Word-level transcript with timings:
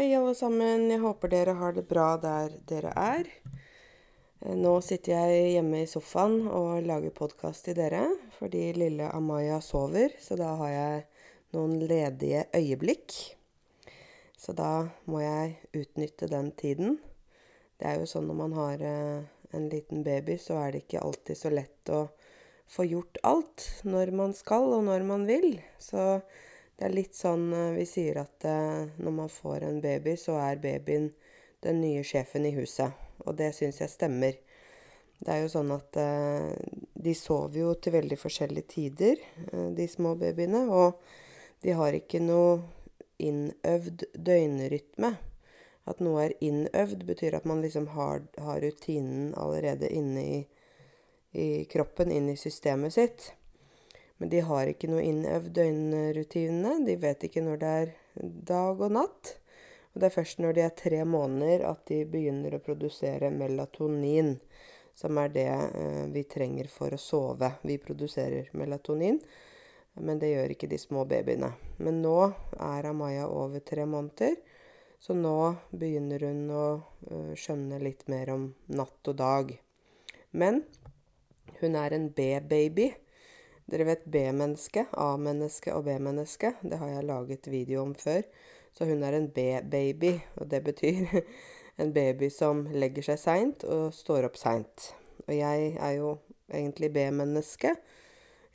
Hei, 0.00 0.14
alle 0.16 0.32
sammen. 0.32 0.86
Jeg 0.88 1.02
håper 1.02 1.28
dere 1.28 1.52
har 1.58 1.74
det 1.76 1.82
bra 1.84 2.14
der 2.16 2.54
dere 2.70 2.88
er. 2.96 3.26
Eh, 4.40 4.54
nå 4.56 4.70
sitter 4.80 5.12
jeg 5.12 5.50
hjemme 5.58 5.82
i 5.82 5.90
sofaen 5.90 6.46
og 6.48 6.86
lager 6.88 7.12
podkast 7.12 7.66
til 7.66 7.76
dere 7.76 8.06
fordi 8.38 8.62
lille 8.80 9.10
Amaya 9.12 9.58
sover, 9.60 10.16
så 10.16 10.40
da 10.40 10.54
har 10.62 10.72
jeg 10.72 11.04
noen 11.52 11.76
ledige 11.84 12.46
øyeblikk. 12.56 13.18
Så 14.40 14.56
da 14.56 14.88
må 15.04 15.20
jeg 15.20 15.58
utnytte 15.82 16.32
den 16.32 16.48
tiden. 16.56 16.96
Det 17.76 17.92
er 17.92 18.00
jo 18.00 18.08
sånn 18.08 18.32
når 18.32 18.40
man 18.40 18.56
har 18.56 18.88
eh, 18.94 19.30
en 19.52 19.68
liten 19.68 20.00
baby, 20.06 20.40
så 20.40 20.62
er 20.62 20.72
det 20.72 20.86
ikke 20.86 21.04
alltid 21.04 21.44
så 21.44 21.52
lett 21.52 21.92
å 21.92 22.06
få 22.72 22.88
gjort 22.88 23.20
alt 23.20 23.68
når 23.84 24.16
man 24.16 24.32
skal 24.32 24.78
og 24.78 24.88
når 24.88 25.04
man 25.12 25.28
vil. 25.28 25.58
Så 25.76 26.22
det 26.80 26.86
er 26.88 26.94
litt 26.96 27.16
sånn 27.16 27.50
eh, 27.52 27.74
vi 27.76 27.84
sier 27.84 28.22
at 28.22 28.44
eh, 28.48 28.86
når 29.04 29.12
man 29.12 29.28
får 29.28 29.66
en 29.66 29.82
baby, 29.84 30.14
så 30.16 30.38
er 30.40 30.62
babyen 30.62 31.10
den 31.60 31.82
nye 31.82 32.00
sjefen 32.08 32.46
i 32.48 32.54
huset. 32.54 32.96
Og 33.28 33.34
det 33.36 33.50
syns 33.52 33.82
jeg 33.82 33.92
stemmer. 33.92 34.38
Det 35.20 35.34
er 35.34 35.42
jo 35.42 35.50
sånn 35.52 35.74
at 35.74 35.98
eh, 36.00 36.54
de 36.96 37.12
sover 37.12 37.58
jo 37.60 37.74
til 37.76 37.92
veldig 37.98 38.16
forskjellige 38.16 38.72
tider, 38.72 39.20
de 39.76 39.88
små 39.92 40.14
babyene. 40.22 40.62
Og 40.72 41.02
de 41.60 41.74
har 41.76 41.98
ikke 41.98 42.22
noe 42.24 42.62
innøvd 43.20 44.06
døgnrytme. 44.16 45.10
At 45.84 46.00
noe 46.00 46.30
er 46.30 46.36
innøvd, 46.40 47.04
betyr 47.04 47.36
at 47.36 47.48
man 47.50 47.60
liksom 47.60 47.90
har, 47.92 48.24
har 48.40 48.64
rutinen 48.64 49.34
allerede 49.36 49.92
inne 49.92 50.24
i, 50.24 50.40
i 51.36 51.50
kroppen, 51.68 52.08
inne 52.08 52.38
i 52.38 52.40
systemet 52.40 52.96
sitt. 52.96 53.28
Men 54.20 54.28
de 54.28 54.40
har 54.44 54.68
ikke 54.68 54.90
noe 54.92 55.02
innøvd 55.02 55.52
døgnrutine. 55.56 56.74
De 56.84 56.96
vet 57.00 57.22
ikke 57.24 57.42
når 57.44 57.60
det 57.60 57.68
er 57.82 57.92
dag 58.52 58.82
og 58.84 58.92
natt. 58.92 59.36
Og 59.90 60.02
det 60.02 60.10
er 60.10 60.14
først 60.14 60.42
når 60.42 60.56
de 60.56 60.64
er 60.66 60.74
tre 60.76 61.00
måneder 61.08 61.64
at 61.66 61.82
de 61.88 62.02
begynner 62.08 62.54
å 62.54 62.62
produsere 62.62 63.32
melatonin, 63.34 64.36
som 64.94 65.18
er 65.18 65.32
det 65.34 65.48
eh, 65.48 66.04
vi 66.12 66.26
trenger 66.28 66.68
for 66.70 66.94
å 66.94 67.00
sove. 67.00 67.54
Vi 67.66 67.78
produserer 67.82 68.52
melatonin, 68.60 69.18
men 69.98 70.20
det 70.22 70.34
gjør 70.34 70.54
ikke 70.54 70.70
de 70.70 70.78
små 70.78 71.06
babyene. 71.10 71.50
Men 71.82 72.02
nå 72.04 72.18
er 72.60 72.90
Amaya 72.92 73.26
over 73.32 73.64
tre 73.66 73.88
måneder, 73.88 74.36
så 75.00 75.16
nå 75.16 75.36
begynner 75.72 76.28
hun 76.28 76.44
å 76.54 76.66
eh, 77.08 77.32
skjønne 77.40 77.80
litt 77.82 78.06
mer 78.12 78.36
om 78.36 78.50
natt 78.76 79.10
og 79.10 79.18
dag. 79.18 79.54
Men 80.30 80.62
hun 81.64 81.78
er 81.80 81.96
en 81.96 82.10
B-baby. 82.14 82.92
Dere 83.70 83.84
vet 83.86 84.02
B-menneske, 84.10 84.82
A-menneske 84.98 85.70
og 85.76 85.84
B-menneske. 85.86 86.56
Det 86.66 86.78
har 86.80 86.88
jeg 86.90 87.06
laget 87.06 87.46
video 87.52 87.84
om 87.84 87.92
før. 87.94 88.24
Så 88.74 88.86
hun 88.88 89.04
er 89.06 89.14
en 89.14 89.28
B-baby, 89.30 90.16
og 90.42 90.48
det 90.50 90.64
betyr 90.66 91.20
en 91.80 91.92
baby 91.94 92.30
som 92.34 92.64
legger 92.74 93.06
seg 93.12 93.20
seint 93.22 93.62
og 93.62 93.92
står 93.94 94.26
opp 94.26 94.38
seint. 94.40 94.88
Og 95.28 95.36
jeg 95.36 95.76
er 95.78 95.92
jo 96.00 96.16
egentlig 96.50 96.90
B-menneske. 96.96 97.76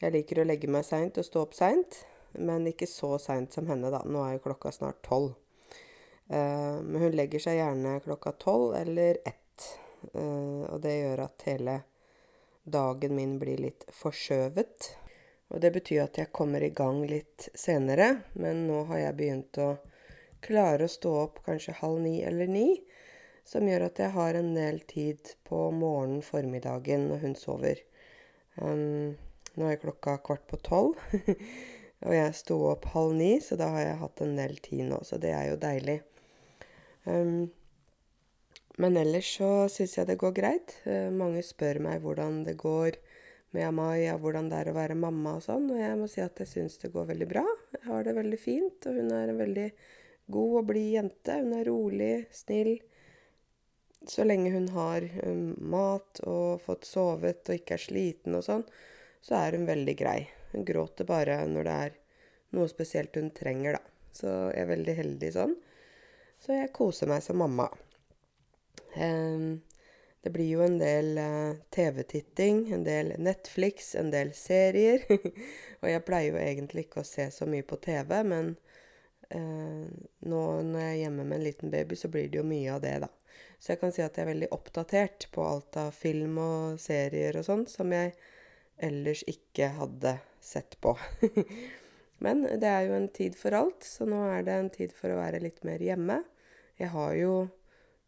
Jeg 0.02 0.16
liker 0.17 0.44
å 0.44 0.47
legge 0.49 0.67
meg 0.67 0.83
seint 0.83 1.16
og 1.16 1.27
stå 1.27 1.45
opp 1.45 1.55
seint, 1.55 2.02
men 2.35 2.67
ikke 2.67 2.89
så 2.89 3.13
seint 3.22 3.55
som 3.55 3.72
henne, 3.72 3.94
da. 3.94 4.03
Nå 4.03 4.19
er 4.25 4.35
jo 4.35 4.44
klokka 4.50 4.73
snart 4.75 5.00
tolv. 5.07 5.31
Uh, 6.27 6.83
men 6.83 7.05
hun 7.05 7.16
legger 7.16 7.39
seg 7.39 7.61
gjerne 7.61 8.02
klokka 8.03 8.35
tolv 8.41 8.75
eller 8.81 9.22
ett. 9.23 9.72
Uh, 10.11 10.67
og 10.73 10.83
det 10.83 10.97
gjør 10.97 11.23
at 11.29 11.47
hele 11.47 11.79
dagen 12.67 13.16
min 13.16 13.39
blir 13.39 13.63
litt 13.63 13.88
forskjøvet. 13.95 14.91
Og 15.53 15.61
det 15.61 15.71
betyr 15.75 16.05
at 16.05 16.17
jeg 16.17 16.33
kommer 16.33 16.63
i 16.65 16.73
gang 16.73 17.03
litt 17.07 17.49
senere, 17.57 18.09
men 18.33 18.65
nå 18.69 18.81
har 18.89 19.03
jeg 19.03 19.17
begynt 19.19 19.59
å 19.61 19.75
klare 20.45 20.88
å 20.88 20.91
stå 20.91 21.11
opp 21.21 21.41
kanskje 21.45 21.77
halv 21.81 22.01
ni 22.01 22.17
eller 22.25 22.49
ni, 22.49 22.69
som 23.45 23.67
gjør 23.69 23.88
at 23.88 24.01
jeg 24.01 24.13
har 24.16 24.38
en 24.39 24.53
del 24.57 24.79
tid 24.89 25.35
på 25.45 25.67
morgenen, 25.73 26.23
formiddagen, 26.25 27.05
når 27.11 27.21
hun 27.27 27.35
sover. 27.38 27.81
Um, 28.57 29.13
nå 29.55 29.69
er 29.69 29.81
klokka 29.81 30.17
kvart 30.25 30.47
på 30.50 30.57
tolv, 30.66 30.97
og 32.05 32.16
jeg 32.16 32.38
sto 32.38 32.57
opp 32.72 32.89
halv 32.95 33.13
ni, 33.19 33.35
så 33.41 33.57
da 33.59 33.69
har 33.75 33.85
jeg 33.85 34.01
hatt 34.01 34.25
en 34.25 34.34
del 34.39 34.57
tid 34.66 34.89
nå, 34.89 35.03
så 35.05 35.22
det 35.22 35.35
er 35.38 35.51
jo 35.51 35.61
deilig. 35.61 36.00
Um, 37.05 37.51
men 38.81 38.97
ellers 39.00 39.29
så 39.38 39.51
syns 39.72 39.94
jeg 40.00 40.09
det 40.09 40.17
går 40.19 40.34
greit. 40.35 40.73
Uh, 40.89 41.13
mange 41.13 41.45
spør 41.45 41.84
meg 41.85 42.01
hvordan 42.01 42.41
det 42.50 42.57
går 42.59 42.97
med 43.55 43.67
Amaya, 43.69 44.17
hvordan 44.19 44.49
det 44.51 44.57
er 44.61 44.71
å 44.71 44.75
være 44.75 44.97
mamma 44.99 45.38
og 45.39 45.45
sånn. 45.45 45.69
Og 45.71 45.79
jeg 45.79 45.99
må 45.99 46.09
si 46.11 46.23
at 46.23 46.39
jeg 46.43 46.51
syns 46.51 46.79
det 46.81 46.91
går 46.93 47.07
veldig 47.13 47.27
bra. 47.29 47.43
Jeg 47.77 47.85
har 47.88 48.03
det 48.07 48.16
veldig 48.17 48.39
fint, 48.41 48.89
og 48.89 48.99
hun 48.99 49.13
er 49.16 49.31
en 49.31 49.39
veldig 49.39 49.69
god 50.35 50.57
og 50.59 50.67
blid 50.71 50.91
jente. 50.97 51.38
Hun 51.41 51.55
er 51.55 51.69
rolig, 51.69 52.13
snill. 52.35 52.73
Så 54.05 54.25
lenge 54.25 54.51
hun 54.53 54.67
har 54.75 55.05
um, 55.25 55.53
mat 55.71 56.21
og 56.29 56.61
fått 56.66 56.85
sovet 56.85 57.47
og 57.49 57.57
ikke 57.57 57.77
er 57.77 57.81
sliten 57.81 58.38
og 58.38 58.43
sånn, 58.45 58.66
så 59.25 59.39
er 59.39 59.57
hun 59.57 59.66
veldig 59.66 59.95
grei. 59.97 60.19
Hun 60.51 60.66
gråter 60.67 61.07
bare 61.09 61.39
når 61.49 61.66
det 61.66 61.77
er 61.87 61.95
noe 62.55 62.69
spesielt 62.69 63.17
hun 63.17 63.31
trenger, 63.35 63.79
da. 63.79 63.95
Så 64.16 64.29
jeg 64.53 64.61
er 64.61 64.69
veldig 64.69 64.95
heldig 64.99 65.31
sånn. 65.35 65.55
Så 66.39 66.53
jeg 66.55 66.73
koser 66.75 67.09
meg 67.09 67.23
som 67.25 67.39
mamma. 67.41 67.66
Um, 68.95 69.57
det 70.25 70.31
blir 70.34 70.47
jo 70.50 70.62
en 70.66 70.80
del 70.81 71.18
uh, 71.22 71.53
TV-titting, 71.69 72.63
en 72.74 72.84
del 72.84 73.12
Netflix, 73.22 73.91
en 73.96 74.08
del 74.09 74.31
serier. 74.34 75.03
og 75.81 75.86
jeg 75.86 76.02
pleier 76.08 76.31
jo 76.31 76.40
egentlig 76.41 76.88
ikke 76.88 77.03
å 77.03 77.06
se 77.06 77.28
så 77.30 77.46
mye 77.46 77.62
på 77.62 77.78
TV, 77.84 78.16
men 78.25 78.47
uh, 79.30 79.84
nå 80.25 80.40
når 80.66 80.80
jeg 80.81 80.96
er 80.96 80.97
hjemme 81.03 81.28
med 81.28 81.38
en 81.38 81.46
liten 81.46 81.74
baby, 81.75 82.00
så 82.02 82.09
blir 82.09 82.31
det 82.34 82.40
jo 82.40 82.46
mye 82.50 82.74
av 82.74 82.81
det, 82.81 82.96
da. 83.03 83.12
Så 83.62 83.75
jeg 83.75 83.81
kan 83.84 83.94
si 83.94 84.02
at 84.02 84.18
jeg 84.18 84.25
er 84.25 84.31
veldig 84.31 84.50
oppdatert 84.58 85.28
på 85.35 85.46
alt 85.46 85.78
av 85.78 85.94
film 85.94 86.40
og 86.41 86.81
serier 86.81 87.38
og 87.38 87.46
sånn 87.46 87.68
som 87.69 87.94
jeg 87.94 88.16
ellers 88.81 89.22
ikke 89.30 89.69
hadde 89.78 90.16
sett 90.41 90.74
på. 90.81 90.96
men 92.25 92.47
det 92.50 92.72
er 92.72 92.88
jo 92.90 92.97
en 92.97 93.12
tid 93.14 93.38
for 93.38 93.53
alt, 93.62 93.85
så 93.85 94.09
nå 94.09 94.24
er 94.31 94.41
det 94.50 94.58
en 94.58 94.74
tid 94.74 94.97
for 94.97 95.14
å 95.14 95.22
være 95.22 95.46
litt 95.46 95.62
mer 95.69 95.85
hjemme. 95.85 96.24
Jeg 96.81 96.90
har 96.97 97.14
jo 97.22 97.38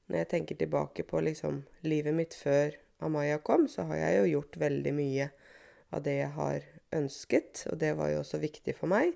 når 0.07 0.21
jeg 0.21 0.29
tenker 0.33 0.59
tilbake 0.59 1.03
på 1.07 1.21
liksom 1.23 1.61
livet 1.87 2.15
mitt 2.15 2.35
før 2.37 2.75
Amaya 3.03 3.37
kom, 3.43 3.67
så 3.69 3.85
har 3.89 3.99
jeg 3.99 4.17
jo 4.17 4.29
gjort 4.37 4.57
veldig 4.61 4.93
mye 4.97 5.29
av 5.93 6.03
det 6.03 6.15
jeg 6.21 6.31
har 6.37 6.63
ønsket, 6.97 7.65
og 7.71 7.77
det 7.81 7.93
var 7.99 8.11
jo 8.11 8.21
også 8.23 8.39
viktig 8.41 8.73
for 8.77 8.89
meg. 8.91 9.13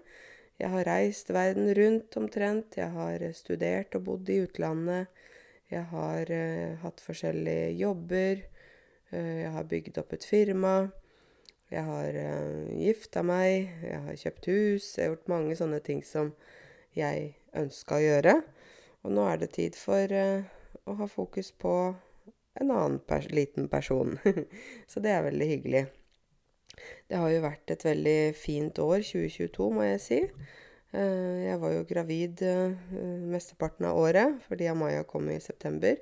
Jeg 0.62 0.69
har 0.69 0.85
reist 0.85 1.31
verden 1.34 1.72
rundt 1.74 2.16
omtrent. 2.19 2.78
Jeg 2.78 2.94
har 2.94 3.24
studert 3.34 3.96
og 3.97 4.03
bodd 4.06 4.29
i 4.29 4.41
utlandet. 4.44 5.09
Jeg 5.72 5.88
har 5.90 6.29
uh, 6.29 6.78
hatt 6.84 7.02
forskjellige 7.02 7.72
jobber. 7.79 8.44
Uh, 9.09 9.38
jeg 9.41 9.52
har 9.56 9.69
bygd 9.72 9.97
opp 10.03 10.13
et 10.13 10.28
firma. 10.28 10.75
Jeg 11.72 11.88
har 11.88 12.19
uh, 12.19 12.69
gifta 12.78 13.23
meg. 13.25 13.72
Jeg 13.81 14.03
har 14.06 14.22
kjøpt 14.25 14.50
hus. 14.52 14.91
Jeg 14.97 15.08
har 15.08 15.16
gjort 15.16 15.34
mange 15.34 15.58
sånne 15.58 15.81
ting 15.81 16.03
som 16.06 16.34
jeg 16.94 17.31
ønska 17.58 17.97
å 17.97 18.06
gjøre. 18.06 18.35
Og 19.02 19.16
nå 19.18 19.25
er 19.31 19.41
det 19.41 19.53
tid 19.58 19.79
for 19.79 20.13
uh, 20.13 20.46
og 20.85 21.01
ha 21.01 21.07
fokus 21.09 21.51
på 21.51 21.73
en 22.59 22.71
annen 22.71 22.99
pers 23.07 23.29
liten 23.31 23.69
person. 23.71 24.17
Så 24.91 25.03
det 25.03 25.13
er 25.13 25.27
veldig 25.27 25.47
hyggelig. 25.47 25.85
Det 27.07 27.19
har 27.19 27.29
jo 27.31 27.43
vært 27.43 27.73
et 27.73 27.85
veldig 27.85 28.19
fint 28.37 28.79
år, 28.81 29.03
2022, 29.05 29.69
må 29.75 29.85
jeg 29.85 30.01
si. 30.03 30.19
Eh, 30.91 31.37
jeg 31.45 31.59
var 31.61 31.75
jo 31.75 31.85
gravid 31.87 32.43
eh, 32.47 32.73
mesteparten 33.31 33.87
av 33.89 33.99
året, 33.99 34.39
fordi 34.47 34.69
Amaya 34.71 35.03
kom 35.07 35.29
i 35.31 35.39
september. 35.43 35.99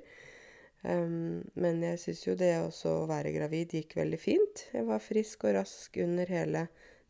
Men 0.80 1.82
jeg 1.84 1.98
syns 2.00 2.22
jo 2.24 2.32
det 2.40 2.54
også 2.56 3.02
å 3.02 3.08
være 3.10 3.34
gravid 3.34 3.74
gikk 3.76 3.98
veldig 3.98 4.16
fint. 4.16 4.62
Jeg 4.72 4.86
var 4.88 5.02
frisk 5.04 5.44
og 5.44 5.58
rask 5.58 5.98
under 6.00 6.32
hele 6.32 6.62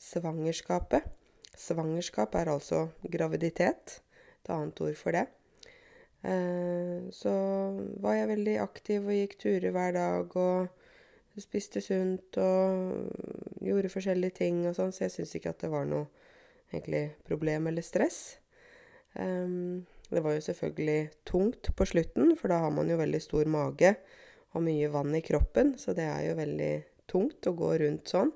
svangerskapet. 0.02 1.06
Svangerskap 1.54 2.34
er 2.40 2.50
altså 2.50 2.88
graviditet. 3.06 4.00
Et 4.40 4.50
annet 4.50 4.82
ord 4.82 4.98
for 4.98 5.14
det. 5.14 5.28
Eh, 6.22 7.08
så 7.16 7.32
var 8.02 8.18
jeg 8.18 8.30
veldig 8.34 8.56
aktiv 8.60 9.06
og 9.06 9.16
gikk 9.16 9.38
turer 9.40 9.72
hver 9.72 9.94
dag 9.96 10.36
og 10.36 11.40
spiste 11.40 11.80
sunt 11.80 12.36
og 12.42 13.62
gjorde 13.64 13.92
forskjellige 13.92 14.36
ting 14.42 14.64
og 14.68 14.74
sånn, 14.76 14.92
så 14.92 15.06
jeg 15.06 15.14
syns 15.14 15.32
ikke 15.38 15.54
at 15.54 15.62
det 15.64 15.70
var 15.72 15.86
noe 15.88 16.10
egentlig 16.74 17.06
problem 17.24 17.70
eller 17.70 17.86
stress. 17.86 18.18
Det 19.10 20.20
var 20.22 20.34
jo 20.36 20.42
selvfølgelig 20.44 20.98
tungt 21.26 21.70
på 21.78 21.86
slutten, 21.88 22.34
for 22.36 22.52
da 22.52 22.60
har 22.66 22.74
man 22.74 22.90
jo 22.92 22.98
veldig 23.00 23.22
stor 23.24 23.48
mage 23.50 23.94
og 24.52 24.66
mye 24.66 24.90
vann 24.92 25.16
i 25.16 25.22
kroppen, 25.24 25.72
så 25.80 25.94
det 25.96 26.06
er 26.10 26.28
jo 26.28 26.38
veldig 26.38 26.72
tungt 27.10 27.48
å 27.48 27.56
gå 27.56 27.72
rundt 27.82 28.12
sånn. 28.12 28.30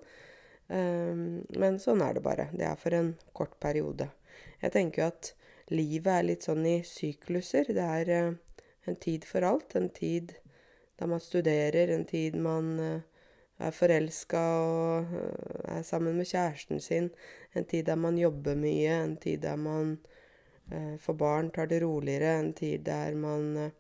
Men 0.71 1.79
sånn 1.83 2.03
er 2.03 2.17
det 2.17 2.25
bare. 2.25 2.49
Det 2.57 2.67
er 2.67 2.81
for 2.81 2.97
en 2.97 3.13
kort 3.37 3.59
periode. 3.63 4.09
Jeg 4.63 4.75
tenker 4.75 5.03
jo 5.03 5.11
at 5.13 5.35
livet 5.73 6.13
er 6.13 6.27
litt 6.29 6.47
sånn 6.47 6.67
i 6.69 6.79
sykluser. 6.87 7.71
Det 7.73 7.89
er 8.01 8.13
uh, 8.13 8.63
en 8.91 8.97
tid 9.01 9.25
for 9.29 9.47
alt. 9.47 9.77
En 9.79 9.91
tid 9.95 10.35
da 11.01 11.09
man 11.11 11.23
studerer, 11.23 11.93
en 11.95 12.05
tid 12.09 12.37
man 12.37 12.75
uh, 12.81 12.99
er 13.63 13.75
forelska 13.75 14.43
og 14.65 15.15
uh, 15.15 15.63
er 15.77 15.87
sammen 15.87 16.19
med 16.21 16.29
kjæresten 16.29 16.83
sin. 16.83 17.11
En 17.55 17.65
tid 17.65 17.89
der 17.89 18.01
man 18.01 18.19
jobber 18.19 18.59
mye, 18.59 19.01
en 19.05 19.17
tid 19.17 19.45
der 19.47 19.57
man 19.57 19.97
får 19.99 20.13
for 20.99 21.15
barn 21.15 21.51
tar 21.51 21.67
det 21.67 21.83
roligere 21.83 22.39
en 22.39 22.53
tid 22.53 22.85
der 22.87 23.15
man 23.15 23.57
eh, 23.57 23.71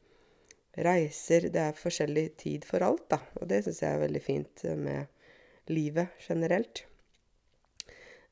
reiser. 0.85 1.49
Det 1.49 1.61
er 1.61 1.79
forskjellig 1.79 2.37
tid 2.37 2.65
for 2.65 2.85
alt, 2.85 3.07
da. 3.11 3.21
Og 3.41 3.49
det 3.49 3.63
syns 3.65 3.83
jeg 3.83 3.95
er 3.95 4.03
veldig 4.03 4.23
fint 4.23 4.65
med 4.77 5.07
livet 5.73 6.09
generelt. 6.21 6.85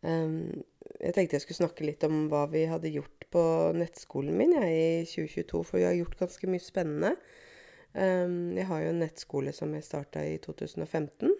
Um, 0.02 0.64
jeg 0.98 1.14
tenkte 1.14 1.36
jeg 1.36 1.44
skulle 1.44 1.60
snakke 1.60 1.86
litt 1.86 2.02
om 2.04 2.26
hva 2.30 2.48
vi 2.50 2.64
hadde 2.66 2.90
gjort 2.90 3.11
på 3.32 3.44
nettskolen 3.76 4.36
min 4.38 4.54
jeg, 4.56 4.72
i 4.72 5.06
2022, 5.08 5.62
for 5.68 5.80
vi 5.80 5.86
har 5.88 5.96
gjort 5.96 6.18
ganske 6.20 6.50
mye 6.50 6.62
spennende. 6.62 7.14
Um, 7.92 8.52
jeg 8.56 8.68
har 8.70 8.82
jo 8.82 8.92
en 8.92 9.02
nettskole 9.02 9.52
som 9.56 9.72
jeg 9.76 9.84
starta 9.84 10.24
i 10.24 10.38
2015. 10.40 11.32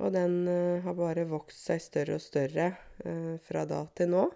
Og 0.00 0.12
den 0.12 0.42
uh, 0.48 0.84
har 0.84 0.96
bare 0.96 1.26
vokst 1.28 1.66
seg 1.68 1.82
større 1.84 2.18
og 2.18 2.24
større 2.24 2.70
uh, 3.04 3.36
fra 3.44 3.64
da 3.68 3.82
til 3.96 4.12
nå. 4.12 4.26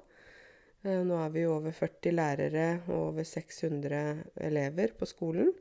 Uh, 0.85 1.01
nå 1.07 1.21
er 1.21 1.33
vi 1.37 1.47
over 1.49 1.77
40 1.77 2.17
lærere 2.17 2.67
og 2.89 3.13
over 3.13 3.29
600 3.29 4.01
elever 4.49 4.97
på 4.97 5.09
skolen. 5.09 5.53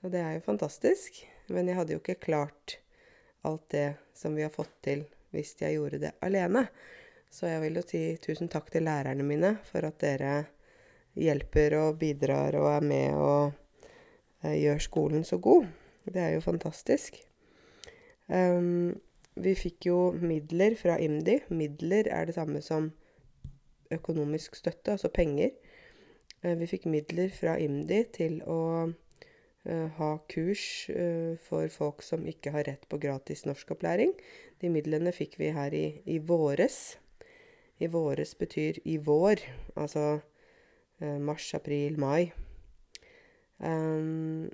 Og 0.00 0.12
det 0.12 0.24
er 0.24 0.38
jo 0.38 0.46
fantastisk. 0.48 1.22
Men 1.52 1.68
jeg 1.68 1.80
hadde 1.80 1.96
jo 1.96 2.02
ikke 2.02 2.20
klart 2.22 2.78
alt 3.48 3.68
det 3.72 3.88
som 4.16 4.36
vi 4.36 4.44
har 4.44 4.52
fått 4.54 4.76
til 4.84 5.04
hvis 5.34 5.54
jeg 5.60 5.76
gjorde 5.76 6.00
det 6.02 6.16
alene. 6.24 6.64
Så 7.30 7.46
jeg 7.46 7.62
vil 7.62 7.78
jo 7.78 7.82
si 7.86 8.00
tusen 8.22 8.50
takk 8.50 8.72
til 8.74 8.82
lærerne 8.82 9.22
mine 9.22 9.52
for 9.68 9.86
at 9.86 10.00
dere 10.02 10.32
hjelper 11.18 11.76
og 11.78 11.98
bidrar 12.00 12.56
og 12.58 12.66
er 12.72 12.86
med 12.86 13.18
og 13.18 13.52
uh, 14.44 14.54
gjør 14.54 14.82
skolen 14.82 15.24
så 15.24 15.38
god. 15.38 15.68
Det 16.04 16.22
er 16.22 16.34
jo 16.34 16.42
fantastisk. 16.42 17.20
Um, 18.26 18.96
vi 19.38 19.54
fikk 19.54 19.86
jo 19.86 19.98
midler 20.18 20.74
fra 20.78 20.96
IMDi. 20.98 21.38
Midler 21.54 22.10
er 22.10 22.26
det 22.26 22.34
samme 22.34 22.62
som 22.66 22.90
økonomisk 23.90 24.56
støtte, 24.58 24.96
altså 24.96 25.10
penger. 25.14 25.54
Uh, 26.42 26.56
vi 26.58 26.66
fikk 26.70 26.88
midler 26.90 27.30
fra 27.34 27.54
IMDi 27.62 28.00
til 28.16 28.40
å 28.42 28.62
uh, 28.90 29.86
ha 30.00 30.10
kurs 30.30 30.64
for 31.46 31.70
folk 31.70 32.02
som 32.02 32.26
ikke 32.26 32.54
har 32.54 32.66
rett 32.66 32.90
på 32.90 32.98
gratis 32.98 33.46
norskopplæring. 33.46 34.16
De 34.60 34.72
midlene 34.72 35.14
fikk 35.14 35.38
vi 35.38 35.54
her 35.54 35.74
i, 35.78 35.86
i 36.10 36.18
våres. 36.18 36.98
I 37.80 37.88
våres 37.88 38.34
betyr 38.38 38.82
i 38.84 38.98
vår, 39.00 39.40
altså 39.74 40.20
eh, 41.00 41.18
mars, 41.18 41.54
april, 41.56 41.98
mai. 42.00 42.30
Um, 43.60 44.48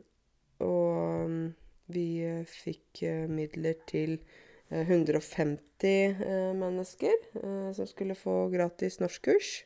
og 0.62 1.54
vi 1.92 2.06
eh, 2.26 2.42
fikk 2.48 3.02
eh, 3.06 3.24
midler 3.30 3.78
til 3.86 4.18
150 4.66 5.86
eh, 5.86 6.52
mennesker 6.58 7.28
som 7.76 7.86
skulle 7.86 8.16
få 8.18 8.48
gratis 8.50 8.98
norskkurs. 8.98 9.60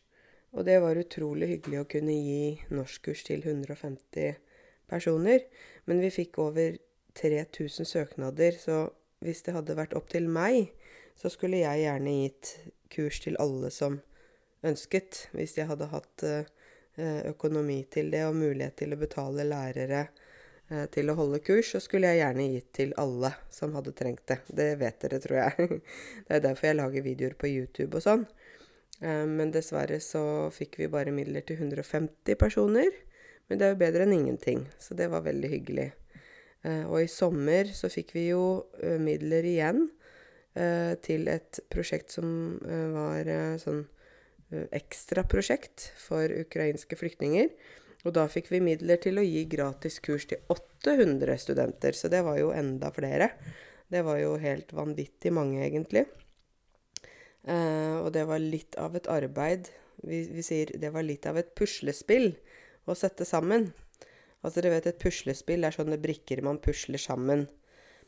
Og 0.53 0.67
det 0.67 0.81
var 0.83 0.99
utrolig 0.99 1.49
hyggelig 1.55 1.81
å 1.81 1.89
kunne 1.89 2.13
gi 2.13 2.75
norskkurs 2.75 3.23
til 3.29 3.45
150 3.47 4.35
personer. 4.91 5.47
Men 5.87 6.03
vi 6.03 6.11
fikk 6.13 6.41
over 6.43 6.77
3000 7.17 7.89
søknader, 7.89 8.59
så 8.59 8.91
hvis 9.25 9.45
det 9.47 9.55
hadde 9.55 9.79
vært 9.79 9.95
opp 9.97 10.11
til 10.11 10.27
meg, 10.29 10.75
så 11.21 11.29
skulle 11.29 11.61
jeg 11.61 11.83
gjerne 11.83 12.13
gitt 12.23 12.55
kurs 12.93 13.21
til 13.21 13.37
alle 13.43 13.69
som 13.75 13.99
ønsket, 14.67 15.27
hvis 15.37 15.59
jeg 15.59 15.69
hadde 15.69 15.91
hatt 15.93 16.25
eh, 16.25 16.49
økonomi 17.29 17.83
til 17.93 18.09
det 18.13 18.25
og 18.29 18.39
mulighet 18.39 18.79
til 18.81 18.95
å 18.95 19.01
betale 19.01 19.45
lærere 19.49 20.07
eh, 20.71 20.87
til 20.93 21.13
å 21.13 21.19
holde 21.19 21.43
kurs, 21.45 21.75
så 21.75 21.83
skulle 21.85 22.09
jeg 22.09 22.23
gjerne 22.23 22.49
gitt 22.55 22.73
til 22.77 22.97
alle 23.01 23.35
som 23.53 23.77
hadde 23.77 23.95
trengt 23.97 24.25
det. 24.33 24.41
Det 24.49 24.71
vet 24.81 25.01
dere, 25.05 25.21
tror 25.21 25.41
jeg. 25.43 25.69
Det 26.27 26.39
er 26.39 26.45
derfor 26.49 26.71
jeg 26.71 26.81
lager 26.81 27.07
videoer 27.11 27.37
på 27.37 27.53
YouTube 27.53 28.01
og 28.01 28.07
sånn. 28.07 28.27
Eh, 29.05 29.25
men 29.29 29.53
dessverre 29.53 30.01
så 30.05 30.25
fikk 30.57 30.81
vi 30.81 30.93
bare 30.93 31.13
midler 31.13 31.45
til 31.45 31.61
150 31.61 32.41
personer. 32.41 32.93
Men 33.51 33.61
det 33.61 33.67
er 33.67 33.73
jo 33.75 33.83
bedre 33.83 34.05
enn 34.07 34.15
ingenting, 34.15 34.69
så 34.79 34.95
det 34.95 35.09
var 35.11 35.25
veldig 35.27 35.49
hyggelig. 35.51 35.91
Og 36.63 37.01
i 37.01 37.09
sommer 37.11 37.67
så 37.75 37.89
fikk 37.91 38.13
vi 38.15 38.29
jo 38.29 38.43
midler 39.01 39.47
igjen 39.49 39.89
Eh, 39.89 40.00
til 40.55 41.29
et 41.31 41.61
prosjekt 41.71 42.15
som 42.17 42.59
eh, 42.67 42.87
var 42.95 43.29
eh, 43.31 43.57
sånn 43.63 43.85
ekstraprosjekt 44.75 45.93
for 45.95 46.33
ukrainske 46.41 46.97
flyktninger. 46.99 47.53
Og 48.03 48.15
da 48.17 48.25
fikk 48.33 48.49
vi 48.51 48.63
midler 48.65 48.99
til 48.99 49.21
å 49.21 49.25
gi 49.25 49.45
gratis 49.51 50.01
kurs 50.03 50.25
til 50.27 50.41
800 50.51 51.37
studenter, 51.39 51.95
så 51.95 52.11
det 52.11 52.25
var 52.27 52.41
jo 52.41 52.49
enda 52.57 52.91
flere. 52.95 53.29
Det 53.91 54.03
var 54.07 54.19
jo 54.19 54.33
helt 54.41 54.73
vanvittig 54.75 55.31
mange, 55.37 55.61
egentlig. 55.67 56.07
Uh, 57.45 58.05
og 58.05 58.11
det 58.17 58.25
var 58.29 58.43
litt 58.43 58.77
av 58.81 58.97
et 58.97 59.09
arbeid. 59.11 59.71
Vi, 60.03 60.23
vi, 60.33 60.43
sier 60.45 60.73
det 60.81 60.91
var 60.95 61.05
litt 61.05 61.29
av 61.29 61.39
et 61.41 61.55
puslespill 61.57 62.33
å 62.89 62.97
sette 62.97 63.27
sammen. 63.29 63.71
Altså, 64.41 64.61
dere 64.61 64.75
vet, 64.79 64.89
et 64.89 65.03
puslespill 65.03 65.67
er 65.69 65.77
sånne 65.77 66.01
brikker 66.01 66.41
man 66.47 66.61
pusler 66.63 67.01
sammen. 67.01 67.47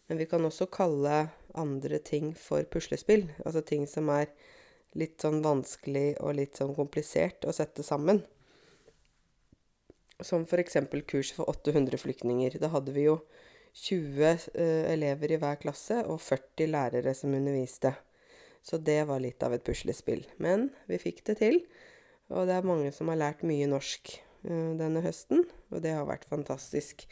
Men 0.09 0.21
vi 0.21 0.29
kan 0.31 0.45
også 0.45 0.71
kalle 0.73 1.27
andre 1.59 1.99
ting 1.99 2.33
for 2.39 2.65
puslespill. 2.71 3.29
Altså 3.45 3.63
ting 3.67 3.87
som 3.91 4.11
er 4.13 4.31
litt 4.99 5.23
sånn 5.25 5.41
vanskelig 5.45 6.17
og 6.21 6.37
litt 6.37 6.59
sånn 6.59 6.75
komplisert 6.77 7.47
å 7.49 7.55
sette 7.57 7.85
sammen. 7.87 8.23
Som 10.23 10.45
f.eks. 10.47 10.79
kurs 11.09 11.33
for 11.35 11.51
800 11.51 11.99
flyktninger. 11.99 12.59
Da 12.63 12.71
hadde 12.75 12.95
vi 12.95 13.09
jo 13.09 13.19
20 13.73 14.25
eh, 14.29 14.93
elever 14.93 15.33
i 15.33 15.39
hver 15.41 15.59
klasse 15.63 16.03
og 16.05 16.21
40 16.21 16.71
lærere 16.71 17.15
som 17.17 17.35
underviste. 17.35 17.95
Så 18.63 18.79
det 18.79 19.01
var 19.09 19.23
litt 19.23 19.43
av 19.43 19.57
et 19.57 19.65
puslespill. 19.67 20.27
Men 20.39 20.69
vi 20.87 21.01
fikk 21.03 21.25
det 21.27 21.41
til. 21.41 21.63
Og 22.33 22.47
det 22.49 22.57
er 22.57 22.69
mange 22.69 22.93
som 22.95 23.11
har 23.11 23.21
lært 23.21 23.43
mye 23.47 23.69
norsk 23.71 24.13
eh, 24.15 24.73
denne 24.79 25.03
høsten, 25.05 25.47
og 25.73 25.83
det 25.85 25.97
har 25.97 26.07
vært 26.09 26.29
fantastisk. 26.31 27.07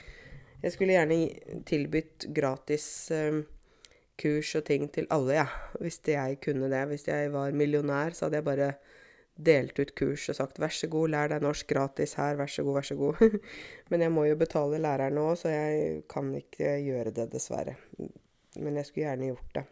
Jeg 0.61 0.75
skulle 0.75 0.95
gjerne 0.95 1.65
tilbudt 1.69 2.29
gratis 2.37 2.87
eh, 3.17 3.41
kurs 4.21 4.53
og 4.59 4.65
ting 4.69 4.87
til 4.93 5.09
alle, 5.15 5.41
ja. 5.41 5.47
Hvis 5.81 6.01
jeg 6.07 6.39
kunne 6.45 6.71
det. 6.73 6.87
Hvis 6.93 7.09
jeg 7.09 7.33
var 7.33 7.57
millionær, 7.57 8.15
så 8.15 8.27
hadde 8.27 8.41
jeg 8.41 8.49
bare 8.49 8.73
delt 9.41 9.79
ut 9.81 9.95
kurs 9.97 10.29
og 10.29 10.37
sagt 10.37 10.59
'vær 10.61 10.73
så 10.75 10.89
god, 10.93 11.09
lær 11.09 11.29
deg 11.33 11.43
norsk 11.43 11.67
gratis 11.69 12.15
her, 12.21 12.37
vær 12.37 12.51
så 12.51 12.63
god, 12.63 12.75
vær 12.75 12.89
så 12.89 12.97
god'. 12.97 13.39
Men 13.91 14.01
jeg 14.01 14.13
må 14.13 14.25
jo 14.25 14.37
betale 14.37 14.79
læreren 14.79 15.19
òg, 15.19 15.37
så 15.41 15.49
jeg 15.49 16.03
kan 16.09 16.35
ikke 16.35 16.77
gjøre 16.85 17.11
det, 17.11 17.33
dessverre. 17.33 17.77
Men 18.57 18.77
jeg 18.77 18.87
skulle 18.87 19.07
gjerne 19.07 19.31
gjort 19.31 19.55
det. 19.55 19.65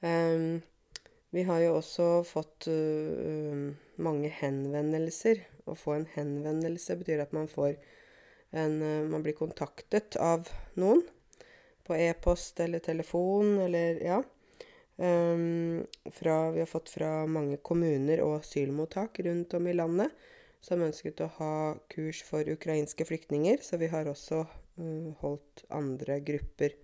Um, 0.00 0.62
vi 1.30 1.42
har 1.42 1.60
jo 1.60 1.76
også 1.76 2.22
fått 2.24 2.68
uh, 2.68 3.70
mange 4.00 4.28
henvendelser. 4.40 5.44
Å 5.68 5.76
få 5.76 5.98
en 5.98 6.08
henvendelse 6.14 6.96
betyr 6.96 7.20
at 7.20 7.34
man 7.36 7.48
får 7.48 7.76
en 8.56 8.80
uh, 8.82 9.08
Man 9.10 9.22
blir 9.22 9.36
kontaktet 9.38 10.16
av 10.16 10.48
noen 10.80 11.04
på 11.90 11.98
e-post 11.98 12.60
eller 12.62 12.78
telefon 12.84 13.58
eller 13.66 13.98
ja. 14.06 14.22
Um, 15.00 15.86
fra, 16.12 16.50
vi 16.52 16.60
har 16.60 16.68
fått 16.68 16.90
fra 16.92 17.24
mange 17.26 17.56
kommuner 17.64 18.20
og 18.20 18.42
asylmottak 18.42 19.22
rundt 19.24 19.54
om 19.56 19.68
i 19.70 19.72
landet 19.72 20.12
som 20.60 20.82
ønsket 20.84 21.22
å 21.24 21.30
ha 21.38 21.54
kurs 21.88 22.20
for 22.26 22.44
ukrainske 22.52 23.06
flyktninger. 23.08 23.62
Så 23.64 23.80
vi 23.80 23.88
har 23.92 24.10
også 24.10 24.42
uh, 24.44 25.08
holdt 25.22 25.64
andre 25.72 26.20
grupper 26.20 26.76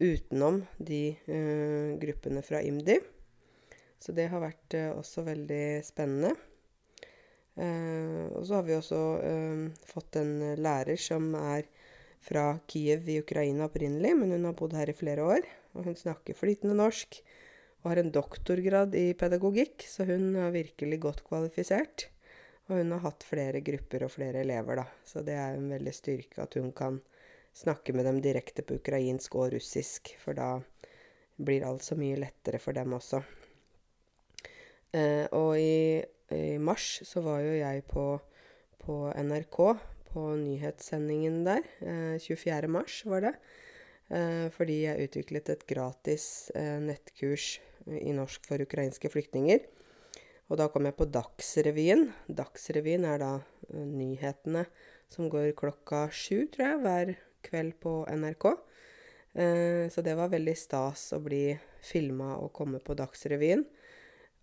utenom 0.00 0.62
de 0.78 1.02
uh, 1.28 1.92
gruppene 2.00 2.42
fra 2.44 2.62
IMDi. 2.64 2.98
Så 4.00 4.16
det 4.16 4.30
har 4.32 4.40
vært 4.40 4.78
uh, 4.80 4.96
også 4.96 5.26
veldig 5.28 5.66
spennende. 5.84 6.34
og 7.56 8.42
så 8.44 8.58
har 8.58 8.64
vi 8.66 8.74
også 8.76 8.98
fått 9.88 10.18
en 10.20 10.32
lærer 10.60 10.98
som 11.00 11.30
er 11.38 11.64
fra 12.26 12.58
Kiev 12.70 13.08
i 13.08 13.20
Ukraina 13.22 13.68
opprinnelig, 13.68 14.12
men 14.18 14.34
hun 14.34 14.48
har 14.48 14.56
bodd 14.58 14.74
her 14.76 14.90
i 14.90 14.96
flere 14.96 15.24
år. 15.24 15.46
Og 15.76 15.86
hun 15.86 15.98
snakker 15.98 16.36
flytende 16.36 16.76
norsk 16.78 17.20
og 17.82 17.92
har 17.92 18.00
en 18.02 18.12
doktorgrad 18.14 18.96
i 18.98 19.12
pedagogikk, 19.18 19.84
så 19.86 20.06
hun 20.08 20.34
er 20.40 20.54
virkelig 20.54 20.98
godt 21.04 21.22
kvalifisert. 21.26 22.08
Og 22.66 22.80
hun 22.80 22.90
har 22.96 23.04
hatt 23.04 23.26
flere 23.26 23.62
grupper 23.62 24.06
og 24.08 24.14
flere 24.16 24.42
elever, 24.42 24.80
da. 24.80 24.86
Så 25.06 25.22
det 25.22 25.36
er 25.38 25.54
en 25.54 25.68
veldig 25.70 25.94
styrke 25.94 26.42
at 26.42 26.56
hun 26.58 26.72
kan 26.74 26.98
snakke 27.56 27.94
med 27.94 28.08
dem 28.08 28.18
direkte 28.24 28.64
på 28.66 28.80
ukrainsk 28.80 29.36
og 29.38 29.52
russisk, 29.54 30.16
for 30.18 30.36
da 30.36 30.56
blir 31.36 31.64
alt 31.68 31.84
så 31.86 31.96
mye 31.98 32.18
lettere 32.18 32.58
for 32.60 32.76
dem 32.76 32.96
også. 32.96 33.22
Eh, 34.96 35.26
og 35.36 35.54
i, 35.60 36.02
i, 36.32 36.56
mars 36.58 37.02
så 37.06 37.22
var 37.24 37.42
jo 37.44 37.54
jeg 37.58 37.84
på, 37.90 38.06
på 38.82 38.98
NRK 39.14 39.60
på 40.16 40.24
nyhetssendingen 40.40 41.42
der. 41.44 41.64
Eh, 41.84 42.16
24. 42.24 42.72
mars 42.72 43.02
var 43.04 43.26
det. 43.26 43.34
Eh, 44.08 44.48
fordi 44.54 44.80
jeg 44.86 45.08
utviklet 45.10 45.52
et 45.52 45.66
gratis 45.68 46.50
eh, 46.56 46.78
nettkurs 46.80 47.58
i 47.86 48.14
norsk 48.16 48.48
for 48.48 48.62
ukrainske 48.64 49.10
flyktninger. 49.12 49.66
Og 50.46 50.60
da 50.60 50.68
kom 50.70 50.86
jeg 50.86 50.96
på 50.96 51.08
Dagsrevyen. 51.10 52.08
Dagsrevyen 52.30 53.04
er 53.08 53.20
da 53.22 53.32
eh, 53.68 53.82
nyhetene 53.82 54.64
som 55.12 55.28
går 55.30 55.52
klokka 55.58 56.06
sju, 56.14 56.46
tror 56.54 56.68
jeg, 56.70 56.82
hver 56.84 57.12
kveld 57.46 57.76
på 57.82 57.98
NRK. 58.08 58.46
Eh, 59.36 59.84
så 59.92 60.04
det 60.06 60.16
var 60.18 60.32
veldig 60.32 60.56
stas 60.58 61.10
å 61.16 61.20
bli 61.22 61.50
filma 61.84 62.36
og 62.40 62.54
komme 62.56 62.80
på 62.82 62.96
Dagsrevyen. 62.98 63.66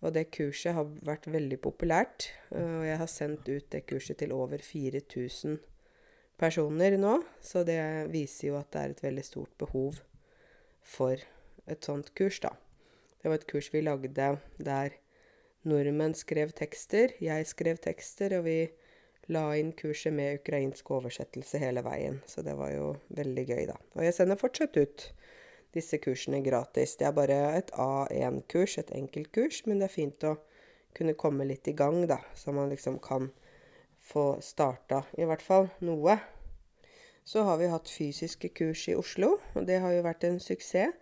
Og 0.04 0.12
det 0.12 0.28
kurset 0.36 0.76
har 0.76 0.88
vært 1.06 1.30
veldig 1.32 1.58
populært. 1.64 2.28
Og 2.52 2.82
jeg 2.84 2.98
har 3.00 3.08
sendt 3.10 3.48
ut 3.48 3.70
det 3.72 3.86
kurset 3.88 4.20
til 4.20 4.34
over 4.36 4.60
4000 4.60 5.56
personer 6.40 6.98
nå. 7.00 7.14
Så 7.40 7.64
det 7.64 7.80
viser 8.12 8.50
jo 8.50 8.58
at 8.60 8.68
det 8.74 8.82
er 8.82 8.92
et 8.92 9.02
veldig 9.06 9.24
stort 9.24 9.54
behov 9.60 10.02
for 10.84 11.16
et 11.64 11.86
sånt 11.86 12.12
kurs, 12.18 12.42
da. 12.44 12.52
Det 13.22 13.32
var 13.32 13.40
et 13.40 13.48
kurs 13.48 13.70
vi 13.72 13.80
lagde 13.80 14.12
der 14.12 14.96
nordmenn 15.64 16.12
skrev 16.12 16.52
tekster, 16.52 17.14
jeg 17.24 17.46
skrev 17.48 17.78
tekster, 17.80 18.34
og 18.36 18.44
vi 18.44 18.58
la 19.32 19.46
inn 19.56 19.70
kurset 19.72 20.12
med 20.12 20.42
ukrainsk 20.42 20.90
oversettelse 20.92 21.60
hele 21.62 21.80
veien. 21.86 22.18
Så 22.28 22.44
det 22.44 22.52
var 22.58 22.74
jo 22.74 22.90
veldig 23.16 23.44
gøy, 23.48 23.62
da. 23.70 23.78
Og 23.96 24.04
jeg 24.04 24.16
sender 24.18 24.40
fortsatt 24.40 24.76
ut 24.76 25.06
disse 25.74 25.98
kursene 26.02 26.40
gratis. 26.44 26.96
Det 27.00 27.08
er 27.08 27.16
bare 27.16 27.38
et 27.58 27.72
A1-kurs, 27.78 28.78
et 28.80 28.92
enkeltkurs, 28.94 29.64
men 29.66 29.80
det 29.80 29.88
er 29.88 29.94
fint 29.94 30.26
å 30.28 30.36
kunne 30.94 31.16
komme 31.18 31.46
litt 31.48 31.68
i 31.68 31.74
gang, 31.76 32.04
da, 32.10 32.20
så 32.38 32.54
man 32.54 32.70
liksom 32.70 33.00
kan 33.02 33.30
få 34.04 34.36
starta 34.44 35.02
i 35.18 35.26
hvert 35.26 35.42
fall 35.42 35.68
noe. 35.82 36.18
Så 37.24 37.42
har 37.46 37.58
vi 37.58 37.70
hatt 37.72 37.88
fysiske 37.88 38.50
kurs 38.54 38.84
i 38.92 38.96
Oslo, 38.98 39.38
og 39.56 39.66
det 39.66 39.80
har 39.80 39.94
jo 39.94 40.04
vært 40.04 40.26
en 40.28 40.40
suksess. 40.42 40.92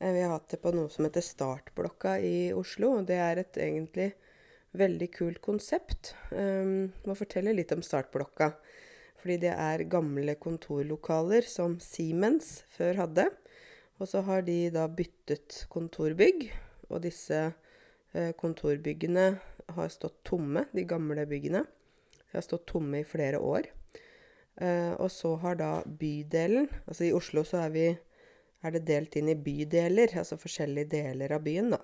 Eh, 0.00 0.12
vi 0.12 0.24
har 0.24 0.34
hatt 0.34 0.48
det 0.50 0.62
på 0.62 0.72
noe 0.74 0.90
som 0.90 1.06
heter 1.06 1.24
Startblokka 1.24 2.16
i 2.24 2.50
Oslo, 2.56 2.96
og 2.98 3.06
det 3.08 3.20
er 3.20 3.42
et 3.42 3.60
egentlig 3.60 4.10
veldig 4.76 5.08
kult 5.12 5.40
konsept. 5.44 6.14
Um, 6.30 6.90
må 7.06 7.16
fortelle 7.18 7.54
litt 7.56 7.72
om 7.74 7.82
Startblokka. 7.84 8.52
Fordi 9.20 9.36
det 9.42 9.52
er 9.52 9.84
gamle 9.92 10.34
kontorlokaler 10.40 11.44
som 11.44 11.76
Siemens 11.84 12.62
før 12.72 13.02
hadde. 13.02 13.26
Og 14.00 14.08
så 14.08 14.22
har 14.24 14.42
de 14.46 14.70
da 14.72 14.86
byttet 14.88 15.66
kontorbygg, 15.72 16.46
og 16.88 17.02
disse 17.04 17.40
eh, 17.50 18.32
kontorbyggene 18.40 19.26
har 19.76 19.92
stått 19.92 20.22
tomme, 20.26 20.64
de 20.72 20.86
gamle 20.88 21.26
byggene. 21.28 21.66
De 22.16 22.38
har 22.38 22.46
stått 22.46 22.66
tomme 22.70 23.02
i 23.02 23.06
flere 23.06 23.38
år. 23.38 23.68
Eh, 24.56 24.94
og 24.96 25.10
så 25.12 25.34
har 25.40 25.54
da 25.56 25.70
bydelen 25.84 26.66
Altså 26.84 27.06
i 27.06 27.12
Oslo 27.16 27.44
så 27.48 27.62
er 27.62 27.70
vi 27.72 27.84
er 28.60 28.74
det 28.74 28.82
delt 28.88 29.14
inn 29.16 29.30
i 29.32 29.38
bydeler, 29.38 30.12
altså 30.20 30.36
forskjellige 30.36 30.90
deler 30.92 31.32
av 31.32 31.44
byen, 31.46 31.70
da. 31.72 31.78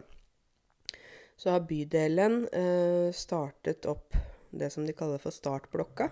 Så 1.36 1.52
har 1.52 1.64
bydelen 1.68 2.42
eh, 2.52 3.12
startet 3.16 3.88
opp 3.88 4.16
det 4.56 4.68
som 4.72 4.84
de 4.84 4.92
kaller 4.96 5.20
for 5.20 5.32
Startblokka, 5.32 6.10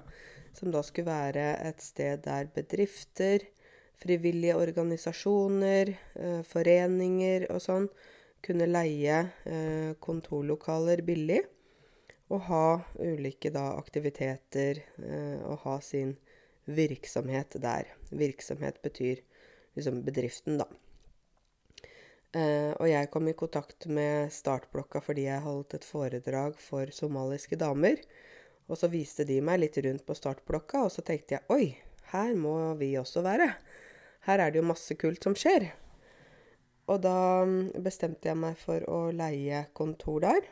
som 0.57 0.73
da 0.73 0.81
skulle 0.85 1.13
være 1.13 1.47
et 1.69 1.85
sted 1.85 2.25
der 2.25 2.49
bedrifter, 2.55 3.45
frivillige 4.03 4.57
organisasjoner, 4.59 5.95
eh, 6.15 6.43
foreninger 6.47 7.49
og 7.53 7.63
sånn 7.63 7.89
kunne 8.45 8.69
leie 8.69 9.21
eh, 9.49 9.93
kontorlokaler 10.01 11.05
billig. 11.07 11.43
Og 12.33 12.41
ha 12.49 12.69
ulike 13.05 13.51
da 13.53 13.75
aktiviteter 13.77 14.81
eh, 14.81 15.41
og 15.45 15.61
ha 15.67 15.79
sin 15.85 16.17
virksomhet 16.65 17.59
der. 17.61 17.91
Virksomhet 18.11 18.81
betyr 18.83 19.21
liksom 19.77 20.01
bedriften, 20.07 20.59
da. 20.63 20.69
Og 22.35 22.89
jeg 22.91 23.07
kom 23.15 23.29
i 23.31 23.35
kontakt 23.39 23.85
med 23.87 24.33
startblokka 24.35 24.99
fordi 25.07 25.29
jeg 25.29 25.45
holdt 25.45 25.77
et 25.77 25.85
foredrag 25.87 26.57
for 26.59 26.91
somaliske 26.91 27.55
damer. 27.61 28.01
Og 28.67 28.81
så 28.81 28.89
viste 28.91 29.27
de 29.29 29.37
meg 29.45 29.61
litt 29.63 29.79
rundt 29.85 30.03
på 30.09 30.17
startblokka, 30.19 30.87
og 30.87 30.91
så 30.91 31.05
tenkte 31.07 31.37
jeg 31.37 31.47
oi, 31.55 31.77
her 32.11 32.35
må 32.35 32.57
vi 32.81 32.95
også 32.99 33.23
være. 33.23 33.53
Her 34.25 34.41
er 34.41 34.53
det 34.53 34.63
jo 34.63 34.69
masse 34.69 34.97
kult 34.97 35.25
som 35.25 35.37
skjer. 35.37 35.69
Og 36.89 37.01
da 37.05 37.45
mm, 37.49 37.81
bestemte 37.85 38.31
jeg 38.31 38.41
meg 38.41 38.59
for 38.61 38.85
å 38.91 39.09
leie 39.17 39.67
kontor 39.77 40.25
der. 40.25 40.47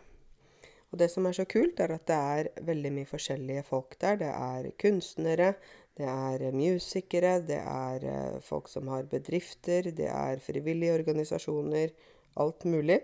Og 0.93 1.01
det 1.01 1.09
som 1.09 1.25
er 1.29 1.37
så 1.37 1.47
kult, 1.49 1.81
er 1.81 1.95
at 1.95 2.05
det 2.09 2.17
er 2.17 2.67
veldig 2.69 2.93
mye 2.99 3.09
forskjellige 3.09 3.65
folk 3.65 3.97
der. 4.01 4.19
Det 4.21 4.33
er 4.33 4.69
kunstnere, 4.81 5.55
det 5.97 6.09
er 6.09 6.45
musikere, 6.57 7.39
det 7.49 7.61
er 7.61 8.07
eh, 8.09 8.39
folk 8.45 8.69
som 8.69 8.91
har 8.93 9.09
bedrifter, 9.09 9.89
det 9.97 10.09
er 10.13 10.45
frivillige 10.45 10.99
organisasjoner. 11.01 11.97
Alt 12.45 12.65
mulig. 12.69 13.01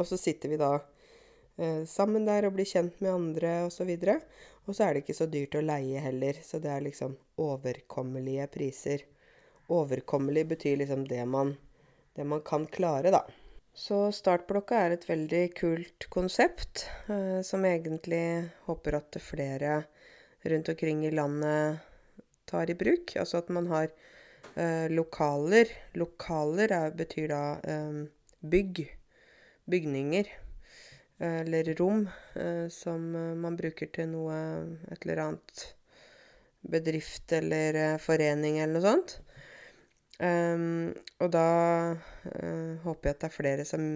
Og 0.00 0.08
så 0.08 0.16
sitter 0.20 0.52
vi 0.52 0.60
da 0.60 0.72
eh, 1.60 1.84
sammen 1.88 2.24
der 2.28 2.48
og 2.48 2.56
blir 2.56 2.68
kjent 2.68 3.00
med 3.04 3.12
andre 3.12 3.56
osv. 3.68 3.92
Og, 4.00 4.28
og 4.64 4.76
så 4.76 4.88
er 4.88 4.94
det 4.94 5.04
ikke 5.04 5.20
så 5.20 5.28
dyrt 5.28 5.60
å 5.60 5.64
leie 5.64 6.00
heller, 6.04 6.40
så 6.44 6.60
det 6.60 6.72
er 6.72 6.88
liksom 6.88 7.16
overkommelige 7.40 8.48
priser 8.52 9.04
overkommelig 9.72 10.46
betyr 10.52 10.76
liksom 10.82 11.06
det 11.08 11.22
man, 11.26 11.54
det 12.16 12.26
man 12.28 12.42
kan 12.46 12.66
klare, 12.66 13.12
da. 13.14 13.24
Så 13.74 14.12
startblokka 14.14 14.78
er 14.78 14.94
et 14.94 15.08
veldig 15.08 15.42
kult 15.58 16.06
konsept, 16.12 16.86
eh, 17.10 17.40
som 17.42 17.64
egentlig 17.66 18.50
håper 18.68 19.00
at 19.00 19.18
flere 19.22 19.80
rundt 20.44 20.68
omkring 20.68 21.02
i 21.06 21.10
landet 21.10 21.82
tar 22.46 22.70
i 22.70 22.78
bruk. 22.78 23.16
Altså 23.18 23.40
at 23.40 23.50
man 23.50 23.66
har 23.72 23.88
eh, 24.54 24.86
lokaler. 24.92 25.72
Lokaler 25.98 26.76
er, 26.76 26.94
betyr 26.94 27.28
da 27.32 27.42
eh, 27.66 28.04
bygg. 28.40 28.84
Bygninger. 29.66 30.30
Eh, 31.18 31.40
eller 31.40 31.74
rom 31.74 32.08
eh, 32.34 32.68
som 32.68 33.14
eh, 33.14 33.34
man 33.34 33.56
bruker 33.56 33.90
til 33.94 34.10
noe 34.10 34.34
Et 34.90 35.04
eller 35.04 35.22
annet 35.28 35.64
bedrift 36.64 37.32
eller 37.32 37.98
forening 38.00 38.58
eller 38.58 38.78
noe 38.78 38.84
sånt. 38.84 39.18
Um, 40.22 40.94
og 41.18 41.30
da 41.34 41.46
uh, 41.98 42.74
håper 42.84 43.08
jeg 43.08 43.16
at 43.16 43.22
det 43.24 43.28
er 43.28 43.34
flere 43.34 43.64
som 43.66 43.86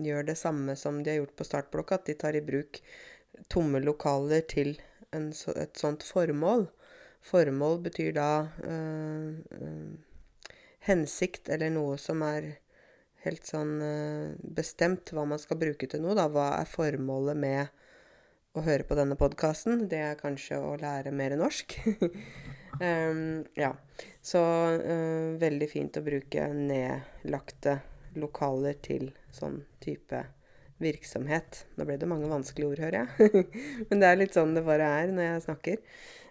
gjør 0.00 0.28
det 0.30 0.38
samme 0.40 0.76
som 0.80 1.02
de 1.02 1.12
har 1.12 1.18
gjort 1.20 1.36
på 1.36 1.44
startblokka, 1.44 1.98
at 1.98 2.08
de 2.08 2.14
tar 2.16 2.38
i 2.38 2.44
bruk 2.44 2.80
tomme 3.52 3.82
lokaler 3.82 4.46
til 4.48 4.78
en, 5.12 5.28
et 5.32 5.80
sånt 5.80 6.06
formål. 6.06 6.68
Formål 7.28 7.82
betyr 7.84 8.14
da 8.16 8.30
uh, 8.64 9.34
uh, 9.60 10.46
hensikt 10.88 11.52
eller 11.52 11.74
noe 11.74 11.98
som 12.00 12.24
er 12.24 12.54
helt 13.26 13.44
sånn 13.44 13.80
bestemt 14.54 15.10
hva 15.12 15.24
man 15.26 15.40
skal 15.42 15.58
bruke 15.60 15.88
til 15.90 16.00
noe. 16.00 16.14
Da. 16.16 16.28
Hva 16.32 16.52
er 16.60 16.70
formålet 16.70 17.36
med 17.36 17.66
å 18.56 18.62
høre 18.64 18.86
på 18.86 18.96
denne 18.96 19.18
podkasten? 19.18 19.88
Det 19.90 19.98
er 20.06 20.20
kanskje 20.20 20.60
å 20.62 20.76
lære 20.80 21.12
mer 21.12 21.34
norsk. 21.36 21.74
um, 22.80 23.44
ja. 23.58 23.72
Så 24.22 24.40
uh, 24.40 25.36
veldig 25.40 25.68
fint 25.70 25.96
å 25.98 26.04
bruke 26.04 26.48
nedlagte 26.54 27.78
lokaler 28.18 28.78
til 28.84 29.10
sånn 29.34 29.62
type 29.82 30.24
virksomhet. 30.82 31.64
Nå 31.76 31.86
ble 31.88 31.98
det 31.98 32.08
mange 32.10 32.30
vanskelige 32.30 32.74
ord, 32.74 32.84
hører 32.84 33.00
jeg. 33.02 33.42
Men 33.90 34.02
det 34.02 34.10
er 34.10 34.20
litt 34.20 34.38
sånn 34.38 34.54
det 34.56 34.64
bare 34.66 34.86
er 35.00 35.12
når 35.14 35.28
jeg 35.28 35.44
snakker. 35.48 35.82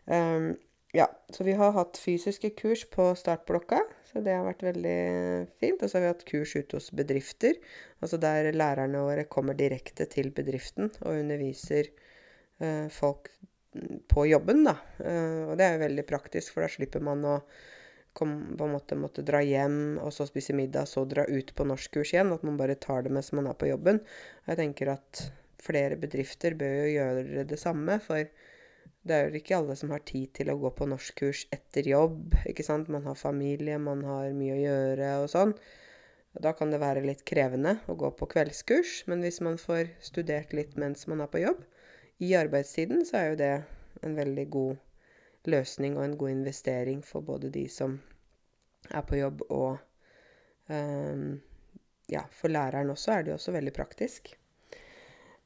Um, 0.07 0.53
ja, 0.95 1.07
så 1.33 1.43
vi 1.43 1.53
har 1.59 1.75
hatt 1.75 1.99
fysiske 1.99 2.53
kurs 2.57 2.85
på 2.89 3.09
startblokka, 3.19 3.81
så 4.07 4.21
det 4.23 4.37
har 4.37 4.45
vært 4.47 4.63
veldig 4.69 4.99
fint. 5.59 5.81
Og 5.81 5.89
så 5.89 5.97
har 5.97 6.05
vi 6.05 6.11
hatt 6.13 6.27
kurs 6.29 6.55
ute 6.55 6.79
hos 6.79 6.89
bedrifter, 6.95 7.59
altså 7.99 8.19
der 8.21 8.53
lærerne 8.55 9.03
våre 9.03 9.27
kommer 9.29 9.57
direkte 9.57 10.07
til 10.09 10.31
bedriften 10.35 10.93
og 11.03 11.19
underviser 11.19 11.91
uh, 12.63 12.87
folk 12.93 13.29
på 14.09 14.27
jobben, 14.29 14.63
da. 14.67 14.77
Uh, 14.99 15.51
og 15.51 15.57
det 15.59 15.65
er 15.67 15.75
jo 15.75 15.85
veldig 15.85 16.05
praktisk, 16.09 16.53
for 16.53 16.65
da 16.65 16.71
slipper 16.71 17.03
man 17.03 17.25
å 17.27 17.39
kom, 18.17 18.57
på 18.57 18.65
en 18.65 18.73
måte 18.73 18.97
måtte 18.97 19.25
dra 19.25 19.43
hjem 19.45 19.99
og 20.01 20.09
så 20.15 20.25
spise 20.29 20.55
middag, 20.57 20.89
så 20.89 21.05
dra 21.05 21.27
ut 21.29 21.53
på 21.53 21.67
norskkurs 21.69 22.15
igjen. 22.15 22.33
At 22.33 22.45
man 22.47 22.57
bare 22.59 22.79
tar 22.81 23.05
det 23.05 23.13
mens 23.13 23.31
man 23.37 23.49
er 23.49 23.57
på 23.59 23.69
jobben. 23.69 24.01
Og 24.43 24.53
jeg 24.53 24.61
tenker 24.63 24.93
at 24.95 25.27
flere 25.61 25.97
bedrifter 25.99 26.55
bør 26.57 26.75
jo 26.81 26.93
gjøre 26.95 27.47
det 27.49 27.59
samme, 27.61 27.99
for 28.03 28.25
det 29.07 29.15
er 29.15 29.27
jo 29.27 29.39
ikke 29.39 29.57
alle 29.57 29.75
som 29.79 29.91
har 29.93 30.03
tid 30.07 30.33
til 30.35 30.51
å 30.51 30.57
gå 30.59 30.71
på 30.75 30.87
norskkurs 30.89 31.45
etter 31.55 31.87
jobb. 31.93 32.35
ikke 32.49 32.65
sant? 32.65 32.89
Man 32.91 33.05
har 33.07 33.19
familie, 33.19 33.77
man 33.79 34.03
har 34.07 34.33
mye 34.35 34.55
å 34.55 34.63
gjøre 34.63 35.11
og 35.23 35.29
sånn. 35.31 35.53
Da 36.37 36.51
kan 36.53 36.69
det 36.73 36.81
være 36.81 37.05
litt 37.05 37.23
krevende 37.25 37.77
å 37.89 37.95
gå 37.97 38.11
på 38.17 38.27
kveldskurs, 38.29 39.03
men 39.09 39.23
hvis 39.25 39.39
man 39.45 39.57
får 39.61 39.93
studert 40.05 40.53
litt 40.53 40.75
mens 40.77 41.07
man 41.09 41.23
er 41.23 41.31
på 41.31 41.41
jobb, 41.41 41.63
i 42.19 42.33
arbeidstiden, 42.33 43.05
så 43.05 43.17
er 43.17 43.25
jo 43.31 43.35
det 43.39 43.51
en 44.03 44.15
veldig 44.17 44.49
god 44.49 44.75
løsning 45.45 45.97
og 45.97 46.05
en 46.05 46.17
god 46.17 46.29
investering 46.29 47.03
for 47.05 47.21
både 47.21 47.51
de 47.53 47.67
som 47.69 47.99
er 48.91 49.01
på 49.01 49.15
jobb, 49.15 49.41
og 49.49 49.77
um, 50.69 51.41
ja, 52.09 52.23
for 52.31 52.47
læreren 52.47 52.89
også 52.89 53.11
er 53.11 53.21
det 53.21 53.31
jo 53.31 53.39
også 53.39 53.51
veldig 53.51 53.73
praktisk. 53.73 54.39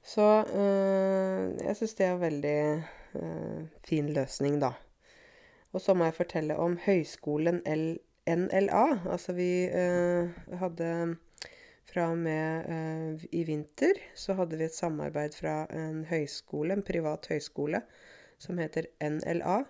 Så 0.03 0.27
uh, 0.53 1.65
jeg 1.65 1.75
syns 1.77 1.93
det 1.93 2.05
er 2.05 2.13
en 2.13 2.21
veldig 2.21 2.83
uh, 3.13 3.65
fin 3.85 4.09
løsning, 4.13 4.61
da. 4.61 4.71
Og 5.71 5.81
så 5.81 5.93
må 5.93 6.03
jeg 6.03 6.17
fortelle 6.17 6.57
om 6.57 6.77
høyskolen 6.85 7.61
L 7.65 7.99
NLA. 8.27 8.85
Altså 9.09 9.33
vi 9.33 9.65
uh, 9.69 10.57
hadde 10.59 11.17
fra 11.89 12.07
og 12.13 12.19
med 12.21 13.25
i 13.35 13.43
vinter 13.47 13.97
så 14.17 14.35
hadde 14.38 14.59
vi 14.59 14.67
et 14.67 14.75
samarbeid 14.77 15.35
fra 15.35 15.55
en 15.75 16.03
høyskole, 16.07 16.77
en 16.77 16.85
privat 16.85 17.27
høyskole, 17.31 17.81
som 18.41 18.61
heter 18.61 18.89
NLA. 19.01 19.61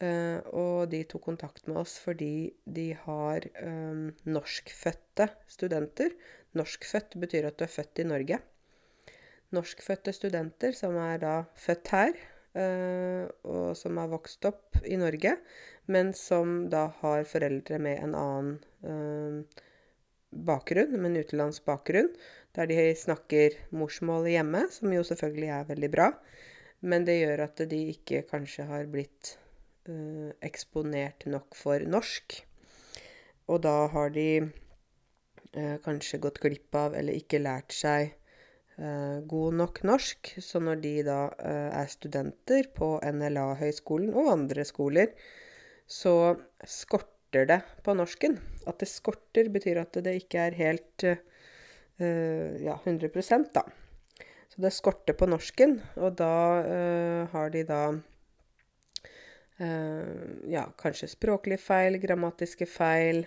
Uh, 0.00 0.38
og 0.56 0.88
de 0.88 1.02
tok 1.04 1.26
kontakt 1.26 1.66
med 1.68 1.76
oss 1.82 1.98
fordi 2.00 2.54
de 2.64 2.86
har 3.02 3.44
um, 3.60 4.06
norskfødte 4.24 5.26
studenter. 5.52 6.14
Norskfødt 6.56 7.18
betyr 7.20 7.50
at 7.50 7.58
du 7.60 7.66
er 7.66 7.74
født 7.74 8.00
i 8.00 8.08
Norge. 8.08 8.40
norskfødte 9.50 10.12
studenter 10.14 10.74
som 10.78 10.96
er 11.02 11.18
da 11.22 11.34
født 11.58 11.88
her, 11.90 12.18
eh, 12.54 13.26
og 13.42 13.76
som 13.78 13.98
har 13.98 14.10
vokst 14.12 14.46
opp 14.46 14.78
i 14.86 14.98
Norge, 14.98 15.32
men 15.90 16.12
som 16.14 16.68
da 16.70 16.84
har 17.00 17.26
foreldre 17.26 17.80
med 17.82 17.98
en 17.98 18.14
annen 18.14 18.52
eh, 18.86 19.60
bakgrunn, 20.30 20.94
med 20.96 21.10
en 21.10 21.24
utenlandsk 21.24 21.66
bakgrunn, 21.66 22.10
der 22.56 22.70
de 22.70 22.90
snakker 22.98 23.56
morsmålet 23.74 24.36
hjemme, 24.36 24.64
som 24.72 24.92
jo 24.94 25.02
selvfølgelig 25.06 25.50
er 25.54 25.68
veldig 25.68 25.90
bra. 25.92 26.10
Men 26.80 27.04
det 27.06 27.20
gjør 27.20 27.44
at 27.46 27.62
de 27.70 27.80
ikke 27.92 28.24
kanskje 28.30 28.66
har 28.70 28.88
blitt 28.90 29.34
eh, 29.90 30.30
eksponert 30.46 31.26
nok 31.28 31.58
for 31.58 31.82
norsk. 31.84 32.40
Og 33.50 33.60
da 33.66 33.74
har 33.92 34.14
de 34.14 34.28
eh, 34.40 35.76
kanskje 35.84 36.22
gått 36.22 36.40
glipp 36.42 36.74
av 36.78 36.96
eller 36.96 37.18
ikke 37.18 37.42
lært 37.42 37.74
seg 37.76 38.14
eh, 38.78 39.18
god 39.34 39.60
nok 39.60 39.82
norsk. 39.90 40.34
Så 40.40 40.62
når 40.62 40.82
de 40.86 40.94
da 41.06 41.20
eh, 41.36 41.68
er 41.82 41.92
studenter 41.92 42.70
på 42.76 42.96
NLA-høgskolen 43.04 44.14
og 44.14 44.32
andre 44.38 44.66
skoler, 44.68 45.14
så 45.90 46.36
skorter 46.64 47.09
det 47.32 47.60
på 47.84 47.94
norsken. 47.94 48.38
At 48.66 48.80
det 48.82 48.88
skorter, 48.90 49.48
betyr 49.52 49.80
at 49.82 49.92
det 50.04 50.14
ikke 50.22 50.38
er 50.48 50.58
helt 50.58 51.04
eh, 51.06 51.20
ja, 52.64 52.76
100 52.84 53.10
da. 53.54 53.62
Så 54.50 54.62
det 54.64 54.72
skorter 54.74 55.14
på 55.14 55.28
norsken, 55.30 55.76
og 56.02 56.16
da 56.18 56.34
uh, 56.66 57.28
har 57.30 57.52
de 57.54 57.60
da 57.68 57.82
uh, 59.62 60.14
ja, 60.50 60.64
kanskje 60.80 61.06
språklige 61.12 61.62
feil, 61.62 62.00
grammatiske 62.02 62.66
feil. 62.66 63.22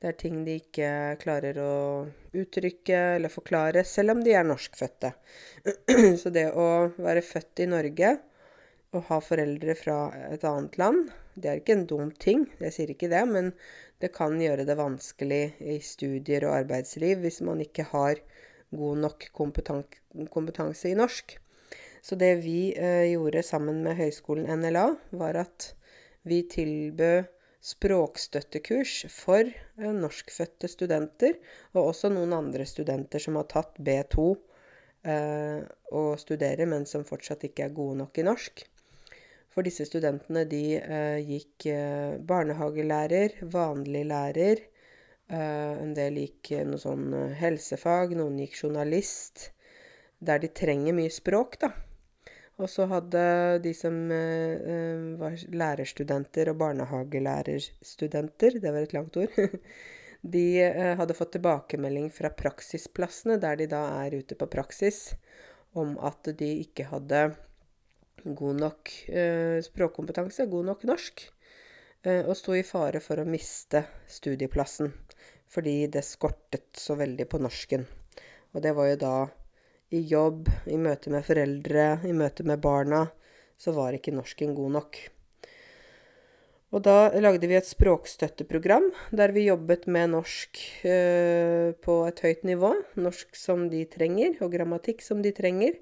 Det 0.00 0.12
er 0.12 0.16
ting 0.20 0.44
de 0.46 0.54
ikke 0.60 1.16
klarer 1.20 1.58
å 1.60 2.06
uttrykke 2.30 3.00
eller 3.16 3.32
forklare, 3.34 3.82
selv 3.84 4.14
om 4.14 4.22
de 4.24 4.32
er 4.38 4.46
norskfødte. 4.46 5.10
Så 6.22 6.30
det 6.32 6.52
å 6.54 6.68
være 7.02 7.26
født 7.26 7.66
i 7.66 7.68
Norge 7.68 8.14
og 8.90 9.06
ha 9.06 9.20
foreldre 9.22 9.76
fra 9.78 9.98
et 10.32 10.44
annet 10.46 10.76
land, 10.80 11.10
det 11.38 11.50
er 11.50 11.60
ikke 11.60 11.76
en 11.76 11.86
dum 11.90 12.10
ting, 12.22 12.46
jeg 12.58 12.74
sier 12.74 12.90
ikke 12.90 13.10
det, 13.12 13.22
men 13.30 13.52
det 14.02 14.10
kan 14.16 14.34
gjøre 14.40 14.66
det 14.66 14.76
vanskelig 14.78 15.42
i 15.60 15.78
studier 15.84 16.48
og 16.48 16.56
arbeidsliv 16.62 17.22
hvis 17.22 17.40
man 17.46 17.62
ikke 17.62 17.86
har 17.92 18.22
god 18.74 19.02
nok 19.04 19.28
kompetanse 19.34 20.90
i 20.90 20.98
norsk. 20.98 21.36
Så 22.02 22.16
det 22.16 22.32
vi 22.44 22.72
eh, 22.72 23.12
gjorde 23.12 23.42
sammen 23.44 23.82
med 23.84 23.98
Høgskolen 23.98 24.48
NLA, 24.62 24.86
var 25.20 25.36
at 25.42 25.74
vi 26.24 26.42
tilbød 26.48 27.28
språkstøttekurs 27.60 29.04
for 29.12 29.44
eh, 29.44 29.92
norskfødte 29.92 30.70
studenter, 30.72 31.36
og 31.76 31.92
også 31.92 32.10
noen 32.12 32.32
andre 32.36 32.66
studenter 32.66 33.22
som 33.22 33.36
har 33.36 33.50
tatt 33.52 33.76
B2 33.76 34.30
eh, 35.04 35.60
og 35.92 36.14
studerer, 36.22 36.64
men 36.72 36.88
som 36.88 37.04
fortsatt 37.04 37.44
ikke 37.50 37.68
er 37.68 37.76
gode 37.76 38.00
nok 38.00 38.20
i 38.22 38.26
norsk. 38.26 38.64
For 39.50 39.66
disse 39.66 39.84
studentene, 39.88 40.44
de 40.46 40.64
eh, 40.78 41.20
gikk 41.26 41.66
eh, 41.72 42.18
barnehagelærer, 42.22 43.40
vanlig 43.50 44.04
lærer, 44.06 44.66
Uh, 45.30 45.78
en 45.78 45.92
del 45.94 46.16
gikk 46.24 46.48
noe 46.66 46.80
sånn 46.82 47.12
helsefag, 47.38 48.16
noen 48.18 48.40
gikk 48.42 48.56
journalist. 48.64 49.52
Der 50.18 50.40
de 50.42 50.48
trenger 50.50 50.96
mye 50.96 51.12
språk, 51.14 51.54
da. 51.62 51.70
Og 52.60 52.66
så 52.68 52.84
hadde 52.90 53.22
de 53.64 53.70
som 53.72 53.94
var 55.20 55.32
lærerstudenter 55.62 56.50
og 56.52 56.58
barnehagelærerstudenter, 56.60 58.58
det 58.60 58.72
var 58.74 58.82
et 58.84 58.92
langt 58.92 59.16
ord, 59.16 59.32
de 60.34 60.44
hadde 60.98 61.16
fått 61.16 61.32
tilbakemelding 61.38 62.10
fra 62.12 62.28
praksisplassene, 62.36 63.38
der 63.40 63.56
de 63.62 63.66
da 63.70 63.80
er 64.02 64.18
ute 64.20 64.36
på 64.36 64.50
praksis, 64.52 65.14
om 65.72 65.96
at 66.04 66.20
de 66.36 66.50
ikke 66.66 66.84
hadde 66.90 67.30
god 68.24 68.60
nok 68.60 68.92
språkkompetanse, 69.66 70.48
god 70.50 70.70
nok 70.72 70.86
norsk, 70.88 71.22
og 72.04 72.32
sto 72.38 72.56
i 72.56 72.64
fare 72.64 73.00
for 73.04 73.20
å 73.20 73.28
miste 73.28 73.84
studieplassen 74.08 74.92
fordi 75.50 75.88
det 75.90 76.04
skortet 76.06 76.78
så 76.78 76.94
veldig 76.98 77.26
på 77.26 77.40
norsken. 77.42 77.86
Og 78.54 78.62
det 78.62 78.74
var 78.76 78.90
jo 78.92 78.98
da 79.00 79.14
i 79.90 80.02
jobb, 80.06 80.48
i 80.70 80.78
møte 80.78 81.10
med 81.10 81.26
foreldre, 81.26 81.86
i 82.06 82.12
møte 82.14 82.46
med 82.46 82.62
barna, 82.62 83.08
så 83.58 83.74
var 83.74 83.96
ikke 83.96 84.14
norsken 84.14 84.54
god 84.54 84.76
nok. 84.78 85.00
Og 86.70 86.84
da 86.86 87.10
lagde 87.18 87.48
vi 87.50 87.56
et 87.58 87.66
språkstøtteprogram 87.66 88.86
der 89.10 89.34
vi 89.34 89.48
jobbet 89.48 89.88
med 89.90 90.12
norsk 90.12 90.60
eh, 90.86 91.74
på 91.82 91.96
et 92.06 92.22
høyt 92.22 92.44
nivå. 92.46 92.70
Norsk 93.02 93.34
som 93.34 93.66
de 93.72 93.82
trenger, 93.90 94.36
og 94.38 94.54
grammatikk 94.54 95.02
som 95.02 95.24
de 95.24 95.34
trenger. 95.34 95.80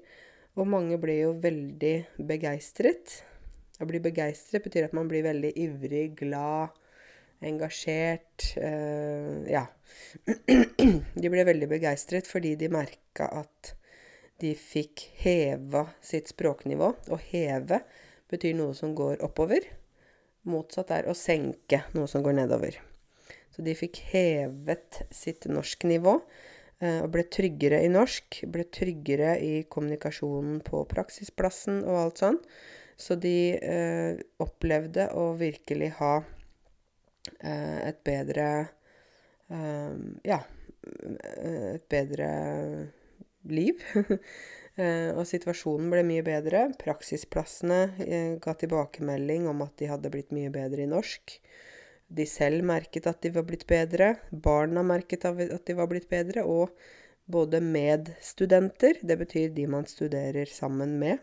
Og 0.57 0.67
mange 0.67 0.97
ble 1.01 1.19
jo 1.21 1.33
veldig 1.41 1.95
begeistret. 2.29 3.19
Å 3.79 3.87
bli 3.87 4.01
begeistret 4.03 4.65
betyr 4.65 4.89
at 4.89 4.95
man 4.97 5.07
blir 5.11 5.23
veldig 5.27 5.51
ivrig, 5.61 6.15
glad, 6.19 6.75
engasjert. 7.45 8.49
Uh, 8.59 9.45
ja. 9.47 9.65
De 11.21 11.31
ble 11.31 11.45
veldig 11.47 11.69
begeistret 11.71 12.27
fordi 12.27 12.55
de 12.59 12.71
merka 12.71 13.29
at 13.41 13.75
de 14.39 14.53
fikk 14.55 15.05
heva 15.19 15.85
sitt 16.03 16.31
språknivå. 16.31 16.93
Å 17.11 17.19
heve 17.29 17.81
betyr 18.31 18.55
noe 18.55 18.75
som 18.77 18.93
går 18.95 19.23
oppover. 19.25 19.65
Motsatt 20.49 20.93
er 20.95 21.09
å 21.09 21.17
senke, 21.17 21.83
noe 21.95 22.07
som 22.07 22.23
går 22.23 22.37
nedover. 22.39 22.77
Så 23.51 23.65
de 23.65 23.75
fikk 23.75 23.99
hevet 24.13 25.01
sitt 25.11 25.49
norsknivå 25.51 26.19
og 26.79 27.09
ble 27.11 27.25
tryggere 27.27 27.81
i 27.83 27.89
norsk. 27.91 28.41
Ble 28.47 28.63
tryggere 28.71 29.33
i 29.43 29.65
kommunikasjonen 29.67 30.61
på 30.63 30.85
praksisplassen 30.87 31.81
og 31.83 31.97
alt 32.05 32.21
sånn. 32.23 32.37
Så 32.99 33.17
de 33.19 33.35
eh, 33.59 34.21
opplevde 34.43 35.09
å 35.15 35.33
virkelig 35.39 35.89
ha 35.99 36.13
Eh, 37.39 37.87
et 37.89 37.99
bedre 38.05 38.47
eh, 39.49 39.97
Ja, 40.27 40.39
et 41.43 41.89
bedre 41.91 42.31
liv. 43.49 43.83
Eh, 44.79 45.09
og 45.11 45.25
situasjonen 45.27 45.89
ble 45.91 46.05
mye 46.07 46.21
bedre. 46.23 46.59
Praksisplassene 46.79 48.37
ga 48.39 48.53
tilbakemelding 48.61 49.49
om 49.51 49.65
at 49.65 49.73
de 49.81 49.89
hadde 49.89 50.07
blitt 50.13 50.29
mye 50.31 50.47
bedre 50.53 50.85
i 50.85 50.87
norsk. 50.87 51.33
De 52.09 52.25
selv 52.25 52.65
merket 52.65 53.07
at 53.09 53.21
de 53.21 53.31
var 53.35 53.45
blitt 53.45 53.67
bedre. 53.69 54.15
Barna 54.31 54.81
merket 54.83 55.27
at 55.29 55.65
de 55.67 55.77
var 55.77 55.89
blitt 55.91 56.09
bedre. 56.09 56.43
Og 56.43 56.73
både 57.29 57.61
medstudenter, 57.61 58.97
det 59.05 59.19
betyr 59.19 59.51
de 59.53 59.67
man 59.69 59.85
studerer 59.85 60.49
sammen 60.49 60.97
med, 61.01 61.19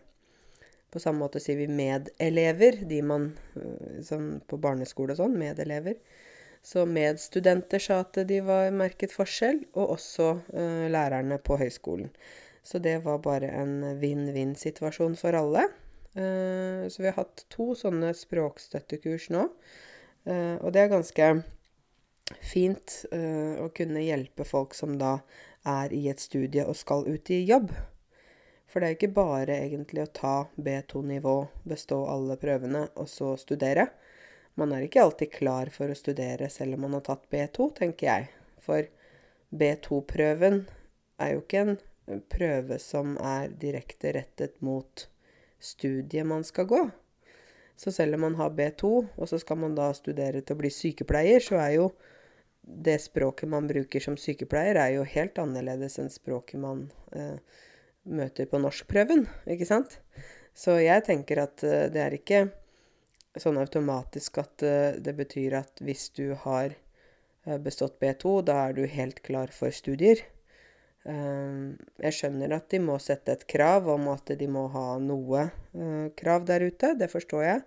på 0.87 1.01
samme 1.03 1.19
måte 1.19 1.41
sier 1.43 1.59
vi 1.59 1.67
medelever, 1.67 2.79
de 2.87 3.01
man 3.03 3.31
øh, 3.59 3.99
sånn 4.07 4.37
på 4.47 4.59
barneskole 4.63 5.13
og 5.13 5.19
sånn, 5.19 5.35
medelever. 5.39 5.97
Så 6.63 6.85
medstudenter 6.89 7.83
sa 7.83 7.99
at 8.03 8.17
de 8.27 8.39
var 8.43 8.71
merket 8.75 9.13
forskjell, 9.13 9.61
og 9.77 9.93
også 9.97 10.29
uh, 10.51 10.87
lærerne 10.91 11.37
på 11.39 11.55
høyskolen. 11.61 12.09
Så 12.65 12.81
det 12.83 12.97
var 13.05 13.21
bare 13.23 13.51
en 13.55 13.99
vinn-vinn-situasjon 14.01 15.15
for 15.19 15.37
alle. 15.37 15.67
Uh, 16.17 16.87
så 16.91 17.03
vi 17.03 17.07
har 17.07 17.19
hatt 17.19 17.45
to 17.53 17.69
sånne 17.77 18.11
språkstøttekurs 18.17 19.29
nå. 19.35 19.45
Uh, 20.27 20.57
og 20.59 20.73
det 20.75 20.83
er 20.83 20.91
ganske 20.91 21.29
fint 22.43 23.05
å 23.15 23.69
kunne 23.71 24.01
hjelpe 24.03 24.43
folk 24.43 24.73
som 24.75 24.97
da 24.99 25.13
er 25.63 25.93
i 25.95 26.09
et 26.11 26.19
studie 26.19 26.65
og 26.67 26.75
skal 26.75 27.05
ut 27.07 27.31
i 27.31 27.37
jobb. 27.47 27.71
For 28.67 28.83
det 28.83 28.87
er 28.87 28.93
jo 28.93 28.97
ikke 28.97 29.15
bare 29.15 29.55
egentlig 29.63 30.03
å 30.03 30.11
ta 30.11 30.33
B2-nivå, 30.59 31.37
bestå 31.63 32.01
alle 32.11 32.35
prøvene 32.39 32.83
og 32.99 33.07
så 33.07 33.31
studere. 33.39 33.87
Man 34.59 34.73
er 34.75 34.83
ikke 34.87 35.05
alltid 35.05 35.31
klar 35.33 35.71
for 35.71 35.91
å 35.91 35.97
studere 35.97 36.49
selv 36.51 36.75
om 36.75 36.83
man 36.87 36.97
har 36.97 37.05
tatt 37.07 37.27
B2, 37.31 37.69
tenker 37.79 38.09
jeg. 38.09 38.27
For 38.63 38.89
B2-prøven 39.55 40.65
er 41.23 41.33
jo 41.33 41.43
ikke 41.43 41.63
en 41.63 42.23
prøve 42.31 42.79
som 42.83 43.15
er 43.23 43.53
direkte 43.61 44.13
rettet 44.17 44.59
mot 44.65 45.07
studiet 45.63 46.27
man 46.27 46.43
skal 46.47 46.67
gå. 46.67 46.81
Så 47.77 47.93
selv 47.93 48.17
om 48.17 48.25
man 48.25 48.37
har 48.39 48.55
B2, 48.57 48.91
og 49.15 49.29
så 49.29 49.39
skal 49.41 49.59
man 49.61 49.75
da 49.77 49.91
studere 49.93 50.41
til 50.41 50.57
å 50.57 50.61
bli 50.63 50.71
sykepleier, 50.73 51.43
så 51.43 51.59
er 51.61 51.75
jo 51.77 51.89
det 52.67 52.97
språket 52.99 53.49
man 53.49 53.67
bruker 53.69 54.03
som 54.03 54.17
sykepleier, 54.19 54.79
er 54.81 54.95
jo 54.97 55.05
helt 55.07 55.37
annerledes 55.39 55.99
enn 56.01 56.09
språket 56.11 56.59
man 56.59 56.87
eh, 57.15 57.37
møter 58.03 58.49
på 58.49 58.59
norskprøven, 58.59 59.27
ikke 59.47 59.67
sant? 59.69 59.99
Så 60.57 60.79
jeg 60.81 61.05
tenker 61.05 61.43
at 61.45 61.63
eh, 61.63 61.85
det 61.93 62.01
er 62.01 62.17
ikke 62.17 62.41
sånn 63.37 63.59
automatisk 63.61 64.39
at 64.41 64.65
eh, 64.65 64.97
det 65.03 65.13
betyr 65.17 65.59
at 65.61 65.83
hvis 65.85 66.09
du 66.17 66.31
har 66.43 66.73
uh, 66.73 67.57
bestått 67.61 67.99
B2, 68.01 68.39
da 68.49 68.57
er 68.65 68.77
du 68.77 68.83
helt 68.89 69.21
klar 69.25 69.53
for 69.53 69.73
studier. 69.73 70.23
Jeg 71.07 72.15
skjønner 72.17 72.51
at 72.57 72.65
de 72.73 72.81
må 72.83 72.97
sette 72.99 73.31
et 73.31 73.45
krav 73.47 73.85
om 73.93 74.09
at 74.11 74.33
de 74.35 74.47
må 74.51 74.65
ha 74.73 74.97
noe 74.99 75.45
krav 76.19 76.47
der 76.49 76.65
ute, 76.67 76.89
det 76.99 77.07
forstår 77.11 77.43
jeg. 77.45 77.61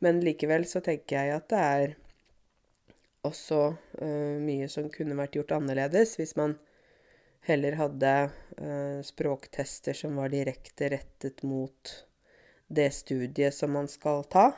Men 0.00 0.22
likevel 0.24 0.64
så 0.70 0.80
tenker 0.80 1.18
jeg 1.18 1.34
at 1.36 1.50
det 1.52 1.60
er 1.60 1.92
også 3.28 3.60
mye 4.40 4.70
som 4.72 4.88
kunne 4.94 5.18
vært 5.18 5.36
gjort 5.36 5.52
annerledes 5.58 6.16
hvis 6.16 6.32
man 6.38 6.56
heller 7.48 7.76
hadde 7.78 8.14
eh, 8.58 9.00
språktester 9.04 9.96
som 9.96 10.16
var 10.20 10.32
direkte 10.32 10.90
rettet 10.92 11.42
mot 11.46 11.92
det 12.68 12.90
studiet 12.92 13.54
som 13.56 13.72
man 13.72 13.88
skal 13.88 14.24
ta, 14.28 14.50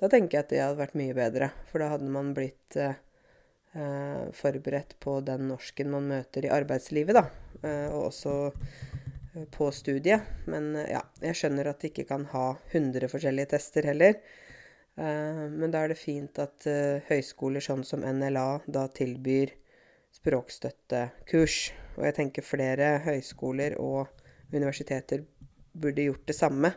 da 0.00 0.08
tenker 0.12 0.38
jeg 0.38 0.44
at 0.44 0.52
det 0.52 0.62
hadde 0.62 0.80
vært 0.80 0.96
mye 0.96 1.16
bedre. 1.16 1.50
For 1.68 1.82
da 1.82 1.90
hadde 1.92 2.08
man 2.12 2.32
blitt 2.36 2.76
eh, 3.76 3.82
eh 3.82 4.32
forberedt 4.32 4.96
på 5.00 5.20
den 5.20 5.48
norsken 5.50 5.90
man 5.92 6.08
møter 6.08 6.46
i 6.46 6.52
arbeidslivet, 6.52 7.18
da. 7.18 7.26
Eh, 7.62 7.92
og 7.92 8.08
også 8.08 8.34
eh, 8.48 9.44
på 9.52 9.70
studiet. 9.70 10.26
Men 10.46 10.72
ja, 10.88 11.02
jeg 11.20 11.36
skjønner 11.36 11.70
at 11.70 11.80
de 11.80 11.92
ikke 11.92 12.08
kan 12.08 12.26
ha 12.32 12.48
100 12.72 13.12
forskjellige 13.12 13.52
tester 13.56 13.92
heller. 13.92 14.18
men 14.96 15.68
da 15.68 15.82
er 15.84 15.90
det 15.92 15.98
fint 16.00 16.38
at 16.40 16.64
høyskoler 17.04 17.60
sånn 17.60 17.82
som 17.84 18.00
NLA 18.00 18.62
da 18.64 18.86
tilbyr 18.88 19.50
språkstøttekurs. 20.16 21.56
Og 21.98 22.06
jeg 22.08 22.16
tenker 22.16 22.46
flere 22.46 22.94
høyskoler 23.04 23.76
og 23.76 24.08
universiteter 24.52 25.24
burde 25.76 26.06
gjort 26.08 26.26
det 26.28 26.36
samme. 26.36 26.72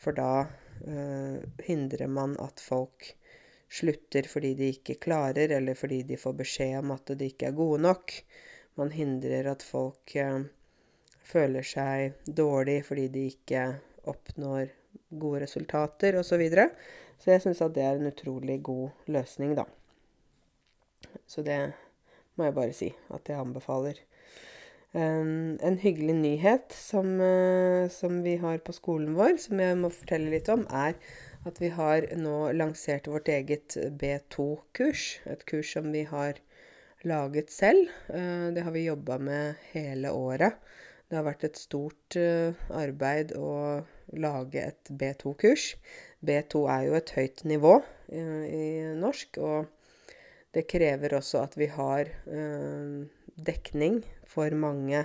For 0.00 0.16
da 0.16 0.46
eh, 0.86 1.40
hindrer 1.66 2.10
man 2.10 2.36
at 2.42 2.60
folk 2.62 3.14
slutter 3.68 4.28
fordi 4.30 4.52
de 4.58 4.70
ikke 4.74 4.98
klarer, 5.02 5.52
eller 5.56 5.78
fordi 5.78 6.02
de 6.06 6.18
får 6.20 6.36
beskjed 6.42 6.78
om 6.80 6.92
at 6.94 7.14
de 7.18 7.30
ikke 7.30 7.50
er 7.50 7.56
gode 7.56 7.82
nok. 7.82 8.14
Man 8.76 8.92
hindrer 8.92 9.48
at 9.50 9.64
folk 9.64 10.14
eh, 10.20 10.46
føler 11.26 11.66
seg 11.66 12.18
dårlig 12.26 12.82
fordi 12.86 13.08
de 13.12 13.26
ikke 13.32 13.64
oppnår 14.06 14.70
gode 15.10 15.42
resultater 15.46 16.18
osv. 16.20 16.28
Så, 16.28 16.40
videre. 16.40 16.68
så 17.18 17.34
jeg 17.34 17.46
syns 17.46 17.64
at 17.64 17.74
det 17.74 17.84
er 17.84 17.98
en 17.98 18.10
utrolig 18.12 18.60
god 18.62 19.10
løsning, 19.10 19.56
da. 19.58 19.66
Så 21.26 21.42
det 21.46 21.58
må 22.36 22.46
jeg 22.46 22.56
bare 22.56 22.76
si 22.76 22.90
at 23.14 23.28
jeg 23.28 23.40
anbefaler. 23.40 24.02
Um, 24.96 25.58
en 25.60 25.76
hyggelig 25.76 26.14
nyhet 26.16 26.72
som, 26.72 27.18
uh, 27.20 27.84
som, 27.92 28.22
vi 28.24 28.36
har 28.40 28.62
på 28.64 28.72
skolen 28.72 29.16
vår, 29.18 29.34
som 29.42 29.60
jeg 29.60 29.76
må 29.76 29.90
fortelle 29.92 30.30
litt 30.32 30.48
om, 30.52 30.62
er 30.72 30.94
at 31.46 31.60
vi 31.62 31.70
har 31.74 32.08
nå 32.18 32.52
lansert 32.56 33.08
vårt 33.10 33.30
eget 33.32 33.76
B2-kurs. 34.00 35.04
Et 35.30 35.44
kurs 35.48 35.72
som 35.76 35.92
vi 35.94 36.02
har 36.10 36.40
laget 37.06 37.52
selv. 37.54 37.86
Uh, 38.10 38.50
det 38.54 38.66
har 38.66 38.74
vi 38.74 38.88
jobba 38.88 39.18
med 39.18 39.62
hele 39.72 40.10
året. 40.10 40.58
Det 41.06 41.20
har 41.20 41.26
vært 41.28 41.46
et 41.46 41.60
stort 41.60 42.18
uh, 42.18 42.56
arbeid 42.74 43.36
å 43.38 43.84
lage 44.18 44.64
et 44.72 44.90
B2-kurs. 44.90 45.72
B2 46.26 46.66
er 46.72 46.88
jo 46.88 46.98
et 46.98 47.14
høyt 47.14 47.46
nivå 47.46 47.78
i 48.10 48.66
norsk. 48.98 49.38
og 49.42 49.72
det 50.56 50.64
krever 50.70 51.12
også 51.18 51.42
at 51.44 51.56
vi 51.60 51.68
har 51.68 52.08
eh, 52.08 53.04
dekning 53.36 54.00
for 54.24 54.54
mange 54.56 55.02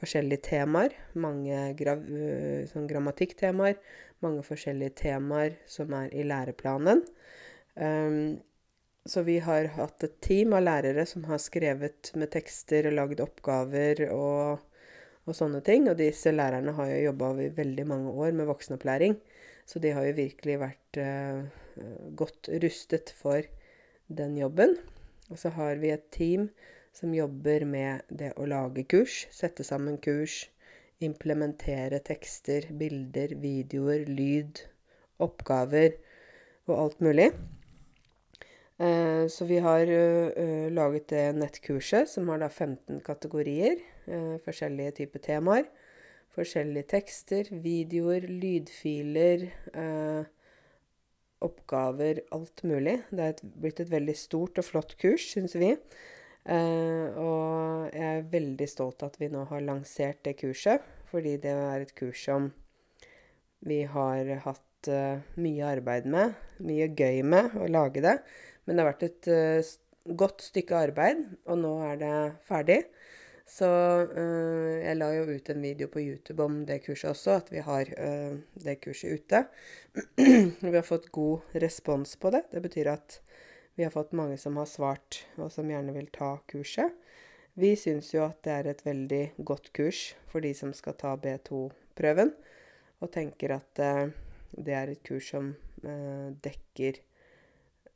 forskjellige 0.00 0.46
temaer. 0.46 0.94
Mange 1.18 1.58
gra 1.76 1.98
eh, 1.98 2.62
sånn 2.70 2.88
grammatikktemaer. 2.88 3.76
Mange 4.24 4.42
forskjellige 4.46 4.96
temaer 5.04 5.58
som 5.70 5.92
er 5.94 6.12
i 6.14 6.24
læreplanen. 6.26 7.04
Um, 7.78 8.38
så 9.08 9.22
vi 9.24 9.38
har 9.40 9.70
hatt 9.78 10.04
et 10.04 10.16
team 10.24 10.52
av 10.58 10.64
lærere 10.66 11.04
som 11.08 11.24
har 11.30 11.40
skrevet 11.40 12.10
med 12.18 12.32
tekster 12.34 12.90
og 12.90 12.96
lagd 12.98 13.22
oppgaver 13.24 14.02
og, 14.10 14.64
og, 15.24 15.32
sånne 15.38 15.62
ting. 15.64 15.86
Og 15.88 15.96
disse 16.00 16.32
lærerne 16.34 16.74
har 16.76 16.90
jo 16.90 17.04
jobba 17.06 17.30
i 17.44 17.48
veldig 17.56 17.86
mange 17.88 18.12
år 18.12 18.34
med 18.36 18.50
voksenopplæring. 18.50 19.16
Så 19.68 19.80
de 19.84 19.94
har 19.94 20.04
jo 20.08 20.18
virkelig 20.18 20.58
vært 20.60 21.00
uh, 21.00 21.46
godt 22.18 22.50
rustet 22.64 23.14
for 23.16 23.46
den 24.08 24.36
jobben. 24.40 24.76
Og 25.30 25.38
så 25.40 25.52
har 25.56 25.80
vi 25.80 25.92
et 25.94 26.10
team 26.12 26.48
som 26.92 27.14
jobber 27.14 27.64
med 27.68 28.04
det 28.10 28.32
å 28.36 28.46
lage 28.48 28.84
kurs, 28.88 29.26
sette 29.32 29.64
sammen 29.64 29.98
kurs, 30.02 30.48
implementere 31.04 32.00
tekster, 32.04 32.66
bilder, 32.78 33.34
videoer, 33.38 34.04
lyd, 34.08 34.64
oppgaver 35.22 35.94
og 36.68 36.74
alt 36.82 37.00
mulig. 37.04 37.30
Eh, 38.78 39.26
så 39.26 39.46
vi 39.48 39.58
har 39.58 39.90
uh, 39.90 40.68
laget 40.70 41.08
det 41.10 41.24
nettkurset, 41.34 42.06
som 42.10 42.28
har 42.30 42.42
da 42.42 42.48
15 42.48 43.00
kategorier. 43.06 43.80
Uh, 44.06 44.36
forskjellige 44.44 44.98
typer 45.00 45.22
temaer. 45.24 45.70
Forskjellige 46.38 46.86
tekster, 46.92 47.48
videoer, 47.50 48.28
lydfiler. 48.30 49.48
Oppgaver, 51.42 52.20
alt 52.34 52.62
mulig. 52.62 53.00
Det 53.10 53.24
er 53.24 53.50
blitt 53.58 53.80
et 53.82 53.90
veldig 53.90 54.14
stort 54.18 54.60
og 54.60 54.66
flott 54.66 54.94
kurs, 55.00 55.26
syns 55.32 55.56
vi. 55.58 55.72
Eh, 56.48 57.18
og 57.18 57.90
jeg 57.92 58.20
er 58.20 58.30
veldig 58.32 58.68
stolt 58.70 59.02
at 59.04 59.18
vi 59.20 59.28
nå 59.32 59.44
har 59.50 59.64
lansert 59.64 60.22
det 60.24 60.36
kurset, 60.40 60.84
fordi 61.10 61.36
det 61.42 61.52
er 61.52 61.84
et 61.84 61.94
kurs 61.98 62.22
som 62.24 62.50
vi 63.66 63.82
har 63.90 64.28
hatt 64.44 64.90
uh, 64.92 65.18
mye 65.40 65.66
arbeid 65.66 66.06
med, 66.06 66.36
mye 66.62 66.86
gøy 66.94 67.24
med 67.26 67.56
å 67.58 67.66
lage 67.66 68.04
det. 68.04 68.14
Men 68.64 68.76
det 68.76 68.84
har 68.84 68.90
vært 68.92 69.06
et 69.08 69.30
uh, 69.32 69.72
godt 70.18 70.44
stykke 70.46 70.82
arbeid, 70.88 71.24
og 71.50 71.58
nå 71.64 71.72
er 71.88 71.98
det 72.00 72.14
ferdig. 72.46 72.82
Så 73.48 73.64
jeg 73.64 74.96
la 74.98 75.06
jo 75.14 75.22
ut 75.24 75.46
en 75.48 75.62
video 75.64 75.88
på 75.88 76.02
YouTube 76.02 76.44
om 76.44 76.58
det 76.68 76.82
kurset 76.84 77.14
også, 77.14 77.38
at 77.40 77.46
vi 77.48 77.62
har 77.64 77.88
det 78.60 78.74
kurset 78.84 79.22
ute. 79.22 79.40
vi 80.20 80.74
har 80.74 80.84
fått 80.84 81.08
god 81.16 81.56
respons 81.56 82.12
på 82.20 82.28
det. 82.34 82.42
Det 82.52 82.60
betyr 82.60 82.90
at 82.92 83.16
vi 83.78 83.86
har 83.86 83.94
fått 83.94 84.16
mange 84.18 84.34
som 84.42 84.58
har 84.58 84.66
svart, 84.66 85.22
og 85.38 85.52
som 85.54 85.70
gjerne 85.70 85.94
vil 85.94 86.10
ta 86.10 86.34
kurset. 86.50 86.96
Vi 87.58 87.72
syns 87.78 88.10
jo 88.10 88.24
at 88.26 88.42
det 88.42 88.54
er 88.54 88.68
et 88.70 88.84
veldig 88.86 89.22
godt 89.46 89.70
kurs 89.74 90.00
for 90.30 90.42
de 90.42 90.50
som 90.54 90.74
skal 90.74 90.98
ta 90.98 91.14
B2-prøven, 91.18 92.34
og 92.98 93.12
tenker 93.14 93.54
at 93.54 93.82
øh, 93.82 94.10
det 94.58 94.74
er 94.74 94.90
et 94.90 95.04
kurs 95.06 95.30
som 95.30 95.54
dekker 96.42 96.98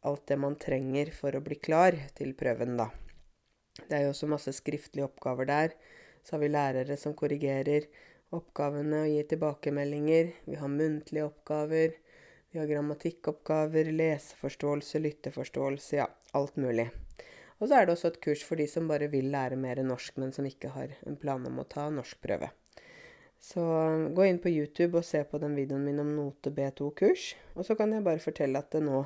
alt 0.06 0.26
det 0.30 0.38
man 0.38 0.54
trenger 0.60 1.12
for 1.14 1.34
å 1.34 1.42
bli 1.42 1.58
klar 1.58 1.96
til 2.16 2.34
prøven, 2.38 2.76
da. 2.78 2.88
Det 3.80 3.96
er 3.96 4.06
jo 4.06 4.12
også 4.12 4.28
masse 4.30 4.52
skriftlige 4.54 5.06
oppgaver 5.06 5.48
der. 5.48 5.76
Så 6.22 6.36
har 6.36 6.42
vi 6.42 6.50
lærere 6.52 6.96
som 7.00 7.14
korrigerer 7.18 7.88
oppgavene 8.34 9.04
og 9.04 9.12
gir 9.12 9.28
tilbakemeldinger. 9.30 10.32
Vi 10.46 10.58
har 10.60 10.70
muntlige 10.70 11.26
oppgaver. 11.26 11.96
Vi 12.52 12.58
har 12.60 12.66
grammatikkoppgaver, 12.68 13.84
leseforståelse, 13.96 14.98
lytteforståelse, 14.98 15.96
ja, 15.96 16.08
alt 16.36 16.56
mulig. 16.60 16.90
Og 17.56 17.70
så 17.70 17.78
er 17.78 17.86
det 17.86 17.94
også 17.94 18.10
et 18.10 18.18
kurs 18.20 18.42
for 18.44 18.60
de 18.60 18.66
som 18.68 18.90
bare 18.90 19.08
vil 19.08 19.30
lære 19.32 19.56
mer 19.56 19.80
norsk, 19.86 20.18
men 20.20 20.34
som 20.36 20.44
ikke 20.44 20.74
har 20.74 20.92
en 21.08 21.16
plan 21.16 21.46
om 21.48 21.62
å 21.62 21.64
ta 21.64 21.86
norskprøve. 21.88 22.50
Så 23.40 23.64
gå 24.12 24.26
inn 24.28 24.42
på 24.42 24.52
YouTube 24.52 25.00
og 25.00 25.08
se 25.08 25.22
på 25.24 25.40
den 25.40 25.56
videoen 25.56 25.86
min 25.86 26.02
om 26.04 26.12
Note 26.12 26.52
B2-kurs. 26.52 27.32
Og 27.56 27.64
så 27.64 27.78
kan 27.78 27.94
jeg 27.96 28.04
bare 28.04 28.20
fortelle 28.20 28.60
at 28.60 28.68
det 28.76 28.84
nå 28.84 29.00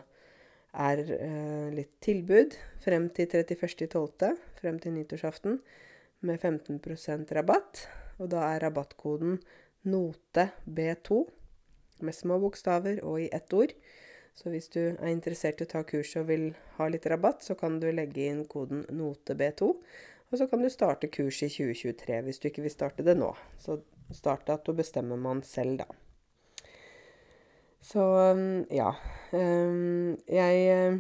er 0.77 1.05
eh, 1.07 1.71
litt 1.73 1.95
tilbud 2.05 2.59
frem 2.83 3.09
til 3.15 3.31
31.12., 3.31 4.43
frem 4.59 4.83
til 4.83 4.99
nyttårsaften, 4.99 5.61
med 6.27 6.43
15% 6.43 7.31
rabatt. 7.39 7.87
Og 8.19 8.35
da 8.35 8.43
er 8.51 8.67
rabattkoden 8.67 9.39
NOTEB2 9.87 11.23
med 12.05 12.17
små 12.17 12.39
bokstaver 12.43 13.01
og 13.05 13.21
i 13.25 13.31
ett 13.33 13.53
ord. 13.57 13.73
Så 14.37 14.53
hvis 14.53 14.69
du 14.69 14.81
er 14.83 15.09
interessert 15.09 15.63
i 15.63 15.65
å 15.65 15.71
ta 15.71 15.81
kurset 15.89 16.21
og 16.21 16.29
vil 16.29 16.51
ha 16.77 16.89
litt 16.93 17.07
rabatt, 17.09 17.45
så 17.45 17.57
kan 17.57 17.79
du 17.81 17.89
legge 17.89 18.27
inn 18.29 18.45
koden 18.51 18.85
NOTEB2. 18.93 19.71
Og 20.27 20.41
så 20.41 20.49
kan 20.51 20.61
du 20.63 20.69
starte 20.73 21.09
kurset 21.13 21.49
i 21.49 21.55
2023 21.73 22.19
hvis 22.27 22.43
du 22.43 22.51
ikke 22.51 22.67
vil 22.67 22.75
starte 22.75 23.07
det 23.07 23.17
nå. 23.17 23.31
Så 23.63 23.79
start 24.15 24.51
at 24.53 24.67
du 24.67 24.75
bestemmer 24.77 25.17
man 25.17 25.41
selv, 25.47 25.81
da. 25.81 25.89
Så 27.87 28.03
ja. 28.75 28.91
Jeg 29.33 30.63
eh, 30.73 30.99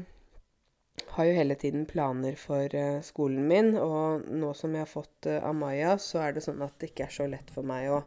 har 1.16 1.28
jo 1.28 1.36
hele 1.36 1.56
tiden 1.58 1.86
planer 1.86 2.36
for 2.38 2.74
eh, 2.74 3.02
skolen 3.02 3.48
min, 3.50 3.74
og 3.80 4.26
nå 4.30 4.52
som 4.54 4.74
jeg 4.74 4.84
har 4.84 4.90
fått 4.90 5.28
eh, 5.30 5.42
Amaya, 5.44 5.96
så 5.98 6.22
er 6.22 6.36
det 6.36 6.44
sånn 6.46 6.62
at 6.64 6.76
det 6.80 6.92
ikke 6.92 7.08
er 7.08 7.16
så 7.18 7.26
lett 7.30 7.50
for 7.54 7.66
meg 7.66 7.90
å 7.90 8.02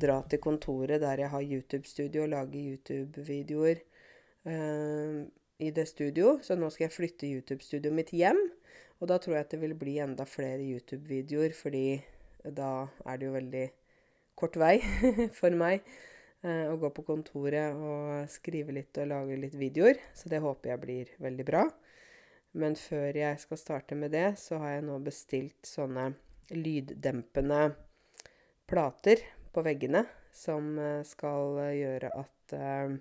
dra 0.00 0.20
til 0.30 0.40
kontoret 0.42 1.02
der 1.02 1.24
jeg 1.24 1.32
har 1.32 1.44
YouTube-studio 1.44 2.24
og 2.24 2.32
lage 2.32 2.62
YouTube-videoer 2.72 3.82
i 5.60 5.70
det 5.76 5.86
studio. 5.88 6.38
Så 6.42 6.56
nå 6.56 6.70
skal 6.72 6.86
jeg 6.86 6.94
flytte 6.94 7.28
YouTube-studioet 7.28 7.96
mitt 7.96 8.12
hjem, 8.16 8.40
og 9.00 9.10
da 9.10 9.18
tror 9.20 9.36
jeg 9.36 9.46
at 9.46 9.52
det 9.52 9.60
vil 9.62 9.76
bli 9.78 9.98
enda 10.00 10.24
flere 10.28 10.62
YouTube-videoer, 10.64 11.52
fordi 11.56 12.00
da 12.56 12.88
er 13.04 13.20
det 13.20 13.28
jo 13.28 13.36
veldig 13.36 13.66
kort 14.40 14.56
vei 14.60 14.78
for 15.40 15.52
meg 15.56 15.84
å 16.40 16.76
gå 16.80 16.88
på 16.96 17.04
kontoret 17.04 17.76
og 17.76 18.30
skrive 18.32 18.72
litt 18.72 18.96
og 19.02 19.10
lage 19.10 19.36
litt 19.36 19.56
videoer. 19.60 20.00
Så 20.16 20.32
det 20.32 20.40
håper 20.40 20.72
jeg 20.72 20.84
blir 20.84 21.12
veldig 21.20 21.46
bra. 21.48 21.66
Men 22.56 22.74
før 22.78 23.14
jeg 23.14 23.38
skal 23.42 23.60
starte 23.60 23.98
med 23.98 24.14
det, 24.16 24.32
så 24.40 24.58
har 24.62 24.78
jeg 24.78 24.86
nå 24.88 24.96
bestilt 25.04 25.68
sånne 25.68 26.08
lyddempende 26.50 27.60
plater 28.70 29.22
på 29.52 29.64
veggene 29.66 30.04
som 30.32 30.78
eh, 30.78 31.00
skal 31.06 31.58
gjøre 31.74 32.10
at 32.22 32.54
uh, 32.54 32.92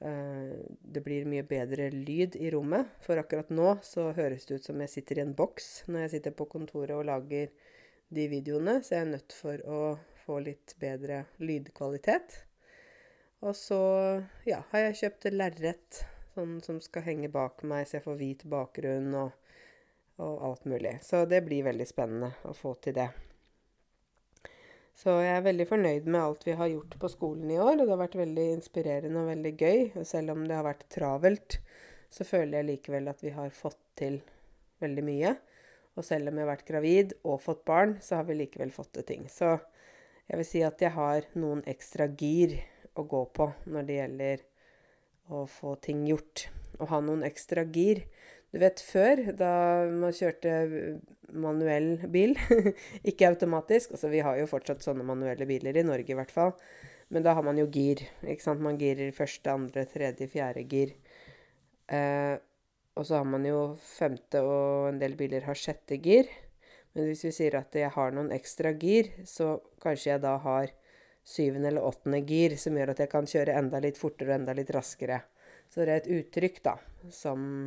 det 0.00 1.02
blir 1.04 1.26
mye 1.28 1.44
bedre 1.44 1.90
lyd 1.92 2.38
i 2.40 2.48
rommet. 2.54 2.88
For 3.04 3.20
akkurat 3.20 3.50
nå 3.52 3.74
så 3.84 4.10
høres 4.16 4.46
det 4.48 4.60
ut 4.60 4.68
som 4.70 4.80
jeg 4.80 4.92
sitter 4.94 5.20
i 5.20 5.24
en 5.26 5.34
boks 5.36 5.68
når 5.90 6.06
jeg 6.06 6.12
sitter 6.14 6.36
på 6.38 6.48
kontoret 6.54 6.94
og 6.96 7.04
lager 7.10 7.50
de 8.10 8.24
videoene, 8.30 8.80
så 8.82 8.96
jeg 8.96 9.04
er 9.04 9.10
nødt 9.12 9.34
for 9.36 9.60
å 9.68 9.80
få 10.24 10.40
litt 10.46 10.74
bedre 10.80 11.24
lydkvalitet. 11.38 12.40
Og 13.44 13.54
så 13.56 13.80
ja, 14.48 14.64
har 14.72 14.88
jeg 14.88 14.98
kjøpt 15.04 15.30
lerret 15.32 16.02
sånn 16.34 16.58
som 16.64 16.80
skal 16.82 17.06
henge 17.06 17.30
bak 17.32 17.62
meg, 17.68 17.86
så 17.86 17.98
jeg 17.98 18.06
får 18.08 18.20
hvit 18.20 18.44
bakgrunn 18.50 19.14
og, 19.20 19.56
og 20.20 20.44
alt 20.50 20.68
mulig. 20.68 20.98
Så 21.06 21.24
det 21.30 21.44
blir 21.46 21.66
veldig 21.68 21.88
spennende 21.88 22.34
å 22.48 22.56
få 22.56 22.74
til 22.82 22.96
det. 22.98 23.10
Så 25.00 25.14
jeg 25.22 25.32
er 25.32 25.44
veldig 25.46 25.64
fornøyd 25.64 26.08
med 26.12 26.20
alt 26.20 26.42
vi 26.44 26.54
har 26.58 26.68
gjort 26.68 26.94
på 27.00 27.08
skolen 27.08 27.48
i 27.48 27.56
år. 27.56 27.78
Og 27.78 27.86
det 27.86 27.92
har 27.94 28.02
vært 28.02 28.18
veldig 28.20 28.46
inspirerende 28.58 29.22
og 29.22 29.30
veldig 29.30 29.52
gøy. 29.56 29.78
Og 29.96 30.08
selv 30.08 30.34
om 30.34 30.42
det 30.44 30.58
har 30.58 30.66
vært 30.66 30.84
travelt, 30.92 31.56
så 32.12 32.26
føler 32.28 32.58
jeg 32.58 32.68
likevel 32.74 33.08
at 33.08 33.22
vi 33.24 33.32
har 33.32 33.54
fått 33.56 33.80
til 33.96 34.18
veldig 34.84 35.04
mye. 35.06 35.32
Og 35.96 36.04
selv 36.04 36.28
om 36.28 36.36
jeg 36.36 36.44
har 36.44 36.52
vært 36.52 36.68
gravid 36.68 37.14
og 37.22 37.40
fått 37.40 37.64
barn, 37.68 37.96
så 38.04 38.20
har 38.20 38.28
vi 38.28 38.36
likevel 38.42 38.74
fått 38.74 38.92
til 38.98 39.06
ting. 39.08 39.24
Så 39.32 39.54
jeg 40.28 40.42
vil 40.42 40.48
si 40.50 40.60
at 40.66 40.84
jeg 40.84 40.92
har 40.94 41.30
noen 41.40 41.64
ekstra 41.70 42.10
gir 42.20 42.58
å 42.92 43.06
gå 43.08 43.24
på 43.32 43.48
når 43.72 43.88
det 43.88 43.98
gjelder 44.02 44.44
å 45.32 45.46
få 45.48 45.78
ting 45.80 46.04
gjort. 46.10 46.44
Å 46.76 46.90
ha 46.92 47.00
noen 47.04 47.24
ekstra 47.24 47.64
gir. 47.64 48.04
Du 48.50 48.58
vet 48.58 48.82
før, 48.82 49.22
da 49.38 49.52
man 49.86 50.14
kjørte 50.14 50.52
manuell 51.30 51.92
bil, 52.10 52.34
ikke 53.10 53.28
automatisk 53.30 53.94
Altså 53.94 54.10
vi 54.10 54.22
har 54.26 54.40
jo 54.40 54.48
fortsatt 54.50 54.82
sånne 54.82 55.06
manuelle 55.06 55.46
biler 55.46 55.78
i 55.78 55.86
Norge 55.86 56.10
i 56.10 56.18
hvert 56.18 56.34
fall. 56.34 56.56
Men 57.10 57.26
da 57.26 57.34
har 57.34 57.46
man 57.46 57.58
jo 57.58 57.66
gir. 57.70 58.02
ikke 58.22 58.44
sant? 58.44 58.62
Man 58.62 58.78
girer 58.78 59.14
første, 59.14 59.50
andre, 59.50 59.86
tredje, 59.90 60.28
fjerde 60.30 60.62
gir. 60.70 60.94
Eh, 61.90 62.36
og 62.98 63.06
så 63.06 63.18
har 63.18 63.26
man 63.26 63.46
jo 63.46 63.72
femte, 63.82 64.42
og 64.42 64.90
en 64.90 65.00
del 65.00 65.16
biler 65.18 65.46
har 65.46 65.58
sjette 65.58 65.98
gir. 66.02 66.30
Men 66.94 67.06
hvis 67.06 67.24
vi 67.26 67.32
sier 67.34 67.56
at 67.58 67.74
jeg 67.74 67.90
har 67.94 68.14
noen 68.14 68.30
ekstra 68.34 68.72
gir, 68.78 69.10
så 69.26 69.56
kanskje 69.82 70.12
jeg 70.12 70.22
da 70.22 70.36
har 70.42 70.70
syvende 71.26 71.70
eller 71.70 71.86
åttende 71.86 72.22
gir, 72.26 72.56
som 72.58 72.78
gjør 72.78 72.94
at 72.94 73.02
jeg 73.02 73.10
kan 73.12 73.28
kjøre 73.30 73.58
enda 73.58 73.82
litt 73.82 73.98
fortere 73.98 74.32
og 74.32 74.40
enda 74.40 74.54
litt 74.58 74.70
raskere. 74.74 75.20
Så 75.70 75.82
det 75.82 75.94
er 75.94 76.02
et 76.02 76.12
uttrykk 76.18 76.62
da, 76.66 76.76
som 77.14 77.66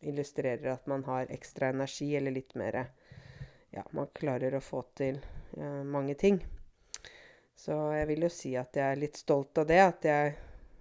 illustrerer 0.00 0.72
at 0.72 0.86
man 0.90 1.04
har 1.04 1.30
ekstra 1.32 1.68
energi, 1.74 2.14
eller 2.16 2.34
litt 2.34 2.54
mer 2.54 2.84
Ja, 3.70 3.84
man 3.94 4.08
klarer 4.14 4.56
å 4.56 4.60
få 4.64 4.82
til 4.98 5.20
eh, 5.56 5.82
mange 5.86 6.16
ting. 6.18 6.40
Så 7.54 7.76
jeg 7.94 8.08
vil 8.08 8.24
jo 8.24 8.30
si 8.32 8.54
at 8.58 8.74
jeg 8.74 8.82
er 8.82 8.98
litt 8.98 9.18
stolt 9.20 9.58
av 9.60 9.68
det. 9.68 9.78
At 9.84 10.06
jeg 10.08 10.32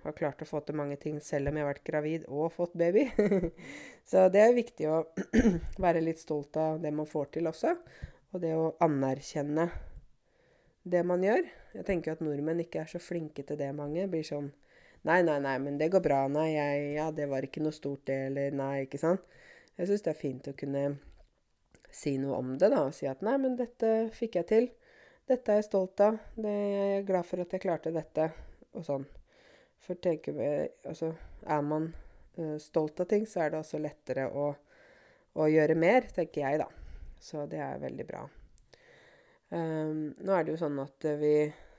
har 0.04 0.16
klart 0.18 0.42
å 0.42 0.48
få 0.48 0.62
til 0.66 0.78
mange 0.80 0.96
ting 1.02 1.20
selv 1.22 1.52
om 1.52 1.58
jeg 1.60 1.66
har 1.66 1.74
vært 1.74 1.86
gravid 1.86 2.26
og 2.32 2.54
fått 2.56 2.78
baby. 2.80 3.04
så 4.10 4.26
det 4.34 4.42
er 4.42 4.56
viktig 4.56 4.88
å 4.90 5.04
være 5.86 6.02
litt 6.06 6.24
stolt 6.24 6.58
av 6.58 6.80
det 6.82 6.94
man 6.96 7.10
får 7.10 7.36
til 7.36 7.52
også. 7.52 7.76
Og 8.32 8.42
det 8.42 8.56
å 8.56 8.72
anerkjenne 8.86 9.68
det 10.90 11.04
man 11.06 11.24
gjør. 11.26 11.44
Jeg 11.76 11.86
tenker 11.86 12.16
at 12.16 12.24
nordmenn 12.24 12.64
ikke 12.64 12.84
er 12.84 12.90
så 12.90 13.02
flinke 13.02 13.44
til 13.46 13.60
det, 13.60 13.70
mange. 13.76 14.08
Blir 14.10 14.26
sånn 14.26 14.50
Nei, 15.08 15.22
nei, 15.24 15.38
nei, 15.40 15.56
men 15.64 15.78
det 15.80 15.92
går 15.94 16.04
bra. 16.04 16.24
Nei, 16.32 16.50
jeg, 16.54 16.88
ja, 16.98 17.08
det 17.16 17.30
var 17.32 17.46
ikke 17.46 17.64
noe 17.64 17.76
stort, 17.76 18.04
det. 18.10 18.18
Eller 18.30 18.56
nei, 18.56 18.84
ikke 18.86 19.00
sant. 19.00 19.24
Jeg 19.80 19.88
syns 19.88 20.04
det 20.04 20.12
er 20.12 20.20
fint 20.20 20.50
å 20.52 20.56
kunne 20.60 20.84
si 21.96 22.18
noe 22.20 22.36
om 22.42 22.52
det, 22.60 22.68
da. 22.74 22.84
Og 22.90 22.96
si 22.96 23.08
at 23.08 23.24
nei, 23.26 23.38
men 23.40 23.56
dette 23.60 24.10
fikk 24.16 24.36
jeg 24.42 24.50
til. 24.50 24.68
Dette 25.30 25.54
er 25.54 25.62
jeg 25.62 25.70
stolt 25.70 26.04
av. 26.04 26.20
Det, 26.36 26.52
jeg 26.52 26.92
er 26.98 27.08
glad 27.08 27.28
for 27.30 27.46
at 27.46 27.56
jeg 27.56 27.64
klarte 27.64 27.96
dette. 27.96 28.28
Og 28.76 28.86
sånn. 28.86 29.08
For 29.80 29.96
tenker 30.04 30.36
vi 30.36 30.50
Altså, 30.90 31.14
er 31.48 31.64
man 31.64 31.88
uh, 32.38 32.58
stolt 32.60 33.00
av 33.00 33.08
ting, 33.10 33.24
så 33.30 33.46
er 33.46 33.54
det 33.54 33.62
også 33.62 33.80
lettere 33.80 34.28
å, 34.28 34.52
å, 35.40 35.48
gjøre 35.48 35.80
mer, 35.80 36.12
tenker 36.12 36.44
jeg, 36.44 36.60
da. 36.60 36.68
Så 37.24 37.48
det 37.52 37.64
er 37.64 37.80
veldig 37.80 38.08
bra. 38.10 38.26
Um, 39.50 40.10
nå 40.20 40.36
er 40.36 40.44
det 40.44 40.54
jo 40.54 40.62
sånn 40.62 40.78
at 40.84 41.08
vi 41.24 41.34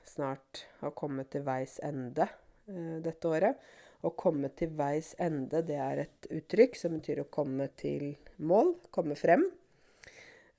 snart 0.09 0.65
har 0.81 0.97
kommet 0.97 1.29
til 1.31 1.45
veis 1.45 1.77
ende 1.85 2.25
dette 2.65 3.29
året. 3.29 3.57
Å 4.01 4.09
komme 4.17 4.49
til 4.57 4.71
veis 4.73 5.11
ende, 5.21 5.61
det 5.61 5.77
er 5.77 6.03
et 6.05 6.27
uttrykk 6.33 6.77
som 6.79 6.95
betyr 6.97 7.21
å 7.21 7.29
komme 7.29 7.67
til 7.77 8.15
mål, 8.41 8.73
komme 8.89 9.17
frem. 9.19 9.43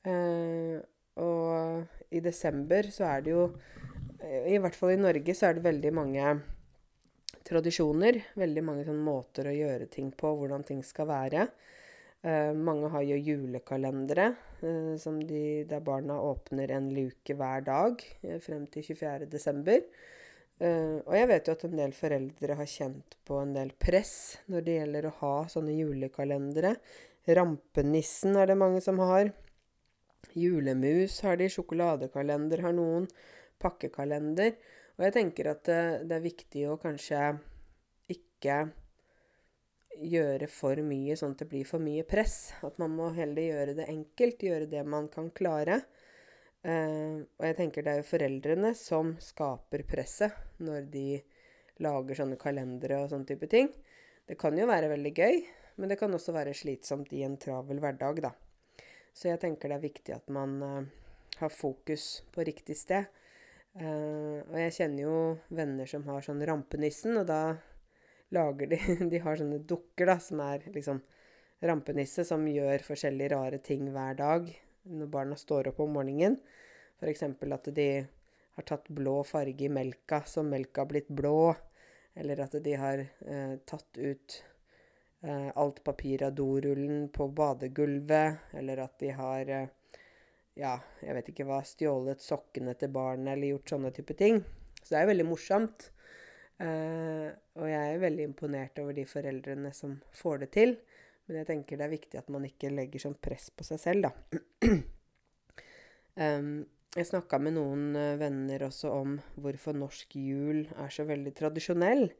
Eh, 0.07 0.79
og 1.23 2.15
i 2.15 2.23
desember 2.23 2.87
så 2.91 3.05
er 3.11 3.21
det 3.23 3.35
jo 3.35 3.43
eh, 4.19 4.49
I 4.55 4.57
hvert 4.63 4.75
fall 4.79 4.95
i 4.95 5.01
Norge 5.01 5.35
så 5.37 5.49
er 5.49 5.59
det 5.59 5.67
veldig 5.67 5.93
mange 5.95 6.33
tradisjoner. 7.47 8.21
Veldig 8.39 8.65
mange 8.65 8.87
sånne 8.87 9.07
måter 9.11 9.51
å 9.51 9.57
gjøre 9.57 9.91
ting 9.91 10.13
på, 10.15 10.33
hvordan 10.39 10.67
ting 10.69 10.83
skal 10.87 11.11
være. 11.11 11.49
Eh, 12.23 12.55
mange 12.55 12.93
har 12.95 13.03
jo 13.03 13.19
julekalendere 13.19 14.29
eh, 14.63 15.07
de, 15.27 15.45
der 15.67 15.83
barna 15.83 16.21
åpner 16.23 16.71
en 16.71 16.93
luke 16.95 17.35
hver 17.35 17.65
dag 17.67 18.05
eh, 18.23 18.39
frem 18.39 18.69
til 18.71 18.87
24. 18.95 19.27
Uh, 20.63 21.03
og 21.09 21.15
jeg 21.17 21.27
vet 21.27 21.49
jo 21.49 21.55
at 21.57 21.63
en 21.67 21.81
del 21.81 21.95
foreldre 21.97 22.55
har 22.55 22.69
kjent 22.71 23.17
på 23.27 23.41
en 23.43 23.55
del 23.57 23.73
press 23.83 24.13
når 24.53 24.67
det 24.67 24.77
gjelder 24.77 25.09
å 25.09 25.17
ha 25.19 25.33
sånne 25.51 25.75
julekalendere. 25.75 26.77
Rampenissen 27.27 28.39
er 28.39 28.51
det 28.51 28.59
mange 28.61 28.83
som 28.85 29.01
har. 29.03 29.33
Julemus 30.39 31.19
har 31.27 31.41
de. 31.41 31.49
Sjokoladekalender 31.51 32.63
har 32.63 32.77
noen. 32.77 33.09
Pakkekalender. 33.63 34.55
Og 34.99 35.07
jeg 35.07 35.17
tenker 35.17 35.51
at 35.51 35.65
det, 35.67 35.83
det 36.07 36.19
er 36.19 36.25
viktig 36.29 36.65
å 36.71 36.79
kanskje 36.83 37.25
ikke 38.13 38.61
gjøre 40.03 40.49
for 40.51 40.79
mye 40.85 41.17
sånn 41.19 41.35
at 41.35 41.43
det 41.43 41.51
blir 41.51 41.67
for 41.69 41.83
mye 41.83 42.07
press. 42.07 42.53
At 42.63 42.79
man 42.83 42.95
må 42.97 43.11
heller 43.17 43.51
gjøre 43.51 43.77
det 43.79 43.91
enkelt. 43.91 44.47
Gjøre 44.47 44.71
det 44.71 44.87
man 44.87 45.11
kan 45.13 45.31
klare. 45.35 45.83
Uh, 46.63 47.27
og 47.41 47.47
jeg 47.49 47.59
tenker 47.59 47.83
det 47.83 47.93
er 47.93 48.03
jo 48.03 48.11
foreldrene 48.13 48.69
som 48.79 49.17
skaper 49.19 49.83
presset 49.83 50.52
når 50.65 50.87
de 50.93 51.07
lager 51.83 52.19
sånne 52.19 52.39
kalendere 52.41 53.01
og 53.03 53.11
sånne 53.13 53.29
type 53.29 53.49
ting. 53.51 53.71
Det 54.29 54.39
kan 54.41 54.57
jo 54.59 54.69
være 54.71 54.91
veldig 54.93 55.13
gøy, 55.17 55.41
men 55.81 55.91
det 55.91 55.99
kan 56.01 56.15
også 56.15 56.35
være 56.37 56.55
slitsomt 56.57 57.13
i 57.17 57.25
en 57.27 57.39
travel 57.41 57.81
hverdag, 57.83 58.23
da. 58.25 58.33
Så 59.13 59.29
jeg 59.29 59.41
tenker 59.43 59.69
det 59.69 59.79
er 59.79 59.85
viktig 59.85 60.15
at 60.15 60.31
man 60.33 60.55
uh, 60.63 60.85
har 61.41 61.53
fokus 61.53 62.23
på 62.33 62.47
riktig 62.49 62.77
sted. 62.79 63.09
Uh, 63.77 64.45
og 64.47 64.57
jeg 64.61 64.77
kjenner 64.79 65.05
jo 65.05 65.17
venner 65.53 65.89
som 65.89 66.05
har 66.09 66.25
sånn 66.25 66.45
Rampenissen, 66.49 67.19
og 67.21 67.27
da 67.29 67.43
lager 68.33 68.73
de 68.73 68.79
De 69.13 69.21
har 69.25 69.41
sånne 69.41 69.61
dukker, 69.69 70.09
da, 70.09 70.19
som 70.23 70.41
er 70.45 70.69
liksom 70.73 71.03
rampenisse, 71.63 72.25
som 72.27 72.43
gjør 72.49 72.83
forskjellige 72.87 73.35
rare 73.37 73.61
ting 73.63 73.87
hver 73.95 74.17
dag 74.19 74.49
når 74.91 75.11
barna 75.13 75.37
står 75.39 75.71
opp 75.71 75.79
om 75.85 75.93
morgenen. 75.95 76.41
F.eks. 76.99 77.23
at 77.23 77.69
de 77.77 77.89
har 78.57 78.69
tatt 78.69 78.89
blå 78.93 79.21
farge 79.25 79.65
i 79.65 79.71
melka, 79.73 80.23
så 80.27 80.43
melka 80.45 80.85
har 80.85 80.91
blitt 80.91 81.09
blå. 81.09 81.55
Eller 82.15 82.43
at 82.45 82.57
de 82.65 82.75
har 82.77 83.01
eh, 83.01 83.55
tatt 83.65 83.99
ut 83.99 84.45
eh, 85.25 85.49
alt 85.55 85.81
papir 85.85 86.25
av 86.27 86.35
dorullen 86.37 87.07
på 87.09 87.29
badegulvet. 87.33 88.53
Eller 88.61 88.85
at 88.85 88.99
de 89.01 89.15
har 89.17 89.49
eh, 89.49 89.71
ja, 90.61 90.77
jeg 91.01 91.17
vet 91.17 91.31
ikke 91.33 91.47
hva, 91.49 91.63
stjålet 91.65 92.21
sokkene 92.21 92.75
til 92.77 92.93
barnet 92.93 93.33
eller 93.35 93.55
gjort 93.55 93.73
sånne 93.73 93.93
type 93.97 94.17
ting. 94.19 94.43
Så 94.83 94.93
det 94.93 95.01
er 95.01 95.13
veldig 95.13 95.29
morsomt. 95.31 95.89
Eh, 96.61 97.29
og 97.59 97.69
jeg 97.71 97.95
er 97.95 98.03
veldig 98.03 98.27
imponert 98.29 98.79
over 98.83 98.97
de 98.97 99.07
foreldrene 99.09 99.73
som 99.77 99.97
får 100.19 100.45
det 100.45 100.51
til. 100.59 100.77
Men 101.27 101.41
jeg 101.41 101.49
tenker 101.49 101.81
det 101.81 101.87
er 101.87 101.95
viktig 101.95 102.21
at 102.21 102.31
man 102.35 102.45
ikke 102.47 102.73
legger 102.75 103.07
sånn 103.07 103.17
press 103.23 103.49
på 103.55 103.65
seg 103.67 103.81
selv, 103.81 104.11
da. 104.11 104.43
um, 106.27 106.55
jeg 106.93 107.09
snakka 107.09 107.39
med 107.41 107.55
noen 107.57 107.95
uh, 107.97 108.19
venner 108.21 108.67
også 108.67 108.91
om 108.93 109.15
hvorfor 109.41 109.77
norsk 109.77 110.13
jul 110.21 110.67
er 110.77 110.93
så 110.93 111.07
veldig 111.09 111.33
tradisjonell. 111.39 112.11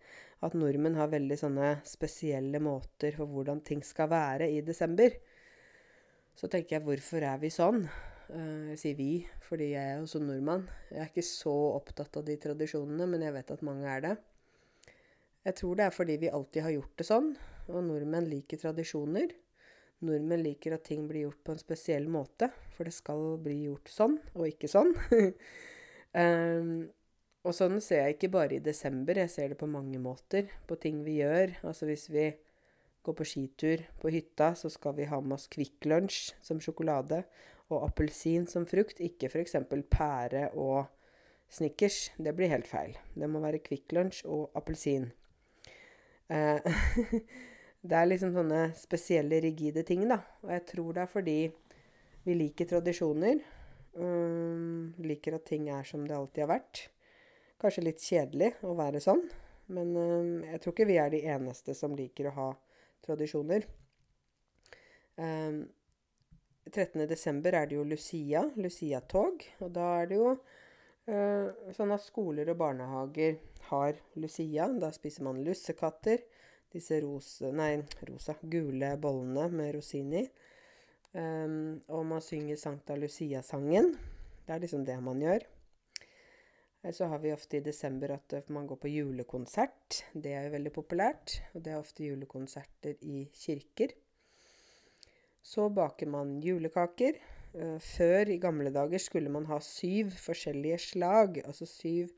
At 0.43 0.57
nordmenn 0.59 0.97
har 0.97 1.13
veldig 1.13 1.37
sånne 1.39 1.75
spesielle 1.87 2.59
måter 2.63 3.13
for 3.19 3.29
hvordan 3.29 3.61
ting 3.67 3.83
skal 3.85 4.09
være 4.11 4.49
i 4.51 4.63
desember. 4.65 5.13
Så 6.35 6.49
tenker 6.49 6.79
jeg, 6.79 6.87
hvorfor 6.87 7.23
er 7.29 7.37
vi 7.43 7.53
sånn? 7.53 7.85
Uh, 8.33 8.73
jeg 8.73 8.81
sier 8.81 8.97
vi, 8.97 9.11
fordi 9.45 9.75
jeg 9.75 9.93
er 9.93 10.01
også 10.01 10.23
nordmann. 10.25 10.65
Jeg 10.89 11.05
er 11.05 11.13
ikke 11.13 11.29
så 11.29 11.55
opptatt 11.77 12.17
av 12.17 12.25
de 12.31 12.39
tradisjonene, 12.41 13.11
men 13.13 13.29
jeg 13.29 13.37
vet 13.37 13.53
at 13.53 13.67
mange 13.69 13.93
er 13.93 14.07
det. 14.07 14.17
Jeg 15.45 15.59
tror 15.59 15.77
det 15.77 15.85
er 15.85 15.95
fordi 16.01 16.17
vi 16.23 16.33
alltid 16.33 16.65
har 16.65 16.77
gjort 16.79 16.97
det 16.97 17.11
sånn. 17.13 17.33
Og 17.69 17.85
nordmenn 17.93 18.31
liker 18.31 18.65
tradisjoner. 18.65 19.37
Nordmenn 20.07 20.43
liker 20.45 20.77
at 20.77 20.87
ting 20.89 21.07
blir 21.09 21.29
gjort 21.29 21.43
på 21.45 21.55
en 21.55 21.61
spesiell 21.63 22.09
måte, 22.11 22.51
for 22.77 22.89
det 22.89 22.95
skal 22.97 23.37
bli 23.43 23.63
gjort 23.69 23.91
sånn, 23.93 24.19
og 24.35 24.49
ikke 24.49 24.71
sånn. 24.71 24.93
um, 26.15 26.73
og 27.47 27.57
sånn 27.59 27.81
ser 27.83 28.07
jeg 28.07 28.17
ikke 28.17 28.33
bare 28.37 28.59
i 28.59 28.65
desember, 28.65 29.19
jeg 29.19 29.33
ser 29.33 29.53
det 29.53 29.61
på 29.61 29.71
mange 29.71 29.99
måter. 30.03 30.51
På 30.69 30.79
ting 30.81 31.03
vi 31.07 31.21
gjør. 31.21 31.57
Altså 31.67 31.89
hvis 31.89 32.09
vi 32.13 32.29
går 33.03 33.17
på 33.19 33.27
skitur 33.27 33.83
på 34.03 34.13
hytta, 34.15 34.53
så 34.59 34.71
skal 34.71 34.95
vi 34.99 35.09
ha 35.11 35.19
med 35.21 35.35
oss 35.39 35.49
Kvikk 35.51 35.89
Lunsj 35.91 36.37
som 36.45 36.61
sjokolade 36.63 37.25
og 37.73 37.87
appelsin 37.87 38.47
som 38.51 38.67
frukt, 38.69 39.01
ikke 39.01 39.31
f.eks. 39.31 39.57
pære 39.91 40.51
og 40.59 40.85
Snickers. 41.53 42.11
Det 42.17 42.35
blir 42.37 42.53
helt 42.53 42.69
feil. 42.69 42.95
Det 43.15 43.29
må 43.29 43.43
være 43.43 43.63
Kvikk 43.65 43.93
Lunsj 43.97 44.23
og 44.29 44.53
appelsin. 44.59 45.11
Eh, 46.33 46.63
Det 47.83 47.99
er 47.99 48.07
liksom 48.07 48.35
sånne 48.37 48.63
spesielle, 48.79 49.41
rigide 49.43 49.83
ting, 49.87 50.05
da. 50.07 50.21
Og 50.45 50.53
jeg 50.55 50.65
tror 50.71 50.95
det 50.95 51.03
er 51.03 51.11
fordi 51.11 51.37
vi 52.23 52.37
liker 52.39 52.69
tradisjoner. 52.71 53.43
Um, 53.99 54.93
liker 55.03 55.37
at 55.37 55.49
ting 55.51 55.67
er 55.69 55.85
som 55.85 56.05
det 56.07 56.15
alltid 56.17 56.45
har 56.45 56.53
vært. 56.55 56.87
Kanskje 57.61 57.85
litt 57.85 58.03
kjedelig 58.03 58.53
å 58.67 58.73
være 58.79 59.03
sånn, 59.03 59.21
men 59.75 59.93
um, 59.99 60.31
jeg 60.47 60.63
tror 60.63 60.75
ikke 60.75 60.89
vi 60.89 60.99
er 61.03 61.11
de 61.13 61.21
eneste 61.35 61.75
som 61.79 61.95
liker 61.99 62.31
å 62.31 62.37
ha 62.39 62.49
tradisjoner. 63.05 63.67
Um, 65.19 65.65
13.12. 66.71 67.43
er 67.51 67.67
det 67.67 67.77
jo 67.77 67.85
Lucia, 67.85 68.45
Lucia-tog. 68.57 69.43
Og 69.61 69.75
da 69.75 69.89
er 70.01 70.11
det 70.11 70.21
jo 70.21 70.31
uh, 70.37 71.73
sånn 71.75 71.95
at 71.95 72.07
skoler 72.07 72.55
og 72.55 72.61
barnehager 72.63 73.41
har 73.73 73.99
Lucia. 74.15 74.71
Da 74.79 74.93
spiser 74.95 75.27
man 75.27 75.43
lussekatter. 75.43 76.23
Disse 76.73 77.01
rosa, 77.05 77.51
nei, 77.53 77.77
rosa, 78.09 78.35
gule 78.43 78.95
bollene 79.01 79.49
med 79.53 79.75
rosin 79.77 80.13
i. 80.17 80.23
Um, 81.13 81.83
og 81.93 82.07
man 82.09 82.25
synger 82.25 82.57
Sankta 82.57 82.97
Lucia-sangen. 82.97 83.93
Det 84.47 84.55
er 84.55 84.63
liksom 84.63 84.87
det 84.89 84.97
man 85.05 85.21
gjør. 85.21 85.45
Så 86.91 87.07
har 87.07 87.21
vi 87.23 87.31
ofte 87.31 87.61
i 87.61 87.63
desember 87.63 88.17
at 88.17 88.49
man 88.51 88.65
går 88.67 88.81
på 88.83 88.91
julekonsert. 88.91 90.01
Det 90.15 90.33
er 90.35 90.49
jo 90.49 90.55
veldig 90.57 90.73
populært. 90.75 91.37
Og 91.55 91.63
det 91.63 91.75
er 91.75 91.83
ofte 91.83 92.09
julekonserter 92.09 92.97
i 93.07 93.29
kirker. 93.37 93.93
Så 95.43 95.69
baker 95.71 96.11
man 96.11 96.41
julekaker. 96.43 97.21
Eh, 97.55 97.79
før, 97.79 98.33
i 98.33 98.41
gamle 98.41 98.73
dager, 98.75 98.99
skulle 98.99 99.31
man 99.31 99.47
ha 99.51 99.61
syv 99.63 100.11
forskjellige 100.25 100.79
slag, 100.89 101.43
altså 101.45 101.69
syv 101.69 102.11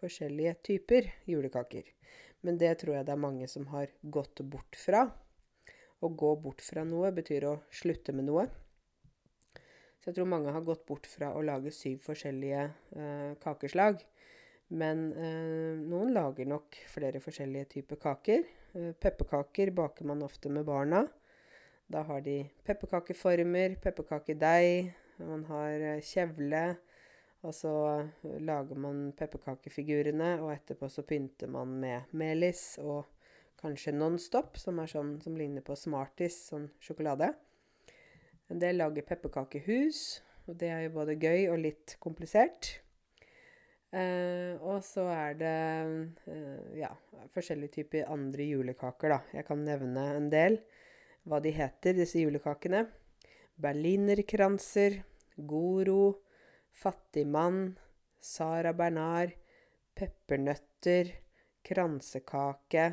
forskjellige 0.00 0.54
typer 0.68 1.08
julekaker. 1.26 1.88
Men 2.46 2.60
det 2.62 2.76
tror 2.80 2.94
jeg 2.96 3.06
det 3.08 3.14
er 3.16 3.24
mange 3.26 3.48
som 3.50 3.66
har 3.72 3.90
gått 4.02 4.44
bort 4.46 4.78
fra. 4.78 5.02
Å 5.98 6.08
gå 6.22 6.30
bort 6.38 6.62
fra 6.62 6.84
noe 6.86 7.10
betyr 7.16 7.48
å 7.48 7.56
slutte 7.74 8.14
med 8.14 8.28
noe. 8.28 8.46
Så 9.98 10.12
jeg 10.12 10.18
tror 10.20 10.28
mange 10.30 10.52
har 10.54 10.62
gått 10.62 10.84
bort 10.86 11.08
fra 11.10 11.32
å 11.34 11.42
lage 11.42 11.72
syv 11.74 12.04
forskjellige 12.06 12.66
eh, 12.94 13.32
kakeslag. 13.42 14.04
Men 14.78 15.08
eh, 15.14 15.74
noen 15.78 16.12
lager 16.14 16.46
nok 16.46 16.78
flere 16.90 17.22
forskjellige 17.22 17.70
typer 17.76 17.98
kaker. 18.02 18.46
Eh, 18.74 18.92
pepperkaker 18.94 19.72
baker 19.74 20.06
man 20.06 20.22
ofte 20.26 20.52
med 20.52 20.66
barna. 20.68 21.04
Da 21.90 22.02
har 22.06 22.22
de 22.22 22.40
pepperkakeformer, 22.66 23.76
pepperkakedeig, 23.82 24.92
man 25.22 25.44
har 25.50 25.88
eh, 25.94 26.02
kjevle. 26.02 26.64
Og 27.46 27.54
så 27.54 27.72
eh, 28.00 28.38
lager 28.42 28.78
man 28.80 29.10
pepperkakefigurene, 29.16 30.36
og 30.42 30.52
etterpå 30.54 30.90
så 30.90 31.04
pynter 31.06 31.50
man 31.52 31.76
med 31.82 32.16
melis 32.18 32.74
og 32.82 33.04
kanskje 33.60 33.94
Nonstop, 33.96 34.58
som 34.60 34.80
er 34.82 34.90
sånn 34.90 35.16
som 35.22 35.36
ligner 35.38 35.64
på 35.64 35.76
Smarties, 35.78 36.40
sånn 36.50 36.68
sjokolade. 36.82 37.30
En 38.52 38.60
del 38.62 38.78
lager 38.78 39.06
pepperkakehus, 39.06 40.02
og 40.46 40.58
det 40.60 40.70
er 40.70 40.84
jo 40.86 40.96
både 40.98 41.16
gøy 41.18 41.48
og 41.50 41.62
litt 41.62 41.96
komplisert. 42.02 42.76
Eh, 43.94 44.58
og 44.60 44.82
så 44.84 45.06
er 45.14 45.38
det 45.38 45.56
eh, 46.28 46.78
ja, 46.82 46.90
forskjellige 47.34 47.78
typer 47.78 48.10
andre 48.12 48.46
julekaker, 48.50 49.14
da. 49.14 49.20
Jeg 49.38 49.46
kan 49.48 49.62
nevne 49.66 50.04
en 50.18 50.30
del 50.32 50.60
hva 51.26 51.40
de 51.42 51.54
heter, 51.54 51.96
disse 51.96 52.20
julekakene. 52.20 52.84
Berlinerkranser, 53.62 55.00
Goro, 55.48 56.25
Fattigmann, 56.76 57.78
Sara 58.20 58.74
Bernard, 58.76 59.32
peppernøtter, 59.96 61.08
kransekake, 61.64 62.90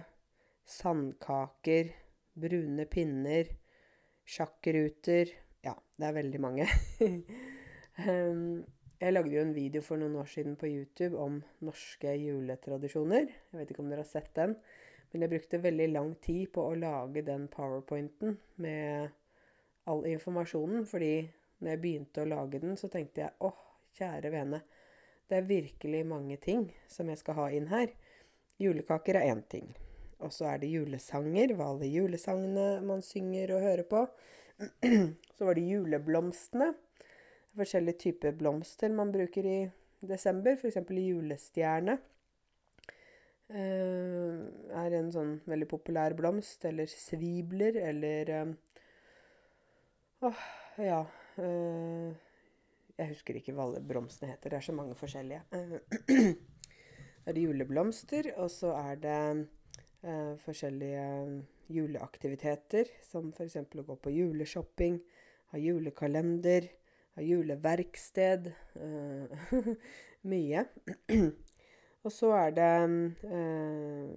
sandkaker, 0.63 1.91
brune 2.33 2.85
pinner, 2.87 3.49
sjakkruter 4.23 5.33
Ja, 5.63 5.75
det 5.99 6.07
er 6.07 6.15
veldig 6.15 6.39
mange. 6.43 6.67
jeg 9.03 9.13
lagde 9.13 9.35
jo 9.35 9.43
en 9.43 9.53
video 9.55 9.83
for 9.83 9.99
noen 9.99 10.15
år 10.19 10.31
siden 10.31 10.55
på 10.59 10.69
YouTube 10.71 11.19
om 11.19 11.41
norske 11.63 12.15
juletradisjoner. 12.19 13.29
Jeg 13.29 13.59
vet 13.59 13.71
ikke 13.71 13.83
om 13.83 13.91
dere 13.91 14.03
har 14.03 14.09
sett 14.09 14.31
den. 14.39 14.55
Men 15.11 15.25
jeg 15.25 15.33
brukte 15.35 15.61
veldig 15.61 15.89
lang 15.91 16.15
tid 16.23 16.49
på 16.55 16.63
å 16.65 16.79
lage 16.79 17.21
den 17.27 17.45
powerpointen 17.51 18.37
med 18.63 19.11
all 19.91 20.07
informasjonen. 20.09 20.87
Fordi 20.89 21.13
når 21.59 21.75
jeg 21.75 21.83
begynte 21.83 22.23
å 22.23 22.31
lage 22.31 22.63
den, 22.63 22.79
så 22.79 22.89
tenkte 22.91 23.23
jeg 23.23 23.35
åh, 23.45 23.59
kjære 23.97 24.31
vene. 24.33 24.61
Det 25.29 25.39
er 25.39 25.49
virkelig 25.49 26.03
mange 26.05 26.37
ting 26.37 26.67
som 26.91 27.09
jeg 27.09 27.21
skal 27.21 27.37
ha 27.39 27.47
inn 27.55 27.69
her. 27.71 27.93
Julekaker 28.61 29.17
er 29.19 29.31
én 29.31 29.43
ting. 29.49 29.71
Og 30.23 30.31
så 30.31 30.47
er 30.53 30.61
det 30.61 30.71
julesanger, 30.71 31.53
hva 31.57 31.71
alle 31.73 31.89
julesangene 31.91 32.67
man 32.85 33.01
synger 33.03 33.55
og 33.55 33.65
hører 33.65 33.87
på. 33.89 34.05
Så 35.35 35.47
var 35.47 35.57
det 35.57 35.65
juleblomstene. 35.67 36.69
Forskjellige 37.57 37.99
typer 38.05 38.35
blomster 38.37 38.93
man 38.93 39.11
bruker 39.11 39.45
i 39.49 39.57
desember. 40.07 40.55
F.eks. 40.55 40.79
julestjerne. 40.95 41.97
Eh, 43.53 44.37
er 44.83 44.95
en 44.97 45.11
sånn 45.13 45.33
veldig 45.49 45.67
populær 45.73 46.15
blomst. 46.17 46.63
Eller 46.69 46.87
svibler, 46.89 47.81
eller 47.89 48.31
eh, 48.37 48.53
Åh, 50.23 50.43
ja 50.79 51.01
øh, 51.43 52.13
Jeg 52.97 53.09
husker 53.09 53.39
ikke 53.39 53.55
hva 53.57 53.65
alle 53.65 53.81
blomstene 53.81 54.33
heter. 54.33 54.53
Det 54.53 54.59
er 54.59 54.67
så 54.67 54.75
mange 54.77 54.95
forskjellige. 54.95 55.41
Da 55.49 55.79
er 57.25 57.35
det 57.35 57.45
juleblomster, 57.47 58.29
og 58.37 58.51
så 58.51 58.75
er 58.77 59.01
det 59.01 59.47
øh, 60.03 60.37
forskjellige 60.43 61.07
juleaktiviteter, 61.73 62.91
som 63.07 63.31
f.eks. 63.33 63.57
å 63.63 63.87
gå 63.87 63.97
på 63.97 64.13
juleshopping, 64.13 64.99
ha 65.53 65.61
julekalender, 65.61 66.69
ha 67.17 67.25
juleverksted. 67.25 68.51
Øh, 68.77 69.73
mye. 70.33 70.65
Og 72.03 72.11
så 72.11 72.33
er 72.35 72.49
det 72.51 72.71
eh, 73.31 74.09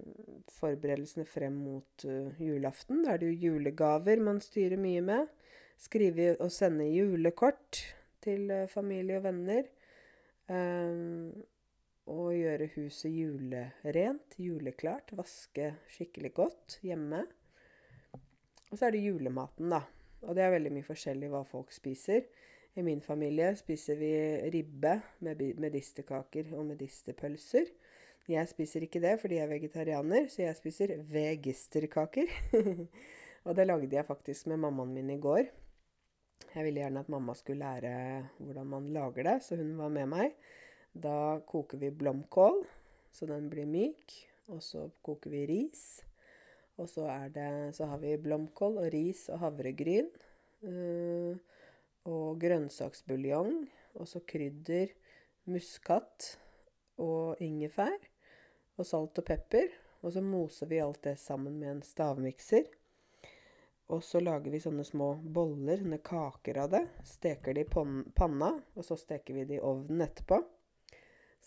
forberedelsene 0.57 1.23
frem 1.27 1.55
mot 1.63 2.03
uh, 2.03 2.33
julaften. 2.35 3.05
Da 3.05 3.13
er 3.13 3.21
det 3.21 3.29
jo 3.29 3.53
julegaver 3.53 4.19
man 4.23 4.41
styrer 4.43 4.75
mye 4.79 5.03
med. 5.07 5.29
Skrive 5.79 6.33
og 6.43 6.51
sende 6.51 6.89
julekort 6.91 7.79
til 8.27 8.51
uh, 8.51 8.65
familie 8.71 9.17
og 9.19 9.25
venner. 9.25 9.71
Um, 10.47 11.31
og 12.07 12.31
gjøre 12.37 12.69
huset 12.77 13.11
julerent, 13.11 14.37
juleklart. 14.39 15.11
Vaske 15.17 15.73
skikkelig 15.91 16.33
godt 16.37 16.79
hjemme. 16.85 17.25
Og 18.71 18.77
så 18.77 18.87
er 18.87 18.95
det 18.95 19.03
julematen, 19.03 19.71
da. 19.71 19.81
Og 20.23 20.35
det 20.35 20.43
er 20.43 20.53
veldig 20.55 20.71
mye 20.75 20.87
forskjellig 20.87 21.29
hva 21.31 21.43
folk 21.47 21.73
spiser. 21.75 22.25
I 22.77 22.83
min 22.85 23.01
familie 23.01 23.53
spiser 23.57 23.97
vi 23.97 24.11
ribbe 24.53 24.99
med 25.25 25.41
medisterkaker 25.57 26.51
og 26.55 26.67
medisterpølser. 26.71 27.71
Jeg 28.27 28.49
spiser 28.51 28.83
ikke 28.83 29.01
det 29.01 29.15
fordi 29.21 29.37
jeg 29.39 29.47
er 29.47 29.53
vegetarianer, 29.53 30.27
så 30.29 30.43
jeg 30.43 30.55
spiser 30.59 30.97
vegisterkaker. 31.11 32.27
og 33.47 33.55
det 33.55 33.67
lagde 33.67 33.95
jeg 33.95 34.05
faktisk 34.05 34.47
med 34.51 34.61
mammaen 34.63 34.93
min 34.93 35.15
i 35.15 35.19
går. 35.21 35.47
Jeg 36.57 36.65
ville 36.65 36.81
gjerne 36.81 37.03
at 37.03 37.09
mamma 37.13 37.35
skulle 37.37 37.61
lære 37.61 38.29
hvordan 38.41 38.69
man 38.71 38.85
lager 38.89 39.27
det, 39.27 39.35
så 39.45 39.55
hun 39.59 39.75
var 39.77 39.91
med 39.93 40.07
meg. 40.09 40.31
Da 40.97 41.37
koker 41.45 41.77
vi 41.77 41.91
blomkål, 41.93 42.63
så 43.13 43.27
den 43.29 43.45
blir 43.51 43.67
myk. 43.69 44.15
Og 44.49 44.63
så 44.65 44.87
koker 45.05 45.29
vi 45.29 45.43
ris. 45.45 45.83
Og 46.81 46.89
så, 46.89 47.05
det, 47.35 47.75
så 47.77 47.85
har 47.91 48.01
vi 48.01 48.15
blomkål 48.17 48.79
og 48.81 48.89
ris 48.93 49.27
og 49.29 49.43
havregryn. 49.43 50.09
Uh, 50.65 51.37
og 52.09 52.41
grønnsaksbuljong. 52.41 53.67
Og 54.01 54.09
så 54.09 54.23
krydder, 54.25 54.95
muskat 55.45 56.31
og 56.97 57.37
ingefær. 57.43 58.01
Og 58.81 58.89
salt 58.89 59.21
og 59.21 59.29
pepper. 59.29 59.69
Og 60.01 60.15
så 60.17 60.25
moser 60.25 60.73
vi 60.73 60.81
alt 60.81 61.03
det 61.05 61.19
sammen 61.21 61.61
med 61.61 61.75
en 61.75 61.85
stavmikser. 61.85 62.65
Og 63.95 64.03
så 64.03 64.19
lager 64.19 64.51
vi 64.51 64.59
sånne 64.59 64.83
små 64.83 65.13
boller, 65.23 65.79
sånne 65.79 66.01
kaker 66.03 66.59
av 66.65 66.71
det. 66.73 66.83
Steker 67.07 67.55
det 67.55 67.67
i 67.67 67.83
panna, 68.17 68.51
og 68.75 68.85
så 68.85 68.97
steker 68.99 69.37
vi 69.37 69.45
det 69.47 69.59
i 69.59 69.63
ovnen 69.63 70.03
etterpå. 70.03 70.41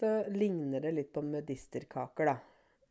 Så 0.01 0.13
ligner 0.33 0.81
det 0.81 0.95
litt 0.97 1.11
på 1.13 1.23
medisterkaker, 1.27 2.31
da. 2.31 2.37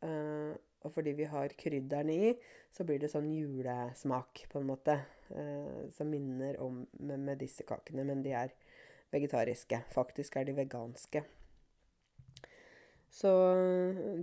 Uh, 0.06 0.54
og 0.86 0.94
fordi 0.96 1.12
vi 1.18 1.26
har 1.28 1.52
krydderne 1.60 2.14
i, 2.14 2.30
så 2.72 2.86
blir 2.88 3.02
det 3.02 3.10
sånn 3.12 3.28
julesmak, 3.34 4.46
på 4.52 4.62
en 4.62 4.70
måte. 4.70 4.96
Eh, 5.30 5.90
som 5.94 6.10
minner 6.10 6.56
om 6.64 6.80
med, 6.92 7.20
med 7.20 7.44
men 7.94 8.24
de 8.24 8.32
er 8.34 8.54
vegetariske. 9.12 9.82
Faktisk 9.94 10.38
er 10.38 10.48
de 10.48 10.56
veganske. 10.58 11.24
Så 13.10 13.34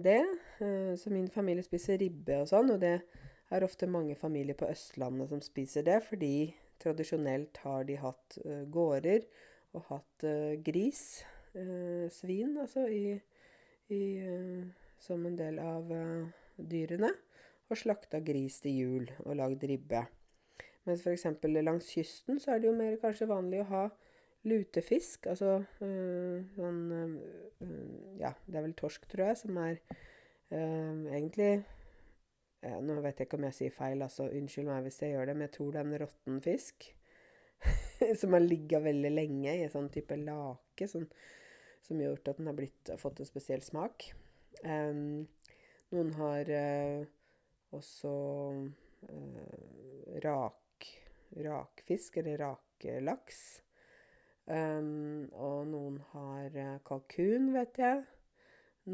det. 0.02 0.22
Eh, 0.58 0.94
så 0.96 1.10
min 1.10 1.28
familie 1.28 1.62
spiser 1.62 1.98
ribbe 1.98 2.40
og 2.40 2.48
sånn, 2.50 2.72
og 2.74 2.80
det 2.80 3.00
er 3.50 3.64
ofte 3.66 3.86
mange 3.90 4.16
familier 4.18 4.56
på 4.58 4.68
Østlandet 4.70 5.30
som 5.30 5.42
spiser 5.44 5.86
det, 5.86 6.00
fordi 6.08 6.54
tradisjonelt 6.82 7.60
har 7.64 7.86
de 7.88 7.98
hatt 8.00 8.38
uh, 8.44 8.64
gårder 8.72 9.26
og 9.76 9.86
hatt 9.90 10.26
uh, 10.26 10.56
gris, 10.64 11.22
uh, 11.54 12.06
svin, 12.12 12.56
altså, 12.62 12.86
i, 12.90 13.16
i, 13.94 14.02
som 14.98 15.24
en 15.28 15.38
del 15.38 15.60
av 15.62 15.92
dyrene 16.56 17.12
og 17.66 17.78
slakta 17.78 18.20
gris 18.24 18.60
til 18.62 18.80
jul 18.80 19.12
og 19.24 19.36
lagd 19.38 19.64
ribbe. 19.68 20.06
Mens 20.86 21.02
f.eks. 21.02 21.26
langs 21.42 21.88
kysten 21.90 22.38
så 22.42 22.54
er 22.54 22.62
det 22.62 22.70
jo 22.70 22.76
mer 22.78 22.98
kanskje 23.02 23.28
vanlig 23.30 23.64
å 23.64 23.70
ha 23.70 23.84
lutefisk. 24.46 25.26
Altså 25.26 25.58
sånn 25.78 26.82
Ja, 28.20 28.30
det 28.46 28.54
er 28.54 28.62
vel 28.68 28.76
torsk, 28.78 29.08
tror 29.10 29.32
jeg, 29.32 29.40
som 29.42 29.58
er 29.58 29.80
egentlig 30.54 31.64
ja, 32.66 32.78
Nå 32.82 32.98
vet 33.04 33.20
jeg 33.20 33.28
ikke 33.28 33.38
om 33.38 33.46
jeg 33.46 33.56
sier 33.56 33.74
feil, 33.74 34.02
altså 34.02 34.26
unnskyld 34.26 34.68
meg 34.68 34.86
hvis 34.86 35.02
jeg 35.04 35.14
gjør 35.14 35.28
det, 35.30 35.34
men 35.36 35.46
jeg 35.46 35.54
tror 35.56 35.72
det 35.72 35.80
er 35.80 35.88
en 35.88 36.00
råtten 36.02 36.38
fisk. 36.42 36.88
som 38.20 38.32
har 38.36 38.44
ligget 38.44 38.82
veldig 38.84 39.12
lenge 39.12 39.54
i 39.54 39.64
en 39.64 39.72
sånn 39.72 39.90
type 39.92 40.16
lake, 40.20 40.88
sånn, 40.90 41.06
som 41.86 42.00
har 42.00 42.10
gjort 42.10 42.32
at 42.32 42.40
den 42.40 42.50
har 42.50 42.58
blitt, 42.58 42.92
fått 43.00 43.22
en 43.22 43.28
spesiell 43.28 43.62
smak. 43.64 44.08
Um, 44.64 45.26
noen 45.94 46.12
har 46.18 46.50
uh, 46.50 47.06
også 47.76 48.14
uh, 48.56 50.18
rak, 50.24 50.90
rakfisk, 51.46 52.18
eller 52.22 52.42
rakelaks. 52.42 53.44
Um, 54.46 55.26
og 55.34 55.66
noen 55.70 56.00
har 56.12 56.60
kalkun, 56.86 57.52
vet 57.56 57.82
jeg. 57.82 58.04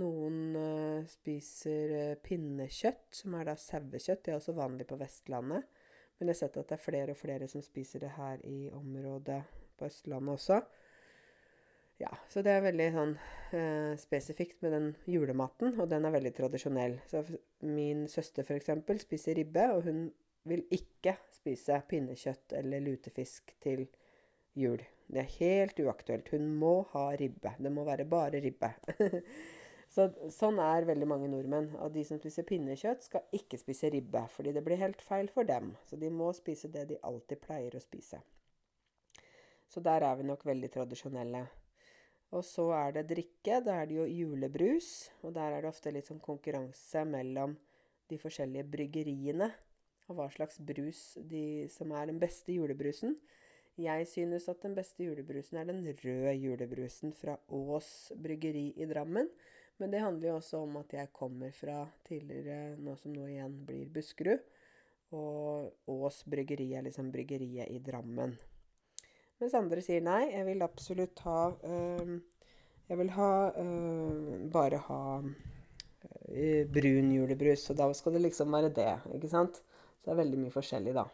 Noen 0.01 0.57
uh, 0.57 1.09
spiser 1.11 1.93
uh, 1.93 2.21
pinnekjøtt, 2.25 3.11
som 3.17 3.35
er 3.37 3.51
da 3.51 3.57
sauekjøtt. 3.61 4.23
Det 4.25 4.33
er 4.33 4.39
også 4.39 4.55
vanlig 4.57 4.87
på 4.89 4.97
Vestlandet. 5.01 5.67
Men 6.19 6.31
jeg 6.31 6.37
har 6.37 6.41
sett 6.45 6.57
at 6.61 6.71
det 6.71 6.79
er 6.79 6.85
flere 6.85 7.13
og 7.13 7.19
flere 7.19 7.49
som 7.51 7.65
spiser 7.65 8.05
det 8.05 8.15
her 8.15 8.41
i 8.47 8.71
området 8.73 9.41
på 9.79 9.89
Østlandet 9.89 10.37
også. 10.37 10.61
Ja, 11.99 12.11
så 12.31 12.43
det 12.43 12.53
er 12.55 12.65
veldig 12.65 12.87
sånn 12.95 13.15
uh, 13.19 13.93
spesifikt 14.01 14.63
med 14.65 14.75
den 14.75 14.89
julematen, 15.11 15.77
og 15.81 15.91
den 15.91 16.07
er 16.07 16.15
veldig 16.15 16.33
tradisjonell. 16.37 16.97
Så 17.11 17.25
min 17.67 18.07
søster 18.11 18.47
f.eks. 18.47 18.71
spiser 19.05 19.39
ribbe, 19.39 19.69
og 19.75 19.87
hun 19.87 20.07
vil 20.49 20.65
ikke 20.75 21.17
spise 21.31 21.79
pinnekjøtt 21.89 22.57
eller 22.59 22.83
lutefisk 22.83 23.55
til 23.63 23.85
jul. 24.59 24.83
Det 25.13 25.21
er 25.21 25.35
helt 25.41 25.83
uaktuelt. 25.85 26.31
Hun 26.33 26.49
må 26.59 26.75
ha 26.95 27.11
ribbe. 27.19 27.55
Det 27.59 27.73
må 27.73 27.85
være 27.87 28.09
bare 28.09 28.41
ribbe. 28.43 28.73
Så, 29.93 30.07
sånn 30.33 30.57
er 30.63 30.87
veldig 30.89 31.07
mange 31.09 31.29
nordmenn. 31.29 31.75
Og 31.85 31.93
de 31.93 32.05
som 32.09 32.21
spiser 32.21 32.47
pinnekjøtt, 32.49 33.05
skal 33.05 33.27
ikke 33.37 33.61
spise 33.61 33.91
ribbe, 33.93 34.23
fordi 34.33 34.55
det 34.57 34.63
blir 34.65 34.81
helt 34.81 35.03
feil 35.05 35.29
for 35.33 35.49
dem. 35.49 35.75
Så 35.89 35.99
de 36.01 36.09
må 36.13 36.31
spise 36.37 36.71
det 36.73 36.87
de 36.89 37.01
alltid 37.05 37.43
pleier 37.43 37.77
å 37.77 37.83
spise. 37.83 38.23
Så 39.69 39.81
der 39.85 40.05
er 40.05 40.17
vi 40.17 40.25
nok 40.29 40.47
veldig 40.49 40.71
tradisjonelle. 40.73 41.45
Og 42.33 42.45
så 42.45 42.71
er 42.77 42.97
det 42.97 43.11
drikke. 43.11 43.61
Da 43.65 43.83
er 43.83 43.91
det 43.91 43.99
jo 43.99 44.09
julebrus. 44.09 45.11
Og 45.25 45.37
der 45.37 45.53
er 45.53 45.65
det 45.65 45.73
ofte 45.73 45.93
litt 45.93 46.09
sånn 46.09 46.23
konkurranse 46.25 47.05
mellom 47.09 47.59
de 48.09 48.19
forskjellige 48.21 48.69
bryggeriene. 48.73 49.51
Og 50.09 50.19
hva 50.19 50.29
slags 50.33 50.59
brus 50.61 51.19
de, 51.21 51.69
som 51.73 51.93
er 51.97 52.09
den 52.09 52.21
beste 52.21 52.57
julebrusen. 52.57 53.19
Jeg 53.81 54.05
synes 54.09 54.49
at 54.53 54.61
den 54.65 54.75
beste 54.77 55.05
julebrusen 55.05 55.57
er 55.61 55.69
den 55.69 55.85
røde 55.85 56.33
julebrusen 56.37 57.15
fra 57.17 57.39
Ås 57.49 58.13
bryggeri 58.21 58.71
i 58.77 58.89
Drammen. 58.89 59.31
Men 59.81 59.93
det 59.93 60.03
handler 60.03 60.29
jo 60.29 60.39
også 60.39 60.63
om 60.63 60.77
at 60.83 60.93
jeg 60.95 61.13
kommer 61.17 61.53
fra 61.57 61.85
tidligere, 62.07 62.77
nå 62.79 62.97
som 63.01 63.15
nå 63.15 63.27
igjen 63.31 63.55
blir 63.67 63.89
Buskerud. 63.93 64.43
Og 65.13 65.93
Ås 65.93 66.23
bryggeri 66.29 66.71
er 66.77 66.87
liksom 66.87 67.11
bryggeriet 67.13 67.69
i 67.73 67.81
Drammen. 67.85 68.37
Mens 69.43 69.57
andre 69.59 69.83
sier 69.85 70.05
nei, 70.05 70.29
jeg 70.31 70.47
vil 70.47 70.63
absolutt 70.65 71.25
ha 71.27 71.39
øh, 71.51 72.13
Jeg 72.89 72.99
vil 73.01 73.11
ha 73.17 73.33
øh, 73.59 74.37
bare 74.53 74.79
ha 74.87 75.03
øh, 75.23 76.63
brun 76.71 77.11
julebrus. 77.17 77.69
Og 77.73 77.81
da 77.81 77.89
skal 77.97 78.17
det 78.17 78.23
liksom 78.29 78.55
være 78.55 78.71
det, 78.77 78.95
ikke 79.17 79.33
sant? 79.33 79.59
Så 79.59 80.07
det 80.07 80.15
er 80.15 80.23
veldig 80.23 80.41
mye 80.45 80.55
forskjellig, 80.55 80.95
da. 80.95 81.09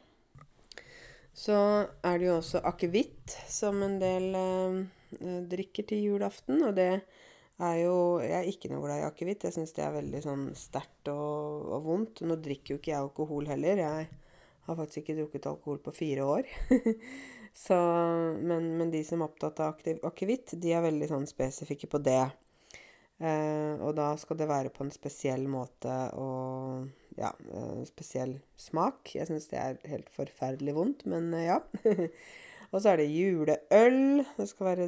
Så 1.38 1.56
er 2.04 2.18
det 2.18 2.26
jo 2.26 2.36
også 2.40 2.60
akevitt, 2.66 3.36
som 3.46 3.82
en 3.86 3.98
del 4.00 4.32
drikker 5.48 5.86
til 5.86 6.08
julaften. 6.08 6.64
Og 6.66 6.74
det 6.76 7.04
er 7.58 7.76
jo 7.82 7.96
Jeg 8.22 8.36
er 8.38 8.50
ikke 8.50 8.70
noe 8.72 8.84
glad 8.84 9.02
i 9.02 9.06
akevitt. 9.08 9.46
Jeg 9.48 9.56
syns 9.56 9.74
det 9.76 9.84
er 9.84 9.96
veldig 9.96 10.22
sånn 10.24 10.44
sterkt 10.58 11.10
og, 11.12 11.66
og, 11.66 11.80
vondt. 11.86 12.22
Nå 12.26 12.38
drikker 12.42 12.74
jo 12.74 12.80
ikke 12.80 12.92
jeg 12.92 13.02
alkohol 13.02 13.50
heller. 13.50 13.82
Jeg 13.82 14.08
har 14.68 14.78
faktisk 14.78 15.02
ikke 15.02 15.18
drukket 15.22 15.50
alkohol 15.50 15.82
på 15.82 15.94
fire 15.96 16.28
år. 16.28 16.52
Så, 17.58 17.74
men, 18.38 18.68
men, 18.78 18.90
de 18.92 19.00
som 19.02 19.22
er 19.22 19.32
opptatt 19.32 19.58
av 19.64 19.80
akevitt, 20.06 20.52
de 20.62 20.76
er 20.76 20.84
veldig 20.84 21.08
sånn 21.10 21.26
spesifikke 21.26 21.88
på 21.90 21.98
det. 22.06 22.20
Eh, 23.18 23.74
og 23.82 23.96
da 23.98 24.12
skal 24.20 24.38
det 24.38 24.46
være 24.46 24.70
på 24.70 24.84
en 24.84 24.92
spesiell 24.94 25.48
måte 25.50 25.90
og 26.22 26.86
ja, 27.18 27.32
spesiell 27.88 28.36
smak. 28.54 29.16
Jeg 29.16 29.26
syns 29.26 29.50
det 29.50 29.58
er 29.58 29.80
helt 29.90 30.12
forferdelig 30.14 30.76
vondt, 30.76 31.02
men 31.10 31.32
eh, 31.34 31.48
ja. 31.48 31.58
Og 32.68 32.82
så 32.82 32.92
er 32.92 33.00
det 33.00 33.08
juleøl. 33.08 34.24
Det 34.36 34.46
skal 34.50 34.70
være 34.72 34.86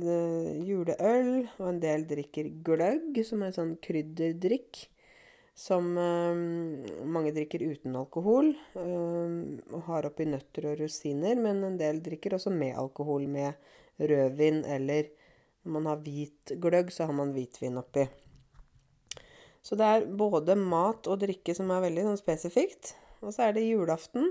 juleøl. 0.69 1.31
Og 1.59 1.69
en 1.71 1.83
del 1.83 2.07
drikker 2.09 2.51
gløgg, 2.67 3.21
som 3.25 3.43
er 3.43 3.53
en 3.53 3.57
sånn 3.57 3.77
krydderdrikk. 3.85 4.83
Som 5.57 5.93
um, 5.97 6.43
mange 7.13 7.33
drikker 7.37 7.65
uten 7.65 7.97
alkohol. 8.01 8.53
Um, 8.77 9.61
og 9.73 9.87
har 9.89 10.09
oppi 10.11 10.29
nøtter 10.29 10.69
og 10.73 10.83
rosiner. 10.83 11.41
Men 11.41 11.65
en 11.67 11.81
del 11.81 12.03
drikker 12.05 12.37
også 12.37 12.53
med 12.53 12.77
alkohol, 12.81 13.25
med 13.31 13.57
rødvin 14.01 14.63
eller 14.65 15.09
når 15.61 15.73
man 15.75 15.89
har 15.91 16.01
hvit 16.05 16.55
gløgg, 16.61 16.93
så 16.93 17.05
har 17.09 17.17
man 17.17 17.35
hvitvin 17.37 17.77
oppi. 17.81 18.07
Så 19.61 19.77
det 19.77 19.85
er 19.87 20.07
både 20.09 20.57
mat 20.57 21.09
og 21.11 21.21
drikke 21.21 21.53
som 21.57 21.69
er 21.73 21.85
veldig 21.85 22.07
sånn 22.09 22.21
spesifikt. 22.21 22.95
Og 23.21 23.35
så 23.35 23.49
er 23.49 23.57
det 23.57 23.67
julaften. 23.67 24.31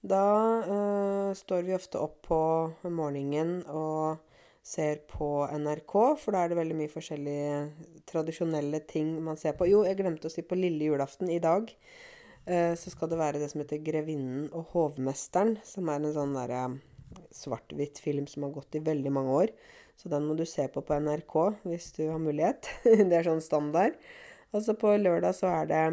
Da 0.00 0.24
uh, 0.64 1.30
står 1.36 1.66
vi 1.66 1.74
ofte 1.76 2.00
opp 2.00 2.22
på 2.24 2.40
morgenen 2.88 3.60
og 3.68 4.22
ser 4.64 5.02
på 5.08 5.44
NRK, 5.52 5.94
for 6.20 6.32
da 6.32 6.44
er 6.44 6.52
det 6.52 6.56
veldig 6.60 6.76
mye 6.78 6.92
forskjellige 6.92 8.04
tradisjonelle 8.08 8.80
ting 8.88 9.12
man 9.24 9.36
ser 9.40 9.56
på. 9.58 9.68
Jo, 9.68 9.82
jeg 9.84 9.98
glemte 10.00 10.28
å 10.28 10.32
si 10.32 10.44
på 10.46 10.56
lille 10.56 10.88
julaften 10.88 11.32
i 11.32 11.40
dag. 11.42 11.68
Uh, 12.48 12.72
så 12.80 12.92
skal 12.92 13.12
det 13.12 13.20
være 13.20 13.42
det 13.42 13.50
som 13.52 13.60
heter 13.60 13.82
'Grevinnen 13.84 14.48
og 14.56 14.72
hovmesteren', 14.72 15.58
som 15.68 15.92
er 15.92 16.00
en 16.00 16.16
sånn 16.16 16.32
derre 16.38 16.64
uh, 16.72 16.80
svart-hvitt 17.36 18.00
film 18.00 18.26
som 18.30 18.48
har 18.48 18.56
gått 18.56 18.80
i 18.80 18.84
veldig 18.84 19.12
mange 19.12 19.36
år. 19.44 19.52
Så 20.00 20.08
den 20.08 20.24
må 20.24 20.32
du 20.32 20.46
se 20.48 20.64
på 20.72 20.80
på 20.80 20.96
NRK 20.96 21.34
hvis 21.68 21.92
du 21.98 22.06
har 22.08 22.22
mulighet. 22.22 22.72
det 22.84 23.12
er 23.12 23.28
sånn 23.28 23.44
standard. 23.44 24.00
Og 24.56 24.64
så 24.64 24.72
på 24.74 24.96
lørdag 24.96 25.36
så 25.36 25.52
er 25.60 25.68
det 25.68 25.84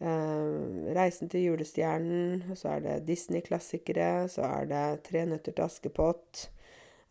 'Reisen 0.00 1.28
til 1.28 1.48
julestjernen', 1.48 2.54
så 2.54 2.68
er 2.76 2.80
det 2.84 3.06
Disney-klassikere, 3.08 4.28
så 4.28 4.42
er 4.42 4.64
det 4.70 5.02
'Tre 5.02 5.24
nøtter 5.26 5.52
til 5.52 5.64
Askepott'. 5.64 6.48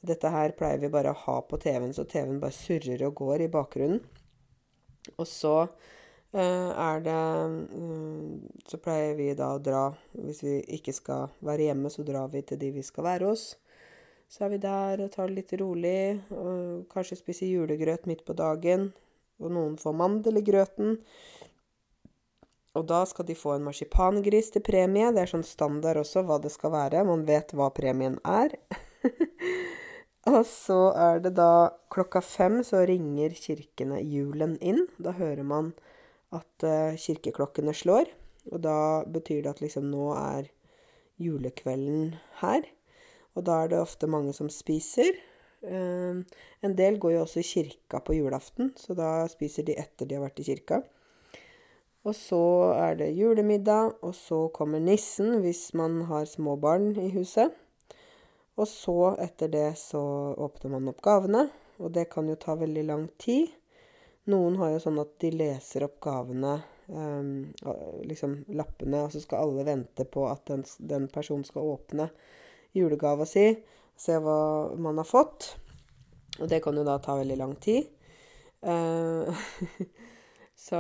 Dette 0.07 0.29
her 0.29 0.53
pleier 0.55 0.79
vi 0.79 0.89
bare 0.93 1.11
å 1.11 1.21
ha 1.25 1.41
på 1.41 1.57
TV-en, 1.57 1.93
så 1.93 2.05
TV-en 2.05 2.39
bare 2.39 2.55
surrer 2.55 3.03
og 3.07 3.15
går 3.15 3.43
i 3.43 3.51
bakgrunnen. 3.51 4.01
Og 5.17 5.27
så 5.27 5.55
uh, 5.65 6.71
er 6.71 6.99
det 6.99 7.15
um, 7.15 8.41
Så 8.67 8.77
pleier 8.83 9.15
vi 9.15 9.29
da 9.39 9.53
å 9.55 9.61
dra 9.63 9.85
Hvis 10.11 10.41
vi 10.43 10.57
ikke 10.75 10.91
skal 10.91 11.29
være 11.39 11.69
hjemme, 11.69 11.89
så 11.89 12.03
drar 12.03 12.27
vi 12.33 12.41
til 12.43 12.59
de 12.59 12.73
vi 12.75 12.83
skal 12.83 13.07
være 13.07 13.31
hos. 13.31 13.55
Så 14.27 14.43
er 14.43 14.49
vi 14.51 14.57
der 14.59 15.03
og 15.05 15.11
tar 15.13 15.29
det 15.29 15.37
litt 15.37 15.53
rolig, 15.61 16.19
og 16.35 16.87
kanskje 16.91 17.15
spiser 17.21 17.47
julegrøt 17.47 18.09
midt 18.11 18.25
på 18.27 18.35
dagen. 18.35 18.89
Og 19.39 19.53
noen 19.55 19.77
får 19.79 19.95
mandel 19.95 20.41
i 20.41 20.43
grøten. 20.43 20.97
Og 22.77 22.85
da 22.85 23.01
skal 23.09 23.25
de 23.25 23.35
få 23.37 23.55
en 23.55 23.65
marsipangris 23.65 24.51
til 24.53 24.63
premie. 24.65 25.09
Det 25.13 25.23
er 25.23 25.31
sånn 25.31 25.45
standard 25.45 25.97
også 26.03 26.23
hva 26.27 26.37
det 26.43 26.51
skal 26.53 26.73
være. 26.75 27.05
Man 27.07 27.25
vet 27.27 27.53
hva 27.57 27.71
premien 27.73 28.19
er. 28.21 28.53
og 30.33 30.41
så 30.49 30.79
er 30.93 31.23
det 31.23 31.33
da 31.39 31.73
klokka 31.93 32.21
fem 32.21 32.59
så 32.67 32.83
ringer 32.85 33.33
kirkene 33.37 34.01
julen 34.05 34.57
inn. 34.61 34.85
Da 35.01 35.15
hører 35.17 35.47
man 35.47 35.73
at 36.35 36.67
uh, 36.67 36.93
kirkeklokkene 36.99 37.73
slår. 37.73 38.11
Og 38.51 38.61
da 38.63 38.77
betyr 39.09 39.41
det 39.43 39.55
at 39.55 39.63
liksom 39.63 39.89
nå 39.89 40.11
er 40.15 40.51
julekvelden 41.21 42.13
her. 42.43 42.67
Og 43.33 43.47
da 43.47 43.63
er 43.63 43.73
det 43.73 43.81
ofte 43.81 44.09
mange 44.09 44.35
som 44.37 44.51
spiser. 44.53 45.17
Uh, 45.65 46.21
en 46.61 46.77
del 46.77 47.01
går 47.01 47.15
jo 47.15 47.23
også 47.25 47.41
i 47.41 47.49
kirka 47.55 48.03
på 48.05 48.19
julaften, 48.19 48.69
så 48.77 48.93
da 48.97 49.25
spiser 49.31 49.65
de 49.65 49.79
etter 49.81 50.05
de 50.05 50.19
har 50.19 50.27
vært 50.27 50.43
i 50.43 50.47
kirka. 50.51 50.83
Og 52.07 52.15
så 52.15 52.41
er 52.71 52.95
det 53.01 53.09
julemiddag, 53.17 53.97
og 53.99 54.13
så 54.15 54.45
kommer 54.55 54.79
nissen 54.79 55.41
hvis 55.43 55.73
man 55.75 56.05
har 56.07 56.27
små 56.29 56.55
barn 56.55 56.93
i 56.95 57.09
huset. 57.11 57.51
Og 58.57 58.67
så, 58.71 59.15
etter 59.21 59.51
det, 59.51 59.67
så 59.77 60.01
åpner 60.39 60.77
man 60.77 60.87
opp 60.93 61.03
gavene, 61.03 61.43
og 61.83 61.91
det 61.93 62.07
kan 62.13 62.29
jo 62.29 62.37
ta 62.39 62.55
veldig 62.57 62.85
lang 62.87 63.05
tid. 63.19 63.51
Noen 64.31 64.55
har 64.61 64.73
jo 64.73 64.81
sånn 64.87 65.01
at 65.03 65.13
de 65.21 65.33
leser 65.35 65.85
opp 65.85 65.99
gavene, 66.03 66.55
um, 66.87 67.51
liksom 68.07 68.39
lappene, 68.55 69.03
og 69.03 69.13
så 69.13 69.21
skal 69.23 69.43
alle 69.43 69.67
vente 69.67 70.07
på 70.07 70.25
at 70.31 70.47
den, 70.49 70.65
den 70.79 71.11
personen 71.11 71.45
skal 71.47 71.67
åpne 71.75 72.09
julegava 72.75 73.27
si, 73.27 73.49
se 73.99 74.17
hva 74.23 74.39
man 74.79 75.03
har 75.03 75.07
fått. 75.07 75.53
Og 76.39 76.47
det 76.47 76.63
kan 76.63 76.77
jo 76.77 76.87
da 76.87 76.97
ta 77.03 77.19
veldig 77.19 77.37
lang 77.43 77.55
tid. 77.61 77.91
Uh, 78.63 79.27
Så, 80.57 80.77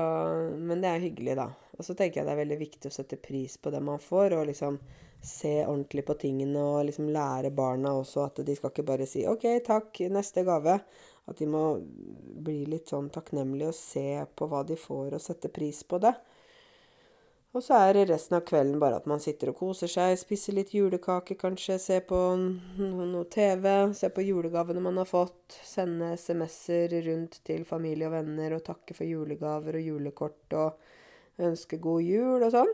men 0.57 0.81
det 0.81 0.89
er 0.89 1.03
hyggelig, 1.03 1.35
da. 1.37 1.51
Og 1.77 1.85
så 1.85 1.93
tenker 1.93 2.19
jeg 2.19 2.27
det 2.27 2.33
er 2.33 2.41
veldig 2.41 2.57
viktig 2.63 2.89
å 2.89 2.95
sette 2.95 3.19
pris 3.21 3.59
på 3.61 3.69
det 3.73 3.81
man 3.85 4.01
får, 4.01 4.33
og 4.33 4.47
liksom 4.49 4.79
se 5.21 5.53
ordentlig 5.65 6.03
på 6.07 6.15
tingene 6.21 6.61
og 6.61 6.87
liksom 6.87 7.09
lære 7.13 7.51
barna 7.53 7.91
også 7.97 8.23
at 8.27 8.41
de 8.45 8.55
skal 8.57 8.71
ikke 8.73 8.85
bare 8.87 9.07
si 9.09 9.25
'OK, 9.27 9.45
takk, 9.65 10.01
neste 10.13 10.43
gave'. 10.47 10.79
At 11.27 11.37
de 11.37 11.45
må 11.51 11.63
bli 12.47 12.63
litt 12.71 12.89
sånn 12.89 13.09
takknemlige 13.13 13.73
og 13.73 13.75
se 13.75 14.25
på 14.35 14.47
hva 14.47 14.63
de 14.65 14.77
får, 14.79 15.13
og 15.13 15.21
sette 15.21 15.51
pris 15.53 15.83
på 15.83 15.99
det. 15.99 16.13
Og 17.57 17.63
så 17.65 17.73
er 17.87 17.95
det 17.95 18.03
resten 18.11 18.35
av 18.37 18.43
kvelden 18.45 18.77
bare 18.77 18.99
at 18.99 19.07
man 19.09 19.21
sitter 19.23 19.49
og 19.49 19.55
koser 19.57 19.89
seg, 19.89 20.11
spiser 20.21 20.53
litt 20.53 20.75
julekake 20.75 21.33
kanskje, 21.41 21.79
ser 21.81 22.03
på 22.05 22.17
noe 22.37 23.23
TV, 23.33 23.65
ser 23.97 24.11
på 24.13 24.21
julegavene 24.27 24.83
man 24.85 24.99
har 25.01 25.07
fått, 25.09 25.55
sende 25.65 26.11
SMS-er 26.13 26.91
rundt 27.07 27.39
til 27.47 27.63
familie 27.65 28.05
og 28.05 28.13
venner 28.13 28.53
og 28.53 28.61
takke 28.67 28.93
for 28.93 29.09
julegaver 29.09 29.79
og 29.79 29.87
julekort 29.87 30.53
og 30.59 31.47
ønske 31.47 31.79
god 31.81 32.03
jul 32.05 32.45
og 32.45 32.53
sånn. 32.53 32.69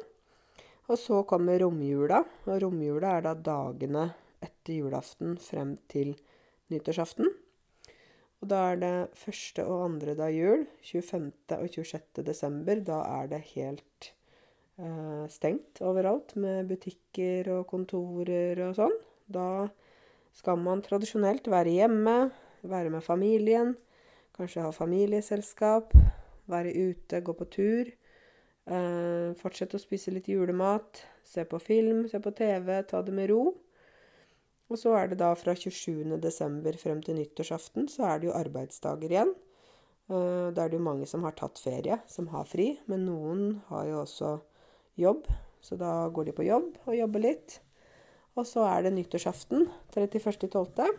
Og 0.92 1.00
så 1.00 1.22
kommer 1.30 1.64
romjula, 1.64 2.20
og 2.50 2.60
romjula 2.66 3.14
er 3.22 3.24
da 3.30 3.34
dagene 3.40 4.04
etter 4.44 4.82
julaften 4.82 5.38
frem 5.40 5.78
til 5.94 6.12
nyttårsaften. 6.74 7.32
Og 8.44 8.52
da 8.52 8.60
er 8.74 8.84
det 8.84 8.92
første 9.16 9.64
og 9.64 9.86
andre 9.86 10.18
dag 10.20 10.36
jul, 10.36 10.68
25. 10.84 11.32
og 11.56 11.72
26. 11.72 12.28
desember. 12.28 12.84
Da 12.84 13.00
er 13.22 13.32
det 13.32 13.42
helt 13.54 14.12
stengt 15.30 15.84
overalt 15.86 16.32
med 16.40 16.66
butikker 16.72 17.50
og 17.54 17.68
kontorer 17.70 18.58
og 18.66 18.74
sånn. 18.80 18.96
Da 19.30 19.68
skal 20.34 20.58
man 20.58 20.82
tradisjonelt 20.82 21.46
være 21.52 21.76
hjemme, 21.78 22.16
være 22.66 22.90
med 22.94 23.04
familien, 23.06 23.76
kanskje 24.34 24.66
ha 24.66 24.72
familieselskap, 24.74 25.94
være 26.50 26.74
ute, 26.74 27.22
gå 27.22 27.36
på 27.38 27.50
tur. 27.54 27.92
Eh, 28.64 29.34
fortsette 29.40 29.76
å 29.78 29.82
spise 29.82 30.14
litt 30.14 30.30
julemat, 30.32 31.04
se 31.28 31.44
på 31.48 31.60
film, 31.62 32.06
se 32.08 32.20
på 32.24 32.32
TV, 32.36 32.78
ta 32.88 33.02
det 33.04 33.16
med 33.16 33.30
ro. 33.32 33.44
Og 34.72 34.80
så 34.80 34.94
er 34.98 35.12
det 35.12 35.20
da 35.20 35.34
fra 35.38 35.54
27. 35.54 36.16
desember 36.24 36.78
frem 36.80 37.02
til 37.04 37.20
nyttårsaften, 37.20 37.90
så 37.92 38.08
er 38.10 38.22
det 38.22 38.30
jo 38.30 38.38
arbeidsdager 38.38 39.12
igjen. 39.12 39.34
Uh, 40.10 40.50
da 40.56 40.64
er 40.64 40.72
det 40.72 40.80
jo 40.80 40.84
mange 40.88 41.06
som 41.08 41.24
har 41.28 41.36
tatt 41.38 41.60
ferie, 41.62 42.00
som 42.10 42.30
har 42.32 42.48
fri. 42.50 42.74
Men 42.90 43.06
noen 43.08 43.44
har 43.70 43.86
jo 43.92 44.00
også 44.02 44.32
jobb, 45.00 45.28
så 45.64 45.78
da 45.80 46.10
går 46.14 46.30
de 46.30 46.36
på 46.36 46.46
jobb 46.48 46.76
og 46.86 46.98
jobber 46.98 47.24
litt. 47.24 47.60
Og 48.38 48.48
så 48.50 48.66
er 48.66 48.86
det 48.86 48.96
nyttårsaften, 48.96 49.68
31.12. 49.94 50.94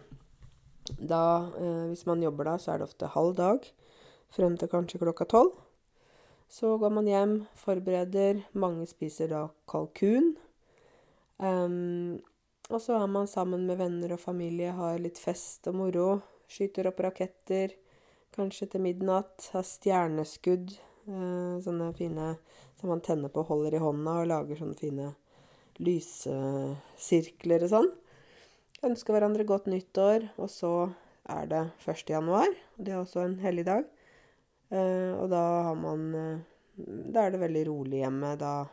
Da, 1.01 1.25
uh, 1.57 1.87
hvis 1.91 2.05
man 2.07 2.23
jobber 2.23 2.51
da, 2.51 2.59
så 2.61 2.75
er 2.75 2.81
det 2.81 2.89
ofte 2.89 3.11
halv 3.15 3.35
dag 3.39 3.67
frem 4.35 4.57
til 4.59 4.71
kanskje 4.71 5.01
klokka 5.03 5.27
tolv. 5.31 5.55
Så 6.51 6.77
går 6.79 6.93
man 6.93 7.09
hjem, 7.09 7.35
forbereder. 7.59 8.43
Mange 8.53 8.87
spiser 8.87 9.31
da 9.31 9.47
kalkun. 9.71 10.35
Um, 11.39 12.21
og 12.71 12.81
så 12.81 12.99
er 13.01 13.11
man 13.11 13.27
sammen 13.31 13.67
med 13.67 13.81
venner 13.81 14.15
og 14.15 14.23
familie, 14.23 14.75
har 14.77 15.01
litt 15.03 15.19
fest 15.19 15.67
og 15.71 15.79
moro. 15.81 16.09
Skyter 16.51 16.91
opp 16.91 17.01
raketter, 17.03 17.75
kanskje 18.37 18.71
til 18.75 18.85
midnatt. 18.85 19.51
Har 19.55 19.67
stjerneskudd, 19.67 20.77
Uh, 21.05 21.61
sånne 21.61 21.91
fine 21.93 22.31
som 22.81 22.91
man 22.93 23.03
tenner 23.05 23.33
på, 23.33 23.45
og 23.45 23.53
holder 23.53 23.77
i 23.77 23.83
hånda 23.83 24.17
og 24.23 24.31
lager 24.31 24.61
sånne 24.61 24.79
fine 24.79 25.11
lyssirkler 25.85 27.67
og 27.67 27.73
sånn. 27.73 27.91
Ønsker 28.85 29.17
hverandre 29.17 29.47
godt 29.49 29.67
nyttår, 29.73 30.29
og 30.37 30.51
så 30.53 30.73
er 31.33 31.49
det 31.51 31.63
1. 31.87 32.05
januar. 32.13 32.51
Det 32.77 32.93
er 32.93 33.01
også 33.01 33.25
en 33.25 33.39
helligdag. 33.41 33.87
Eh, 34.71 35.13
og 35.17 35.31
da 35.33 35.45
har 35.71 35.79
man 35.79 36.11
eh, 36.19 36.43
Da 36.75 37.23
er 37.23 37.31
det 37.31 37.39
veldig 37.39 37.65
rolig 37.69 38.01
hjemme. 38.03 38.35
Da 38.37 38.67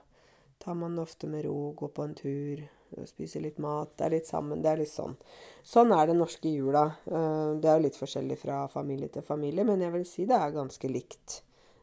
tar 0.59 0.75
man 0.75 0.99
ofte 0.99 1.27
med 1.29 1.45
ro, 1.45 1.73
går 1.77 1.91
på 1.95 2.05
en 2.07 2.15
tur 2.17 2.63
spiser 3.07 3.41
litt 3.41 3.59
mat, 3.61 3.93
det 3.97 4.05
er 4.05 4.15
litt 4.17 4.27
sammen. 4.29 4.61
Det 4.61 4.71
er 4.71 4.81
litt 4.81 4.91
sånn. 4.91 5.15
Sånn 5.63 5.93
er 5.95 6.09
den 6.09 6.21
norske 6.21 6.51
jula. 6.51 6.83
Eh, 7.05 7.53
det 7.61 7.69
er 7.69 7.79
jo 7.79 7.85
litt 7.87 7.99
forskjellig 7.99 8.37
fra 8.41 8.65
familie 8.71 9.11
til 9.13 9.25
familie, 9.25 9.65
men 9.67 9.83
jeg 9.83 9.95
vil 9.95 10.05
si 10.07 10.27
det 10.29 10.37
er 10.37 10.55
ganske 10.55 10.91
likt 10.91 11.41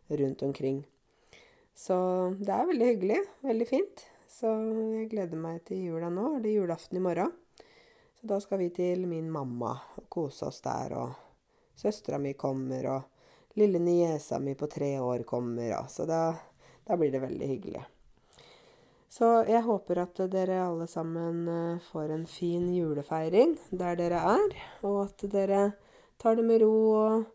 rundt 0.09 0.45
omkring. 0.47 0.83
Så 1.79 1.97
det 2.41 2.51
er 2.51 2.67
veldig 2.67 2.87
hyggelig. 2.93 3.19
Veldig 3.47 3.67
fint. 3.69 4.03
Så 4.27 4.51
jeg 4.99 5.11
gleder 5.13 5.39
meg 5.39 5.61
til 5.69 5.85
jula 5.87 6.11
nå. 6.11 6.39
Det 6.43 6.51
er 6.51 6.59
julaften 6.59 6.99
i 6.99 7.03
morgen. 7.05 7.31
Så 8.19 8.27
da 8.33 8.41
skal 8.43 8.59
vi 8.65 8.73
til 8.75 9.07
min 9.07 9.29
mamma 9.31 9.77
og 9.95 10.09
kose 10.11 10.49
oss 10.49 10.59
der. 10.65 10.97
Og 10.99 11.79
søstera 11.79 12.19
mi 12.19 12.35
kommer, 12.35 12.89
og 12.91 13.61
lille 13.61 13.79
niesa 13.79 14.41
mi 14.43 14.57
på 14.59 14.67
tre 14.67 14.97
år 14.99 15.23
kommer. 15.29 15.77
Og, 15.79 15.87
så 15.95 16.09
da, 16.09 16.23
da 16.83 16.99
blir 16.99 17.15
det 17.15 17.23
veldig 17.23 17.53
hyggelig. 17.53 17.85
Så 19.09 19.31
jeg 19.49 19.63
håper 19.65 20.03
at 20.03 20.19
dere 20.35 20.59
alle 20.67 20.87
sammen 20.91 21.47
eh, 21.49 21.85
får 21.89 22.11
en 22.13 22.27
fin 22.29 22.67
julefeiring 22.75 23.55
der 23.71 23.97
dere 23.97 24.21
er, 24.35 24.57
og 24.85 25.07
at 25.07 25.25
dere 25.33 25.63
tar 26.21 26.37
det 26.37 26.45
med 26.45 26.61
ro 26.61 26.75
og, 26.93 27.31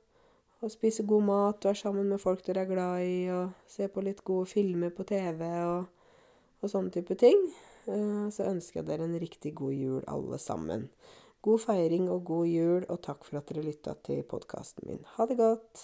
og 0.64 0.72
spise 0.72 1.04
god 1.08 1.26
mat 1.28 1.66
er 1.68 1.76
sammen 1.76 2.08
med 2.08 2.22
folk 2.24 2.44
dere 2.46 2.64
er 2.64 2.70
glad 2.70 3.04
i, 3.04 3.18
og 3.36 3.52
se 3.68 3.90
på 3.92 4.04
litt 4.06 4.24
gode 4.24 4.48
filmer 4.48 4.94
på 4.96 5.06
TV 5.08 5.44
og, 5.44 5.90
og 6.64 6.72
sånne 6.72 6.94
type 6.96 7.18
ting. 7.20 7.42
Eh, 7.92 8.30
så 8.32 8.48
ønsker 8.48 8.80
jeg 8.80 8.88
dere 8.88 9.10
en 9.10 9.20
riktig 9.20 9.52
god 9.60 9.76
jul, 9.76 10.06
alle 10.08 10.40
sammen. 10.40 10.88
God 11.44 11.60
feiring 11.66 12.08
og 12.12 12.24
god 12.30 12.48
jul, 12.48 12.88
og 12.88 13.02
takk 13.04 13.28
for 13.28 13.42
at 13.42 13.52
dere 13.52 13.66
lytta 13.68 13.98
til 14.08 14.24
podkasten 14.24 14.88
min. 14.88 15.04
Ha 15.18 15.28
det 15.28 15.40
godt. 15.42 15.84